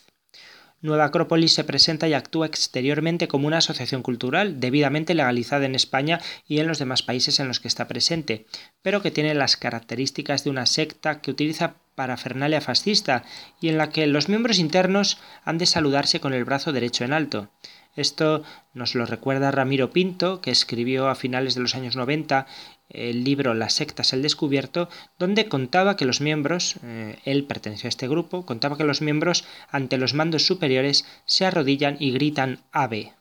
Nueva 0.82 1.04
Acrópolis 1.04 1.52
se 1.52 1.64
presenta 1.64 2.08
y 2.08 2.14
actúa 2.14 2.46
exteriormente 2.46 3.28
como 3.28 3.46
una 3.46 3.58
asociación 3.58 4.02
cultural 4.02 4.60
debidamente 4.60 5.14
legalizada 5.14 5.66
en 5.66 5.74
España 5.74 6.20
y 6.48 6.58
en 6.58 6.66
los 6.66 6.78
demás 6.78 7.02
países 7.02 7.38
en 7.38 7.48
los 7.48 7.60
que 7.60 7.68
está 7.68 7.86
presente, 7.86 8.46
pero 8.80 9.02
que 9.02 9.10
tiene 9.10 9.34
las 9.34 9.58
características 9.58 10.42
de 10.42 10.50
una 10.50 10.64
secta 10.64 11.20
que 11.20 11.30
utiliza 11.30 11.74
parafernalia 11.96 12.62
fascista 12.62 13.24
y 13.60 13.68
en 13.68 13.76
la 13.76 13.90
que 13.90 14.06
los 14.06 14.30
miembros 14.30 14.58
internos 14.58 15.18
han 15.44 15.58
de 15.58 15.66
saludarse 15.66 16.18
con 16.18 16.32
el 16.32 16.44
brazo 16.44 16.72
derecho 16.72 17.04
en 17.04 17.12
alto. 17.12 17.50
Esto 17.94 18.42
nos 18.72 18.94
lo 18.94 19.04
recuerda 19.04 19.50
Ramiro 19.50 19.90
Pinto, 19.90 20.40
que 20.40 20.50
escribió 20.50 21.08
a 21.08 21.14
finales 21.14 21.54
de 21.54 21.60
los 21.60 21.74
años 21.74 21.96
90 21.96 22.46
el 22.90 23.24
libro 23.24 23.54
Las 23.54 23.74
sectas 23.74 24.12
el 24.12 24.22
descubierto, 24.22 24.88
donde 25.18 25.48
contaba 25.48 25.96
que 25.96 26.04
los 26.04 26.20
miembros, 26.20 26.76
eh, 26.82 27.18
él 27.24 27.44
perteneció 27.44 27.88
a 27.88 27.90
este 27.90 28.08
grupo, 28.08 28.44
contaba 28.44 28.76
que 28.76 28.84
los 28.84 29.02
miembros 29.02 29.44
ante 29.70 29.98
los 29.98 30.14
mandos 30.14 30.46
superiores 30.46 31.06
se 31.24 31.46
arrodillan 31.46 31.96
y 31.98 32.12
gritan 32.12 32.60
Ave. 32.72 33.12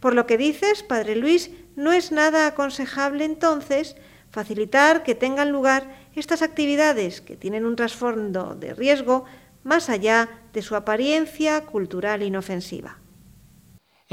Por 0.00 0.14
lo 0.14 0.26
que 0.26 0.36
dices, 0.36 0.82
Padre 0.82 1.16
Luis, 1.16 1.50
no 1.76 1.92
es 1.92 2.12
nada 2.12 2.46
aconsejable 2.46 3.24
entonces 3.24 3.96
facilitar 4.30 5.02
que 5.02 5.14
tengan 5.14 5.50
lugar 5.50 5.96
estas 6.14 6.42
actividades 6.42 7.20
que 7.20 7.36
tienen 7.36 7.64
un 7.64 7.76
trasfondo 7.76 8.54
de 8.54 8.74
riesgo 8.74 9.24
más 9.62 9.88
allá 9.88 10.28
de 10.52 10.62
su 10.62 10.76
apariencia 10.76 11.62
cultural 11.62 12.22
inofensiva. 12.22 12.98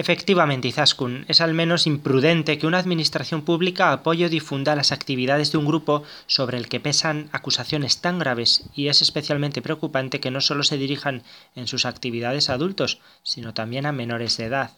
Efectivamente, 0.01 0.67
Izaskun, 0.67 1.25
es 1.27 1.41
al 1.41 1.53
menos 1.53 1.85
imprudente 1.85 2.57
que 2.57 2.65
una 2.65 2.79
administración 2.79 3.43
pública 3.43 3.91
apoye 3.91 4.25
o 4.25 4.29
difunda 4.29 4.75
las 4.75 4.91
actividades 4.91 5.51
de 5.51 5.59
un 5.59 5.67
grupo 5.67 6.01
sobre 6.25 6.57
el 6.57 6.69
que 6.69 6.79
pesan 6.79 7.29
acusaciones 7.33 8.01
tan 8.01 8.17
graves 8.17 8.63
y 8.73 8.87
es 8.87 9.03
especialmente 9.03 9.61
preocupante 9.61 10.19
que 10.19 10.31
no 10.31 10.41
solo 10.41 10.63
se 10.63 10.77
dirijan 10.77 11.21
en 11.53 11.67
sus 11.67 11.85
actividades 11.85 12.49
a 12.49 12.53
adultos, 12.53 12.97
sino 13.21 13.53
también 13.53 13.85
a 13.85 13.91
menores 13.91 14.37
de 14.37 14.45
edad. 14.45 14.71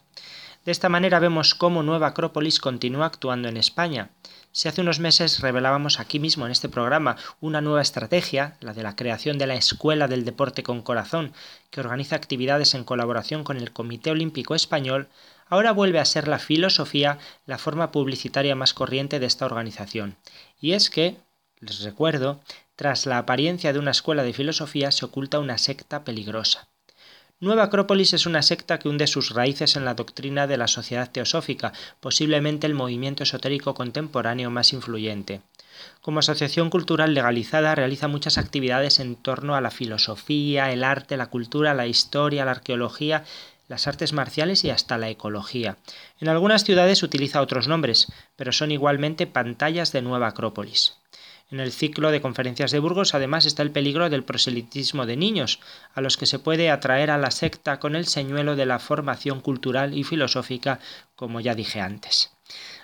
De 0.65 0.73
esta 0.73 0.89
manera 0.89 1.19
vemos 1.19 1.55
cómo 1.55 1.83
Nueva 1.83 2.07
Acrópolis 2.07 2.59
continúa 2.59 3.05
actuando 3.05 3.47
en 3.47 3.55
España. 3.55 4.09
Si 4.55 4.67
hace 4.67 4.81
unos 4.81 4.99
meses 4.99 5.39
revelábamos 5.39 5.99
aquí 5.99 6.19
mismo 6.19 6.45
en 6.45 6.51
este 6.51 6.69
programa 6.69 7.17
una 7.41 7.59
nueva 7.59 7.81
estrategia, 7.81 8.55
la 8.59 8.75
de 8.75 8.83
la 8.83 8.95
creación 8.95 9.39
de 9.39 9.47
la 9.47 9.55
Escuela 9.55 10.07
del 10.07 10.25
Deporte 10.25 10.61
con 10.61 10.83
Corazón, 10.83 11.33
que 11.71 11.79
organiza 11.79 12.15
actividades 12.15 12.75
en 12.75 12.83
colaboración 12.83 13.43
con 13.43 13.57
el 13.57 13.73
Comité 13.73 14.11
Olímpico 14.11 14.53
Español, 14.53 15.07
ahora 15.47 15.71
vuelve 15.71 15.99
a 15.99 16.05
ser 16.05 16.27
la 16.27 16.37
filosofía 16.37 17.17
la 17.47 17.57
forma 17.57 17.91
publicitaria 17.91 18.55
más 18.55 18.75
corriente 18.75 19.19
de 19.19 19.25
esta 19.25 19.47
organización. 19.47 20.17
Y 20.61 20.73
es 20.73 20.91
que, 20.91 21.17
les 21.59 21.81
recuerdo, 21.81 22.39
tras 22.75 23.07
la 23.07 23.17
apariencia 23.17 23.73
de 23.73 23.79
una 23.79 23.89
escuela 23.89 24.21
de 24.21 24.33
filosofía 24.33 24.91
se 24.91 25.05
oculta 25.05 25.39
una 25.39 25.57
secta 25.57 26.03
peligrosa. 26.03 26.67
Nueva 27.43 27.63
Acrópolis 27.63 28.13
es 28.13 28.25
una 28.25 28.41
secta 28.41 28.79
que 28.79 28.87
hunde 28.87 29.05
sus 29.05 29.31
raíces 29.31 29.75
en 29.75 29.83
la 29.83 29.95
doctrina 29.95 30.47
de 30.47 30.55
la 30.55 30.69
sociedad 30.69 31.11
teosófica, 31.11 31.73
posiblemente 31.99 32.67
el 32.67 32.73
movimiento 32.73 33.23
esotérico 33.23 33.73
contemporáneo 33.73 34.49
más 34.49 34.71
influyente. 34.71 35.41
Como 35.99 36.19
asociación 36.19 36.69
cultural 36.69 37.13
legalizada 37.13 37.75
realiza 37.75 38.07
muchas 38.07 38.37
actividades 38.37 39.01
en 39.01 39.17
torno 39.17 39.55
a 39.55 39.61
la 39.61 39.71
filosofía, 39.71 40.71
el 40.71 40.85
arte, 40.85 41.17
la 41.17 41.25
cultura, 41.25 41.73
la 41.73 41.85
historia, 41.85 42.45
la 42.45 42.51
arqueología, 42.51 43.25
las 43.67 43.87
artes 43.87 44.13
marciales 44.13 44.63
y 44.63 44.69
hasta 44.69 44.97
la 44.97 45.09
ecología. 45.09 45.75
En 46.21 46.29
algunas 46.29 46.63
ciudades 46.63 47.03
utiliza 47.03 47.41
otros 47.41 47.67
nombres, 47.67 48.07
pero 48.37 48.53
son 48.53 48.71
igualmente 48.71 49.27
pantallas 49.27 49.91
de 49.91 50.01
Nueva 50.01 50.27
Acrópolis. 50.27 50.93
En 51.53 51.59
el 51.59 51.71
ciclo 51.71 52.09
de 52.09 52.19
conferencias 52.19 52.71
de 52.71 52.79
Burgos 52.79 53.13
además 53.13 53.45
está 53.45 53.61
el 53.61 53.69
peligro 53.69 54.09
del 54.09 54.23
proselitismo 54.23 55.05
de 55.05 55.17
niños, 55.17 55.59
a 55.93 56.01
los 56.01 56.17
que 56.17 56.25
se 56.25 56.39
puede 56.39 56.71
atraer 56.71 57.11
a 57.11 57.19
la 57.19 57.29
secta 57.29 57.79
con 57.79 57.95
el 57.95 58.07
señuelo 58.07 58.55
de 58.55 58.65
la 58.65 58.79
formación 58.79 59.39
cultural 59.39 59.95
y 59.95 60.03
filosófica, 60.03 60.79
como 61.15 61.41
ya 61.41 61.53
dije 61.53 61.79
antes. 61.79 62.32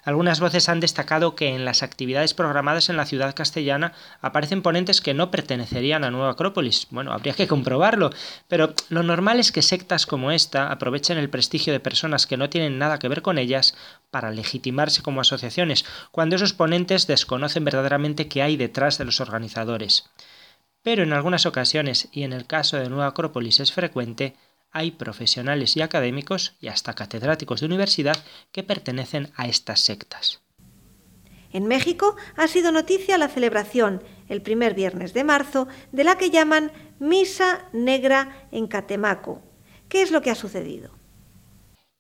Algunas 0.03 0.39
voces 0.39 0.69
han 0.69 0.79
destacado 0.79 1.35
que 1.35 1.49
en 1.49 1.65
las 1.65 1.83
actividades 1.83 2.33
programadas 2.33 2.89
en 2.89 2.97
la 2.97 3.05
ciudad 3.05 3.35
castellana 3.35 3.93
aparecen 4.21 4.61
ponentes 4.61 5.01
que 5.01 5.13
no 5.13 5.29
pertenecerían 5.29 6.03
a 6.03 6.11
Nueva 6.11 6.31
Acrópolis. 6.31 6.87
Bueno, 6.89 7.11
habría 7.11 7.33
que 7.33 7.47
comprobarlo, 7.47 8.09
pero 8.47 8.73
lo 8.89 9.03
normal 9.03 9.39
es 9.39 9.51
que 9.51 9.61
sectas 9.61 10.05
como 10.05 10.31
esta 10.31 10.71
aprovechen 10.71 11.17
el 11.17 11.29
prestigio 11.29 11.73
de 11.73 11.79
personas 11.79 12.25
que 12.25 12.37
no 12.37 12.49
tienen 12.49 12.79
nada 12.79 12.99
que 12.99 13.09
ver 13.09 13.21
con 13.21 13.37
ellas 13.37 13.75
para 14.09 14.31
legitimarse 14.31 15.03
como 15.03 15.21
asociaciones, 15.21 15.85
cuando 16.11 16.37
esos 16.37 16.53
ponentes 16.53 17.05
desconocen 17.05 17.65
verdaderamente 17.65 18.27
qué 18.27 18.41
hay 18.41 18.57
detrás 18.57 18.97
de 18.97 19.05
los 19.05 19.19
organizadores. 19.19 20.09
Pero 20.81 21.03
en 21.03 21.11
algunas 21.11 21.45
ocasiones, 21.45 22.07
y 22.11 22.23
en 22.23 22.31
el 22.31 22.47
caso 22.47 22.77
de 22.77 22.89
Nueva 22.89 23.07
Acrópolis 23.07 23.59
es 23.59 23.73
frecuente, 23.73 24.35
hay 24.71 24.91
profesionales 24.91 25.75
y 25.77 25.81
académicos 25.81 26.55
y 26.59 26.67
hasta 26.67 26.93
catedráticos 26.93 27.59
de 27.59 27.65
universidad 27.65 28.17
que 28.51 28.63
pertenecen 28.63 29.31
a 29.35 29.47
estas 29.47 29.81
sectas. 29.81 30.41
En 31.51 31.67
México 31.67 32.15
ha 32.35 32.47
sido 32.47 32.71
noticia 32.71 33.17
la 33.17 33.27
celebración, 33.27 34.03
el 34.27 34.41
primer 34.41 34.75
viernes 34.75 35.13
de 35.13 35.23
marzo, 35.23 35.67
de 35.91 36.03
la 36.03 36.17
que 36.17 36.29
llaman 36.29 36.71
Misa 36.99 37.67
Negra 37.73 38.47
en 38.51 38.67
Catemaco. 38.67 39.41
¿Qué 39.87 40.03
es 40.03 40.11
lo 40.11 40.21
que 40.21 40.29
ha 40.29 40.35
sucedido? 40.35 40.91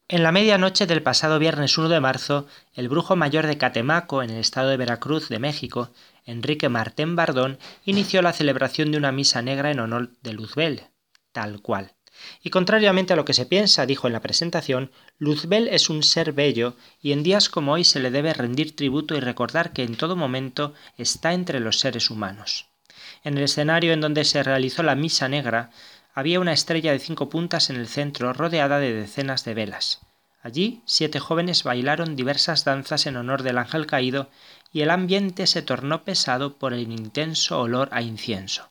En 0.07 0.23
la 0.23 0.31
medianoche 0.31 0.87
del 0.87 1.03
pasado 1.03 1.37
viernes 1.37 1.77
1 1.77 1.89
de 1.89 1.99
marzo, 1.99 2.47
el 2.73 2.89
brujo 2.89 3.15
mayor 3.15 3.45
de 3.45 3.59
Catemaco, 3.59 4.23
en 4.23 4.31
el 4.31 4.39
estado 4.39 4.69
de 4.69 4.77
Veracruz 4.77 5.29
de 5.29 5.37
México, 5.37 5.91
Enrique 6.25 6.67
Martén 6.67 7.15
Bardón, 7.15 7.59
inició 7.85 8.21
la 8.21 8.33
celebración 8.33 8.91
de 8.91 8.97
una 8.97 9.11
misa 9.11 9.41
negra 9.41 9.69
en 9.71 9.79
honor 9.79 10.11
de 10.21 10.33
Luzbel, 10.33 10.83
tal 11.31 11.61
cual. 11.61 11.93
Y 12.43 12.49
contrariamente 12.49 13.13
a 13.13 13.15
lo 13.15 13.25
que 13.25 13.33
se 13.33 13.45
piensa, 13.45 13.85
dijo 13.85 14.07
en 14.07 14.13
la 14.13 14.21
presentación, 14.21 14.91
Luzbel 15.17 15.67
es 15.67 15.89
un 15.89 16.03
ser 16.03 16.33
bello 16.33 16.75
y 17.01 17.11
en 17.11 17.23
días 17.23 17.49
como 17.49 17.73
hoy 17.73 17.83
se 17.83 17.99
le 17.99 18.11
debe 18.11 18.33
rendir 18.33 18.75
tributo 18.75 19.15
y 19.15 19.19
recordar 19.19 19.73
que 19.73 19.83
en 19.83 19.95
todo 19.95 20.15
momento 20.15 20.73
está 20.97 21.33
entre 21.33 21.59
los 21.59 21.79
seres 21.79 22.09
humanos. 22.09 22.67
En 23.23 23.37
el 23.37 23.43
escenario 23.43 23.93
en 23.93 24.01
donde 24.01 24.25
se 24.25 24.43
realizó 24.43 24.83
la 24.83 24.95
misa 24.95 25.27
negra 25.27 25.71
había 26.13 26.39
una 26.39 26.53
estrella 26.53 26.91
de 26.91 26.99
cinco 26.99 27.29
puntas 27.29 27.69
en 27.69 27.75
el 27.75 27.87
centro 27.87 28.33
rodeada 28.33 28.79
de 28.79 28.93
decenas 28.93 29.45
de 29.45 29.53
velas. 29.53 30.01
Allí 30.41 30.81
siete 30.85 31.19
jóvenes 31.19 31.63
bailaron 31.63 32.15
diversas 32.15 32.63
danzas 32.63 33.05
en 33.05 33.17
honor 33.17 33.43
del 33.43 33.57
ángel 33.57 33.85
caído 33.85 34.29
y 34.71 34.81
el 34.81 34.89
ambiente 34.89 35.47
se 35.47 35.61
tornó 35.61 36.03
pesado 36.03 36.57
por 36.57 36.73
el 36.73 36.91
intenso 36.91 37.59
olor 37.59 37.89
a 37.91 38.01
incienso. 38.01 38.69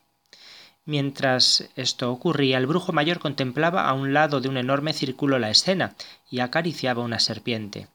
Mientras 0.89 1.69
esto 1.77 2.11
ocurría, 2.11 2.57
el 2.57 2.67
brujo 2.67 2.95
mayor 2.95 3.19
contemplaba 3.19 3.91
a 3.91 3.93
un 3.93 4.15
lado 4.15 4.41
de 4.41 4.49
un 4.49 4.57
enorme 4.57 4.95
círculo 4.95 5.39
la 5.39 5.51
escena 5.51 5.95
y 6.31 6.41
acariciaba 6.41 7.03
una 7.03 7.19
serpiente. 7.19 7.89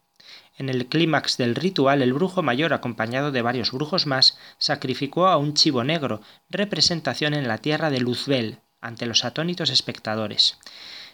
En 0.60 0.70
el 0.70 0.86
clímax 0.86 1.38
del 1.38 1.56
ritual, 1.56 2.04
el 2.04 2.14
brujo 2.14 2.44
mayor, 2.44 2.72
acompañado 2.72 3.32
de 3.32 3.42
varios 3.42 3.72
brujos 3.72 4.06
más, 4.06 4.38
sacrificó 4.60 5.26
a 5.26 5.38
un 5.38 5.56
chivo 5.56 5.84
negro, 5.84 6.22
representación 6.52 7.34
en 7.34 7.48
la 7.48 7.58
tierra 7.58 7.90
de 7.90 8.00
Luzbel, 8.00 8.60
ante 8.80 9.08
los 9.08 9.26
atónitos 9.26 9.72
espectadores. 9.72 10.60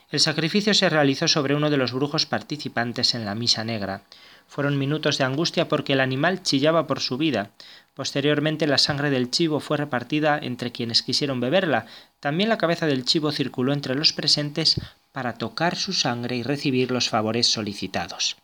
El 0.10 0.20
sacrificio 0.20 0.74
se 0.74 0.90
realizó 0.90 1.30
sobre 1.30 1.56
uno 1.56 1.70
de 1.70 1.78
los 1.78 1.94
brujos 1.94 2.26
participantes 2.26 3.16
en 3.16 3.24
la 3.24 3.36
misa 3.36 3.64
negra. 3.64 4.02
Fueron 4.50 4.80
minutos 4.80 5.20
de 5.20 5.26
angustia 5.26 5.68
porque 5.68 5.94
el 5.94 6.02
animal 6.02 6.42
chillaba 6.42 6.88
por 6.88 7.02
su 7.02 7.18
vida. 7.18 7.52
Posteriormente 7.94 8.66
la 8.66 8.80
sangre 8.80 9.12
del 9.12 9.30
chivo 9.30 9.60
fue 9.60 9.78
repartida 9.78 10.40
entre 10.42 10.72
quienes 10.72 11.04
quisieron 11.04 11.40
beberla. 11.40 11.86
También 12.20 12.50
la 12.50 12.58
cabeza 12.58 12.88
del 12.88 13.06
chivo 13.06 13.32
circuló 13.32 13.74
entre 13.74 13.94
los 13.94 14.12
presentes 14.12 14.82
para 15.12 15.36
tocar 15.36 15.76
su 15.76 15.94
sangre 15.94 16.36
y 16.36 16.42
recibir 16.42 16.90
los 16.90 17.10
favores 17.10 17.46
solicitados. 17.46 18.38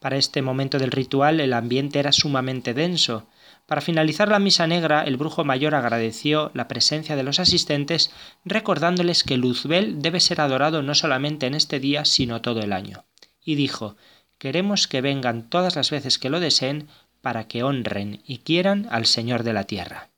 Para 0.00 0.16
este 0.16 0.40
momento 0.40 0.78
del 0.78 0.90
ritual 0.90 1.40
el 1.40 1.52
ambiente 1.52 1.98
era 1.98 2.12
sumamente 2.12 2.72
denso. 2.72 3.26
Para 3.66 3.82
finalizar 3.82 4.28
la 4.28 4.38
misa 4.38 4.66
negra, 4.66 5.04
el 5.04 5.18
brujo 5.18 5.44
mayor 5.44 5.74
agradeció 5.74 6.50
la 6.54 6.66
presencia 6.66 7.14
de 7.14 7.24
los 7.24 7.40
asistentes, 7.40 8.10
recordándoles 8.46 9.22
que 9.22 9.36
Luzbel 9.36 10.00
debe 10.00 10.20
ser 10.20 10.40
adorado 10.40 10.82
no 10.82 10.94
solamente 10.94 11.46
en 11.46 11.54
este 11.54 11.78
día, 11.78 12.06
sino 12.06 12.40
todo 12.40 12.60
el 12.60 12.72
año. 12.72 13.04
Y 13.44 13.54
dijo, 13.56 13.96
queremos 14.38 14.88
que 14.88 15.00
vengan 15.00 15.48
todas 15.48 15.76
las 15.76 15.90
veces 15.90 16.18
que 16.18 16.30
lo 16.30 16.40
deseen 16.40 16.88
para 17.20 17.48
que 17.48 17.62
honren 17.62 18.22
y 18.26 18.38
quieran 18.38 18.86
al 18.90 19.06
Señor 19.06 19.42
de 19.42 19.52
la 19.52 19.64
tierra. 19.64 20.10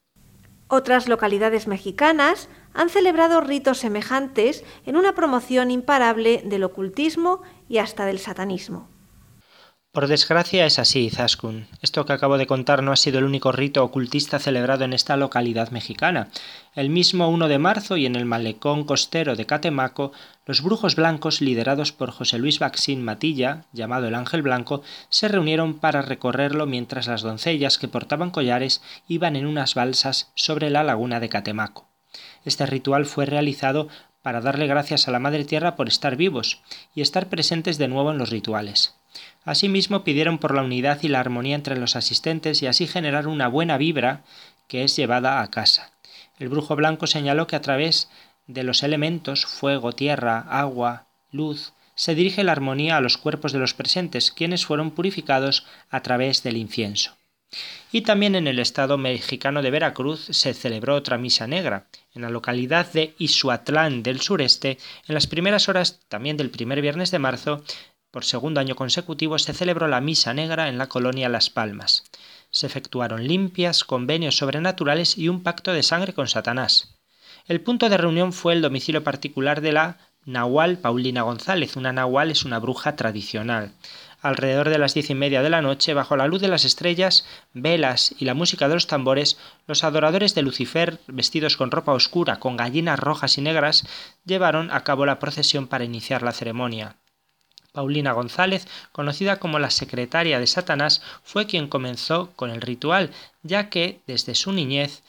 Otras 0.68 1.08
localidades 1.08 1.66
mexicanas 1.66 2.48
han 2.74 2.90
celebrado 2.90 3.40
ritos 3.40 3.78
semejantes 3.78 4.64
en 4.84 4.96
una 4.96 5.14
promoción 5.14 5.70
imparable 5.70 6.42
del 6.44 6.64
ocultismo 6.64 7.40
y 7.68 7.78
hasta 7.78 8.04
del 8.04 8.18
satanismo. 8.18 8.88
Por 9.90 10.06
desgracia 10.06 10.66
es 10.66 10.78
así, 10.78 11.08
Zaskun. 11.08 11.66
Esto 11.80 12.04
que 12.04 12.12
acabo 12.12 12.36
de 12.36 12.46
contar 12.46 12.82
no 12.82 12.92
ha 12.92 12.96
sido 12.96 13.18
el 13.18 13.24
único 13.24 13.52
rito 13.52 13.82
ocultista 13.82 14.38
celebrado 14.38 14.84
en 14.84 14.92
esta 14.92 15.16
localidad 15.16 15.70
mexicana. 15.70 16.28
El 16.74 16.90
mismo 16.90 17.30
1 17.30 17.48
de 17.48 17.58
marzo 17.58 17.96
y 17.96 18.04
en 18.04 18.14
el 18.14 18.26
malecón 18.26 18.84
costero 18.84 19.34
de 19.34 19.46
Catemaco, 19.46 20.12
los 20.44 20.62
brujos 20.62 20.94
blancos, 20.94 21.40
liderados 21.40 21.92
por 21.92 22.10
José 22.10 22.38
Luis 22.38 22.58
Baxín 22.58 23.02
Matilla, 23.02 23.64
llamado 23.72 24.08
el 24.08 24.14
Ángel 24.14 24.42
Blanco, 24.42 24.82
se 25.08 25.26
reunieron 25.26 25.78
para 25.78 26.02
recorrerlo 26.02 26.66
mientras 26.66 27.06
las 27.06 27.22
doncellas 27.22 27.78
que 27.78 27.88
portaban 27.88 28.30
collares 28.30 28.82
iban 29.08 29.36
en 29.36 29.46
unas 29.46 29.74
balsas 29.74 30.30
sobre 30.34 30.68
la 30.68 30.84
laguna 30.84 31.18
de 31.18 31.30
Catemaco. 31.30 31.88
Este 32.44 32.66
ritual 32.66 33.06
fue 33.06 33.24
realizado 33.24 33.88
para 34.22 34.42
darle 34.42 34.66
gracias 34.66 35.08
a 35.08 35.12
la 35.12 35.18
Madre 35.18 35.46
Tierra 35.46 35.76
por 35.76 35.88
estar 35.88 36.16
vivos 36.16 36.60
y 36.94 37.00
estar 37.00 37.30
presentes 37.30 37.78
de 37.78 37.88
nuevo 37.88 38.10
en 38.10 38.18
los 38.18 38.28
rituales. 38.28 38.97
Asimismo 39.44 40.04
pidieron 40.04 40.38
por 40.38 40.54
la 40.54 40.62
unidad 40.62 41.00
y 41.02 41.08
la 41.08 41.20
armonía 41.20 41.54
entre 41.54 41.78
los 41.78 41.96
asistentes 41.96 42.62
y 42.62 42.66
así 42.66 42.86
generar 42.86 43.26
una 43.26 43.48
buena 43.48 43.78
vibra 43.78 44.24
que 44.68 44.84
es 44.84 44.96
llevada 44.96 45.40
a 45.40 45.50
casa. 45.50 45.92
El 46.38 46.48
brujo 46.48 46.76
blanco 46.76 47.06
señaló 47.06 47.46
que 47.46 47.56
a 47.56 47.62
través 47.62 48.10
de 48.46 48.62
los 48.62 48.82
elementos 48.82 49.46
fuego, 49.46 49.92
tierra, 49.92 50.40
agua, 50.48 51.06
luz, 51.30 51.72
se 51.94 52.14
dirige 52.14 52.44
la 52.44 52.52
armonía 52.52 52.96
a 52.96 53.00
los 53.00 53.18
cuerpos 53.18 53.52
de 53.52 53.58
los 53.58 53.74
presentes, 53.74 54.30
quienes 54.30 54.64
fueron 54.64 54.92
purificados 54.92 55.66
a 55.90 56.00
través 56.02 56.42
del 56.42 56.56
incienso. 56.56 57.16
Y 57.90 58.02
también 58.02 58.34
en 58.34 58.46
el 58.46 58.58
estado 58.58 58.98
mexicano 58.98 59.62
de 59.62 59.70
Veracruz 59.70 60.26
se 60.30 60.52
celebró 60.52 60.94
otra 60.94 61.18
misa 61.18 61.46
negra. 61.46 61.86
En 62.14 62.22
la 62.22 62.30
localidad 62.30 62.92
de 62.92 63.14
Isuatlán 63.18 64.02
del 64.02 64.20
sureste, 64.20 64.78
en 65.06 65.14
las 65.14 65.26
primeras 65.26 65.68
horas 65.68 66.00
también 66.08 66.36
del 66.36 66.50
primer 66.50 66.82
viernes 66.82 67.10
de 67.10 67.18
marzo, 67.18 67.64
por 68.18 68.24
segundo 68.24 68.58
año 68.58 68.74
consecutivo 68.74 69.38
se 69.38 69.54
celebró 69.54 69.86
la 69.86 70.00
Misa 70.00 70.34
Negra 70.34 70.68
en 70.68 70.76
la 70.76 70.88
colonia 70.88 71.28
Las 71.28 71.50
Palmas. 71.50 72.02
Se 72.50 72.66
efectuaron 72.66 73.28
limpias, 73.28 73.84
convenios 73.84 74.36
sobrenaturales 74.36 75.16
y 75.16 75.28
un 75.28 75.44
pacto 75.44 75.72
de 75.72 75.84
sangre 75.84 76.14
con 76.14 76.26
Satanás. 76.26 76.96
El 77.46 77.60
punto 77.60 77.88
de 77.88 77.96
reunión 77.96 78.32
fue 78.32 78.54
el 78.54 78.60
domicilio 78.60 79.04
particular 79.04 79.60
de 79.60 79.70
la 79.70 79.98
Nahual 80.24 80.78
Paulina 80.78 81.22
González. 81.22 81.76
Una 81.76 81.92
Nahual 81.92 82.32
es 82.32 82.44
una 82.44 82.58
bruja 82.58 82.96
tradicional. 82.96 83.70
Alrededor 84.20 84.68
de 84.68 84.78
las 84.78 84.94
diez 84.94 85.10
y 85.10 85.14
media 85.14 85.40
de 85.40 85.50
la 85.50 85.62
noche, 85.62 85.94
bajo 85.94 86.16
la 86.16 86.26
luz 86.26 86.40
de 86.40 86.48
las 86.48 86.64
estrellas, 86.64 87.24
velas 87.52 88.16
y 88.18 88.24
la 88.24 88.34
música 88.34 88.66
de 88.66 88.74
los 88.74 88.88
tambores, 88.88 89.38
los 89.68 89.84
adoradores 89.84 90.34
de 90.34 90.42
Lucifer, 90.42 90.98
vestidos 91.06 91.56
con 91.56 91.70
ropa 91.70 91.92
oscura, 91.92 92.40
con 92.40 92.56
gallinas 92.56 92.98
rojas 92.98 93.38
y 93.38 93.42
negras, 93.42 93.86
llevaron 94.24 94.72
a 94.72 94.82
cabo 94.82 95.06
la 95.06 95.20
procesión 95.20 95.68
para 95.68 95.84
iniciar 95.84 96.24
la 96.24 96.32
ceremonia. 96.32 96.96
Paulina 97.78 98.10
González, 98.10 98.66
conocida 98.90 99.38
como 99.38 99.60
la 99.60 99.70
secretaria 99.70 100.40
de 100.40 100.48
Satanás, 100.48 101.00
fue 101.22 101.46
quien 101.46 101.68
comenzó 101.68 102.32
con 102.34 102.50
el 102.50 102.60
ritual, 102.60 103.12
ya 103.44 103.70
que 103.70 104.00
desde 104.08 104.34
su 104.34 104.50
niñez 104.50 105.04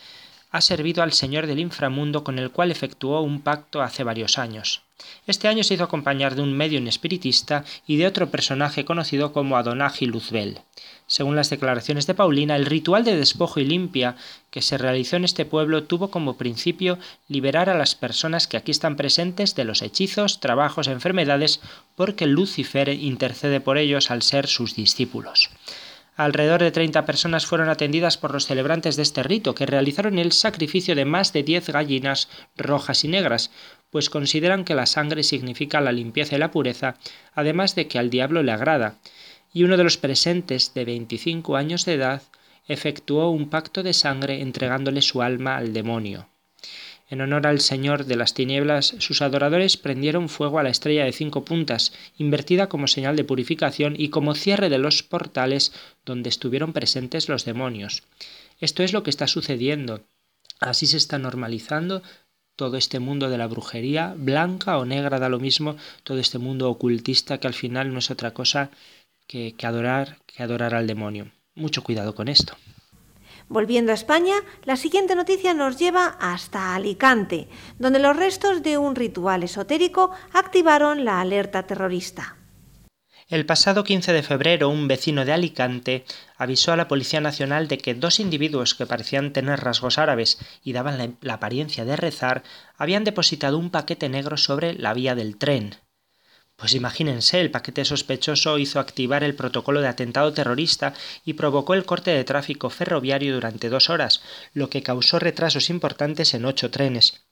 ha 0.51 0.61
servido 0.61 1.01
al 1.01 1.11
Señor 1.11 1.47
del 1.47 1.57
inframundo 1.57 2.23
con 2.23 2.37
el 2.37 2.51
cual 2.51 2.69
efectuó 2.69 3.21
un 3.21 3.41
pacto 3.41 3.81
hace 3.81 4.03
varios 4.03 4.37
años. 4.37 4.83
Este 5.25 5.47
año 5.47 5.63
se 5.63 5.73
hizo 5.73 5.83
acompañar 5.83 6.35
de 6.35 6.43
un 6.43 6.55
medio 6.55 6.79
espiritista 6.87 7.65
y 7.87 7.97
de 7.97 8.05
otro 8.05 8.29
personaje 8.29 8.85
conocido 8.85 9.33
como 9.33 9.57
Adonagi 9.57 10.05
Luzbel. 10.05 10.59
Según 11.09 11.35
las 11.35 11.49
declaraciones 11.49 12.05
de 12.05 12.13
Paulina, 12.13 12.55
el 12.55 12.67
ritual 12.67 13.03
de 13.03 13.17
despojo 13.17 13.59
y 13.59 13.65
limpia 13.65 14.15
que 14.51 14.61
se 14.61 14.77
realizó 14.77 15.15
en 15.15 15.25
este 15.25 15.43
pueblo 15.43 15.85
tuvo 15.85 16.11
como 16.11 16.37
principio 16.37 16.99
liberar 17.27 17.67
a 17.67 17.75
las 17.75 17.95
personas 17.95 18.47
que 18.47 18.57
aquí 18.57 18.69
están 18.69 18.95
presentes 18.95 19.55
de 19.55 19.65
los 19.65 19.81
hechizos, 19.81 20.39
trabajos, 20.39 20.87
enfermedades, 20.87 21.61
porque 21.95 22.27
Lucifer 22.27 22.89
intercede 22.89 23.59
por 23.59 23.79
ellos 23.79 24.11
al 24.11 24.21
ser 24.21 24.45
sus 24.45 24.75
discípulos. 24.75 25.49
Alrededor 26.15 26.61
de 26.61 26.69
30 26.69 27.07
personas 27.07 27.47
fueron 27.47 27.69
atendidas 27.69 28.17
por 28.17 28.31
los 28.31 28.45
celebrantes 28.45 28.95
de 28.95 29.01
este 29.01 29.23
rito, 29.23 29.55
que 29.55 29.65
realizaron 29.65 30.19
el 30.19 30.31
sacrificio 30.31 30.93
de 30.93 31.05
más 31.05 31.33
de 31.33 31.41
10 31.41 31.69
gallinas 31.69 32.29
rojas 32.55 33.03
y 33.03 33.07
negras, 33.07 33.49
pues 33.89 34.11
consideran 34.11 34.63
que 34.63 34.75
la 34.75 34.85
sangre 34.85 35.23
significa 35.23 35.81
la 35.81 35.91
limpieza 35.91 36.35
y 36.35 36.39
la 36.39 36.51
pureza, 36.51 36.97
además 37.33 37.73
de 37.73 37.87
que 37.87 37.97
al 37.97 38.11
diablo 38.11 38.43
le 38.43 38.51
agrada, 38.51 38.97
y 39.53 39.63
uno 39.63 39.77
de 39.77 39.83
los 39.83 39.97
presentes, 39.97 40.73
de 40.73 40.85
25 40.85 41.55
años 41.55 41.85
de 41.85 41.93
edad, 41.93 42.21
efectuó 42.67 43.31
un 43.31 43.49
pacto 43.49 43.83
de 43.83 43.93
sangre 43.93 44.41
entregándole 44.41 45.01
su 45.01 45.21
alma 45.21 45.57
al 45.57 45.73
demonio. 45.73 46.29
En 47.09 47.21
honor 47.21 47.47
al 47.47 47.59
Señor 47.59 48.05
de 48.05 48.15
las 48.15 48.35
tinieblas, 48.35 48.93
sus 48.99 49.23
adoradores 49.23 49.77
prendieron 49.77 50.29
fuego 50.29 50.59
a 50.59 50.63
la 50.63 50.69
estrella 50.69 51.05
de 51.05 51.11
cinco 51.11 51.43
puntas, 51.43 51.91
invertida 52.19 52.69
como 52.69 52.87
señal 52.87 53.15
de 53.15 53.23
purificación 53.23 53.95
y 53.97 54.09
como 54.09 54.35
cierre 54.35 54.69
de 54.69 54.77
los 54.77 55.01
portales 55.01 55.73
donde 56.05 56.29
estuvieron 56.29 56.71
presentes 56.71 57.27
los 57.27 57.45
demonios. 57.45 58.03
Esto 58.59 58.83
es 58.83 58.93
lo 58.93 59.01
que 59.01 59.09
está 59.09 59.25
sucediendo. 59.25 60.03
Así 60.59 60.85
se 60.85 60.97
está 60.97 61.17
normalizando 61.17 62.03
todo 62.55 62.77
este 62.77 62.99
mundo 62.99 63.29
de 63.29 63.37
la 63.37 63.47
brujería, 63.47 64.13
blanca 64.17 64.77
o 64.77 64.85
negra 64.85 65.17
da 65.17 65.29
lo 65.29 65.39
mismo, 65.39 65.77
todo 66.03 66.19
este 66.19 66.37
mundo 66.37 66.69
ocultista 66.69 67.39
que 67.39 67.47
al 67.47 67.53
final 67.53 67.91
no 67.93 67.99
es 67.99 68.11
otra 68.11 68.33
cosa 68.33 68.69
que, 69.29 69.55
adorar, 69.63 70.17
que 70.25 70.41
adorar 70.41 70.73
al 70.73 70.87
demonio. 70.87 71.31
Mucho 71.53 71.83
cuidado 71.83 72.15
con 72.15 72.27
esto. 72.27 72.57
Volviendo 73.47 73.91
a 73.91 73.95
España, 73.95 74.35
la 74.63 74.75
siguiente 74.75 75.15
noticia 75.15 75.53
nos 75.53 75.77
lleva 75.77 76.17
hasta 76.19 76.73
Alicante, 76.73 77.47
donde 77.77 77.99
los 77.99 78.17
restos 78.17 78.63
de 78.63 78.77
un 78.79 78.95
ritual 78.95 79.43
esotérico 79.43 80.11
activaron 80.33 81.05
la 81.05 81.21
alerta 81.21 81.67
terrorista. 81.67 82.37
El 83.27 83.45
pasado 83.45 83.83
15 83.83 84.13
de 84.13 84.23
febrero, 84.23 84.69
un 84.69 84.87
vecino 84.87 85.23
de 85.23 85.33
Alicante 85.33 86.05
avisó 86.35 86.71
a 86.71 86.75
la 86.75 86.87
Policía 86.87 87.21
Nacional 87.21 87.67
de 87.67 87.77
que 87.77 87.93
dos 87.93 88.19
individuos 88.19 88.73
que 88.73 88.87
parecían 88.87 89.31
tener 89.31 89.59
rasgos 89.59 89.99
árabes 89.99 90.39
y 90.63 90.73
daban 90.73 90.97
la, 90.97 91.09
la 91.21 91.35
apariencia 91.35 91.85
de 91.85 91.95
rezar 91.95 92.41
habían 92.77 93.03
depositado 93.03 93.59
un 93.59 93.69
paquete 93.69 94.09
negro 94.09 94.37
sobre 94.37 94.73
la 94.73 94.95
vía 94.95 95.13
del 95.13 95.37
tren. 95.37 95.75
Pues 96.59 96.73
imagínense, 96.73 97.39
el 97.39 97.51
paquete 97.51 97.85
sospechoso 97.85 98.57
hizo 98.57 98.81
activar 98.81 99.23
el 99.23 99.33
protocolo 99.33 99.79
de 99.79 99.87
atentado 99.87 100.33
terrorista 100.33 100.93
y 101.23 101.33
provocó 101.33 101.73
el 101.73 101.85
corte 101.85 102.11
de 102.11 102.25
tráfico 102.25 102.69
ferroviario 102.69 103.33
durante 103.33 103.69
dos 103.69 103.89
horas, 103.89 104.21
lo 104.53 104.69
que 104.69 104.83
causó 104.83 105.19
retrasos 105.19 105.69
importantes 105.69 106.33
en 106.33 106.43
ocho 106.43 106.69
trenes, 106.69 107.23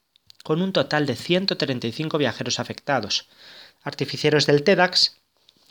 con 0.43 0.61
un 0.61 0.71
total 0.71 1.05
de 1.05 1.17
135 1.17 2.17
viajeros 2.17 2.61
afectados. 2.61 3.27
Artificieros 3.83 4.45
del 4.45 4.63
TEDAX 4.63 5.17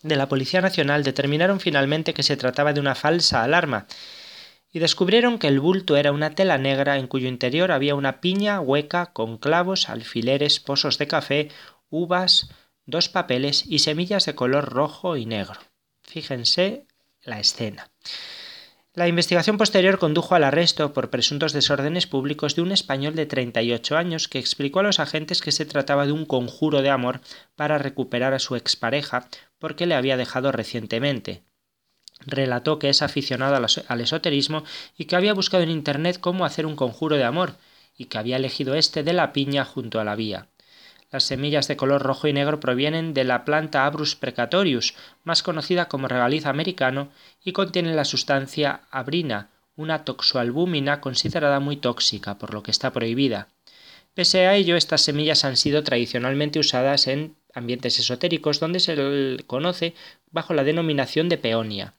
de 0.03 0.17
la 0.17 0.29
Policía 0.29 0.61
Nacional 0.61 1.03
determinaron 1.03 1.59
finalmente 1.59 2.13
que 2.13 2.23
se 2.23 2.37
trataba 2.37 2.75
de 2.75 2.81
una 2.81 2.95
falsa 2.95 3.43
alarma 3.43 3.87
y 4.71 4.81
descubrieron 4.81 5.39
que 5.39 5.49
el 5.49 5.61
bulto 5.61 5.97
era 5.97 6.13
una 6.13 6.35
tela 6.35 6.59
negra 6.59 6.99
en 6.99 7.07
cuyo 7.07 7.27
interior 7.27 7.73
había 7.73 7.95
una 7.95 8.21
piña 8.21 8.61
hueca 8.61 9.07
con 9.15 9.39
clavos, 9.39 9.89
alfileres, 9.89 10.61
pozos 10.61 10.99
de 10.99 11.07
café, 11.07 11.49
uvas, 11.89 12.51
dos 12.87 13.09
papeles 13.09 13.65
y 13.67 13.81
semillas 13.81 14.25
de 14.27 14.35
color 14.35 14.67
rojo 14.67 15.17
y 15.17 15.27
negro. 15.27 15.59
Fíjense 16.03 16.87
la 17.23 17.41
escena. 17.41 17.91
La 18.95 19.09
investigación 19.09 19.59
posterior 19.59 19.99
condujo 19.99 20.35
al 20.35 20.45
arresto 20.45 20.95
por 20.95 21.11
presuntos 21.11 21.53
desórdenes 21.53 22.07
públicos 22.07 22.57
de 22.57 22.63
un 22.63 22.73
español 22.73 23.15
de 23.15 23.27
38 23.27 23.97
años 23.97 24.27
que 24.27 24.39
explicó 24.39 24.81
a 24.81 24.85
los 24.85 25.01
agentes 25.01 25.43
que 25.43 25.53
se 25.53 25.67
trataba 25.67 26.07
de 26.07 26.13
un 26.13 26.25
conjuro 26.25 26.81
de 26.81 26.89
amor 26.89 27.21
para 27.57 27.77
recuperar 27.77 28.33
a 28.33 28.39
su 28.39 28.57
expareja 28.57 29.29
porque 29.59 29.85
le 29.85 29.97
había 29.97 30.17
dejado 30.17 30.51
recientemente. 30.51 31.43
Relató 32.21 32.79
que 32.79 32.89
es 32.89 33.03
aficionado 33.03 33.55
al 33.89 34.01
esoterismo 34.01 34.65
y 34.97 35.05
que 35.05 35.17
había 35.17 35.35
buscado 35.35 35.63
en 35.63 35.71
Internet 35.71 36.19
cómo 36.19 36.47
hacer 36.47 36.65
un 36.65 36.77
conjuro 36.77 37.17
de 37.17 37.25
amor, 37.25 37.57
y 37.97 38.07
que 38.07 38.19
había 38.19 38.37
elegido 38.37 38.75
este 38.75 39.03
de 39.03 39.13
la 39.13 39.33
piña 39.33 39.65
junto 39.65 40.01
a 40.01 40.05
la 40.05 40.17
vía. 40.17 40.49
Las 41.17 41.25
semillas 41.25 41.67
de 41.67 41.79
color 41.79 42.03
rojo 42.03 42.29
y 42.29 42.35
negro 42.35 42.61
provienen 42.61 43.15
de 43.15 43.25
la 43.25 43.47
planta 43.47 43.87
Abrus 43.87 44.17
precatorius, 44.17 44.93
más 45.25 45.43
conocida 45.43 45.89
como 45.89 46.09
regaliz 46.09 46.45
americano, 46.45 47.09
y 47.43 47.53
contienen 47.53 47.97
la 47.97 48.05
sustancia 48.05 48.83
abrina, 48.91 49.49
una 49.77 50.05
toxoalbúmina 50.05 51.01
considerada 51.01 51.59
muy 51.59 51.79
tóxica, 51.79 52.37
por 52.37 52.53
lo 52.53 52.63
que 52.63 52.71
está 52.71 52.93
prohibida. 52.93 53.49
Pese 54.13 54.47
a 54.47 54.57
ello, 54.57 54.77
estas 54.77 55.01
semillas 55.01 55.47
han 55.47 55.57
sido 55.57 55.83
tradicionalmente 55.83 56.59
usadas 56.59 57.07
en 57.07 57.35
ambientes 57.55 57.99
esotéricos 57.99 58.61
donde 58.61 58.81
se 58.81 59.39
conoce 59.47 59.95
bajo 60.31 60.53
la 60.53 60.65
denominación 60.65 61.31
de 61.31 61.39
peonia. 61.39 61.95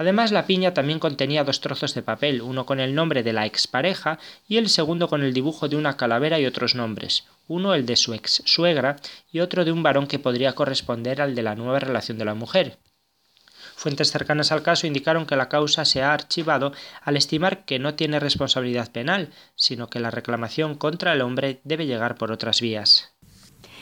Además, 0.00 0.32
la 0.32 0.46
piña 0.46 0.72
también 0.72 0.98
contenía 0.98 1.44
dos 1.44 1.60
trozos 1.60 1.92
de 1.92 2.00
papel, 2.00 2.40
uno 2.40 2.64
con 2.64 2.80
el 2.80 2.94
nombre 2.94 3.22
de 3.22 3.34
la 3.34 3.44
expareja 3.44 4.18
y 4.48 4.56
el 4.56 4.70
segundo 4.70 5.08
con 5.08 5.22
el 5.22 5.34
dibujo 5.34 5.68
de 5.68 5.76
una 5.76 5.98
calavera 5.98 6.40
y 6.40 6.46
otros 6.46 6.74
nombres, 6.74 7.26
uno 7.48 7.74
el 7.74 7.84
de 7.84 7.96
su 7.96 8.14
ex 8.14 8.42
suegra 8.46 8.96
y 9.30 9.40
otro 9.40 9.62
de 9.66 9.72
un 9.72 9.82
varón 9.82 10.06
que 10.06 10.18
podría 10.18 10.54
corresponder 10.54 11.20
al 11.20 11.34
de 11.34 11.42
la 11.42 11.54
nueva 11.54 11.80
relación 11.80 12.16
de 12.16 12.24
la 12.24 12.32
mujer. 12.32 12.78
Fuentes 13.76 14.10
cercanas 14.10 14.52
al 14.52 14.62
caso 14.62 14.86
indicaron 14.86 15.26
que 15.26 15.36
la 15.36 15.50
causa 15.50 15.84
se 15.84 16.00
ha 16.00 16.14
archivado 16.14 16.72
al 17.02 17.18
estimar 17.18 17.66
que 17.66 17.78
no 17.78 17.92
tiene 17.92 18.20
responsabilidad 18.20 18.90
penal, 18.90 19.28
sino 19.54 19.90
que 19.90 20.00
la 20.00 20.10
reclamación 20.10 20.76
contra 20.76 21.12
el 21.12 21.20
hombre 21.20 21.60
debe 21.64 21.84
llegar 21.84 22.14
por 22.14 22.32
otras 22.32 22.62
vías. 22.62 23.12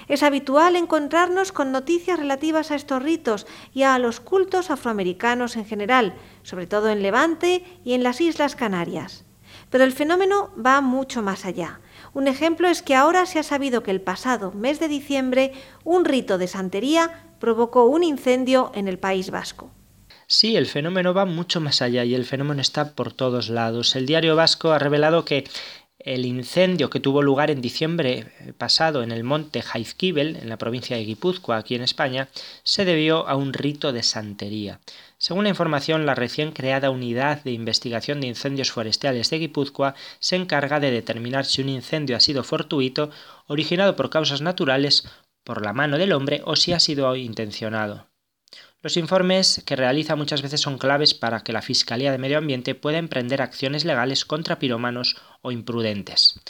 Es 0.08 0.22
habitual 0.22 0.74
encontrarnos 0.74 1.52
con 1.52 1.70
noticias 1.70 2.18
relativas 2.18 2.70
a 2.70 2.74
estos 2.74 3.02
ritos 3.02 3.46
y 3.74 3.82
a 3.82 3.98
los 3.98 4.20
cultos 4.20 4.70
afroamericanos 4.70 5.56
en 5.56 5.66
general, 5.66 6.14
sobre 6.42 6.66
todo 6.66 6.88
en 6.88 7.02
Levante 7.02 7.62
y 7.84 7.92
en 7.92 8.02
las 8.02 8.20
Islas 8.20 8.56
Canarias. 8.56 9.24
Pero 9.70 9.84
el 9.84 9.92
fenómeno 9.92 10.50
va 10.64 10.80
mucho 10.80 11.22
más 11.22 11.44
allá. 11.44 11.80
Un 12.14 12.26
ejemplo 12.26 12.68
es 12.68 12.82
que 12.82 12.94
ahora 12.94 13.26
se 13.26 13.38
ha 13.38 13.42
sabido 13.42 13.82
que 13.82 13.90
el 13.90 14.00
pasado 14.00 14.52
mes 14.52 14.80
de 14.80 14.88
diciembre 14.88 15.52
un 15.84 16.06
rito 16.06 16.38
de 16.38 16.48
santería 16.48 17.24
provocó 17.38 17.84
un 17.84 18.02
incendio 18.02 18.72
en 18.74 18.88
el 18.88 18.98
País 18.98 19.30
Vasco. 19.30 19.70
Sí, 20.30 20.56
el 20.56 20.66
fenómeno 20.66 21.14
va 21.14 21.24
mucho 21.24 21.58
más 21.58 21.80
allá 21.80 22.04
y 22.04 22.14
el 22.14 22.26
fenómeno 22.26 22.60
está 22.60 22.92
por 22.92 23.14
todos 23.14 23.48
lados. 23.48 23.96
El 23.96 24.04
diario 24.04 24.36
vasco 24.36 24.72
ha 24.72 24.78
revelado 24.78 25.24
que 25.24 25.44
el 25.98 26.24
incendio 26.26 26.90
que 26.90 27.00
tuvo 27.00 27.22
lugar 27.22 27.50
en 27.50 27.60
diciembre 27.60 28.32
pasado 28.56 29.02
en 29.02 29.10
el 29.10 29.24
monte 29.24 29.62
Jaizkibel, 29.62 30.36
en 30.36 30.48
la 30.48 30.56
provincia 30.56 30.96
de 30.96 31.04
Guipúzcoa, 31.04 31.56
aquí 31.56 31.74
en 31.74 31.82
España, 31.82 32.28
se 32.62 32.84
debió 32.84 33.28
a 33.28 33.34
un 33.34 33.52
rito 33.52 33.92
de 33.92 34.02
santería. 34.02 34.80
Según 35.18 35.44
la 35.44 35.50
información, 35.50 36.06
la 36.06 36.14
recién 36.14 36.52
creada 36.52 36.90
Unidad 36.90 37.42
de 37.42 37.50
Investigación 37.50 38.20
de 38.20 38.28
Incendios 38.28 38.70
Forestales 38.70 39.30
de 39.30 39.38
Guipúzcoa 39.38 39.94
se 40.20 40.36
encarga 40.36 40.78
de 40.78 40.92
determinar 40.92 41.44
si 41.44 41.62
un 41.62 41.68
incendio 41.68 42.16
ha 42.16 42.20
sido 42.20 42.44
fortuito, 42.44 43.10
originado 43.46 43.96
por 43.96 44.10
causas 44.10 44.40
naturales, 44.40 45.08
por 45.42 45.64
la 45.64 45.72
mano 45.72 45.98
del 45.98 46.12
hombre 46.12 46.42
o 46.44 46.56
si 46.56 46.72
ha 46.72 46.80
sido 46.80 47.16
intencionado. 47.16 48.07
Los 48.80 48.96
informes 48.96 49.60
que 49.66 49.74
realiza 49.74 50.14
muchas 50.14 50.40
veces 50.40 50.60
son 50.60 50.78
claves 50.78 51.12
para 51.12 51.40
que 51.40 51.52
la 51.52 51.62
Fiscalía 51.62 52.12
de 52.12 52.18
Medio 52.18 52.38
Ambiente 52.38 52.76
pueda 52.76 52.98
emprender 52.98 53.42
acciones 53.42 53.84
legales 53.84 54.24
contra 54.24 54.60
pirómanos 54.60 55.16
o 55.42 55.50
imprudentes. 55.50 56.40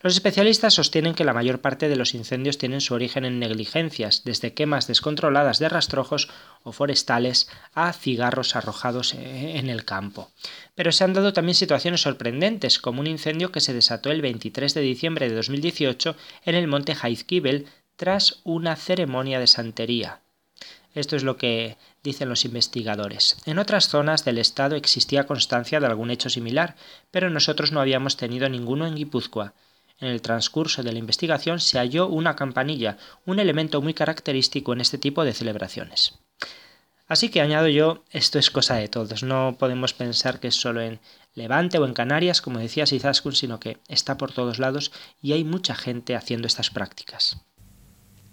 Los 0.00 0.14
especialistas 0.14 0.72
sostienen 0.72 1.14
que 1.14 1.24
la 1.24 1.34
mayor 1.34 1.60
parte 1.60 1.90
de 1.90 1.96
los 1.96 2.14
incendios 2.14 2.56
tienen 2.56 2.80
su 2.80 2.94
origen 2.94 3.26
en 3.26 3.38
negligencias, 3.38 4.24
desde 4.24 4.54
quemas 4.54 4.86
descontroladas 4.86 5.58
de 5.58 5.68
rastrojos 5.68 6.30
o 6.62 6.72
forestales 6.72 7.48
a 7.74 7.92
cigarros 7.92 8.56
arrojados 8.56 9.12
eh, 9.12 9.58
en 9.58 9.68
el 9.68 9.84
campo. 9.84 10.30
Pero 10.74 10.90
se 10.90 11.04
han 11.04 11.12
dado 11.12 11.34
también 11.34 11.54
situaciones 11.54 12.00
sorprendentes, 12.00 12.78
como 12.78 13.00
un 13.00 13.06
incendio 13.06 13.52
que 13.52 13.60
se 13.60 13.74
desató 13.74 14.10
el 14.10 14.22
23 14.22 14.72
de 14.72 14.80
diciembre 14.80 15.28
de 15.28 15.36
2018 15.36 16.16
en 16.44 16.54
el 16.54 16.66
monte 16.66 16.94
Jaizkibel 16.94 17.66
tras 17.96 18.40
una 18.44 18.76
ceremonia 18.76 19.38
de 19.38 19.46
santería. 19.46 20.23
Esto 20.94 21.16
es 21.16 21.24
lo 21.24 21.36
que 21.36 21.76
dicen 22.02 22.28
los 22.28 22.44
investigadores. 22.44 23.36
En 23.46 23.58
otras 23.58 23.88
zonas 23.88 24.24
del 24.24 24.38
estado 24.38 24.76
existía 24.76 25.26
constancia 25.26 25.80
de 25.80 25.86
algún 25.86 26.10
hecho 26.10 26.30
similar, 26.30 26.76
pero 27.10 27.30
nosotros 27.30 27.72
no 27.72 27.80
habíamos 27.80 28.16
tenido 28.16 28.48
ninguno 28.48 28.86
en 28.86 28.94
Guipúzcoa. 28.94 29.54
En 30.00 30.08
el 30.08 30.22
transcurso 30.22 30.82
de 30.82 30.92
la 30.92 30.98
investigación 30.98 31.60
se 31.60 31.78
halló 31.78 32.08
una 32.08 32.36
campanilla, 32.36 32.96
un 33.26 33.38
elemento 33.38 33.80
muy 33.80 33.94
característico 33.94 34.72
en 34.72 34.80
este 34.80 34.98
tipo 34.98 35.24
de 35.24 35.32
celebraciones. 35.32 36.18
Así 37.06 37.28
que 37.28 37.40
añado 37.40 37.68
yo, 37.68 38.02
esto 38.10 38.38
es 38.38 38.50
cosa 38.50 38.76
de 38.76 38.88
todos, 38.88 39.22
no 39.22 39.56
podemos 39.58 39.92
pensar 39.92 40.40
que 40.40 40.48
es 40.48 40.54
solo 40.54 40.80
en 40.80 41.00
Levante 41.34 41.78
o 41.78 41.84
en 41.84 41.92
Canarias, 41.92 42.40
como 42.40 42.60
decía 42.60 42.86
Sizaskun, 42.86 43.34
sino 43.34 43.60
que 43.60 43.78
está 43.88 44.16
por 44.16 44.32
todos 44.32 44.58
lados 44.58 44.90
y 45.20 45.32
hay 45.32 45.44
mucha 45.44 45.74
gente 45.74 46.16
haciendo 46.16 46.46
estas 46.46 46.70
prácticas. 46.70 47.44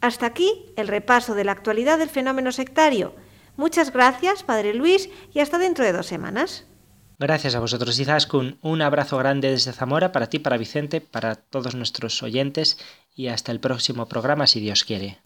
Hasta 0.02 0.26
aquí 0.26 0.66
el 0.76 0.88
repaso 0.88 1.36
de 1.36 1.44
la 1.44 1.52
actualidad 1.52 2.00
del 2.00 2.10
fenómeno 2.10 2.52
sectario. 2.52 3.16
Muchas 3.56 3.94
gracias, 3.94 4.44
Padre 4.44 4.74
Luis, 4.74 5.10
y 5.34 5.40
hasta 5.40 5.60
dentro 5.60 5.86
de 5.86 5.94
dos 5.94 6.08
semanas. 6.08 6.66
Gracias 7.20 7.54
a 7.54 7.60
vosotros, 7.60 8.00
Izaskun. 8.00 8.58
Un 8.64 8.82
abrazo 8.82 9.18
grande 9.18 9.52
desde 9.52 9.74
Zamora 9.74 10.12
para 10.12 10.28
ti, 10.28 10.40
para 10.40 10.58
Vicente, 10.58 11.02
para 11.02 11.36
todos 11.36 11.76
nuestros 11.76 12.24
oyentes 12.24 12.80
y 13.16 13.28
hasta 13.28 13.52
el 13.52 13.60
próximo 13.60 14.08
programa, 14.08 14.48
si 14.48 14.60
Dios 14.60 14.84
quiere. 14.84 15.20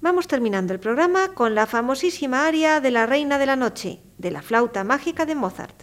Vamos 0.00 0.26
terminando 0.26 0.72
el 0.72 0.80
programa 0.80 1.34
con 1.34 1.54
la 1.54 1.66
famosísima 1.66 2.46
aria 2.46 2.80
de 2.80 2.90
la 2.90 3.04
Reina 3.04 3.36
de 3.36 3.46
la 3.46 3.56
Noche, 3.56 4.00
de 4.16 4.30
la 4.30 4.40
flauta 4.40 4.84
mágica 4.84 5.26
de 5.26 5.34
Mozart. 5.34 5.82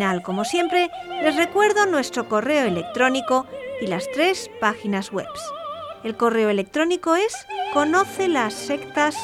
Final, 0.00 0.22
como 0.22 0.46
siempre, 0.46 0.90
les 1.22 1.36
recuerdo 1.36 1.84
nuestro 1.84 2.26
correo 2.26 2.64
electrónico 2.64 3.44
y 3.82 3.86
las 3.86 4.06
tres 4.14 4.50
páginas 4.58 5.12
web. 5.12 5.28
El 6.04 6.16
correo 6.16 6.48
electrónico 6.48 7.16
es 7.16 7.46
conoce 7.74 8.26
las 8.26 8.54
sectas 8.54 9.14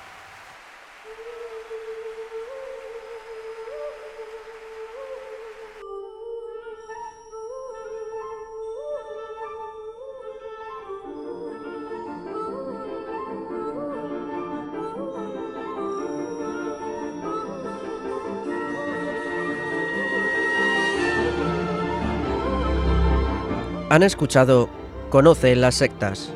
Han 23.90 24.04
escuchado 24.04 24.68
Conoce 25.10 25.56
las 25.56 25.74
sectas 25.74 26.32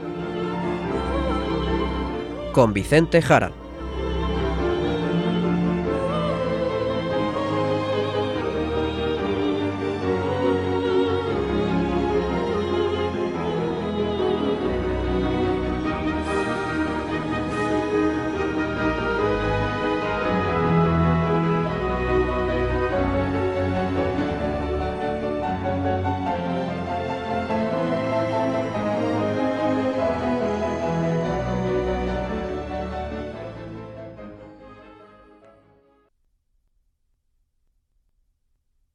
con 2.58 2.72
Vicente 2.72 3.22
Jara. 3.22 3.67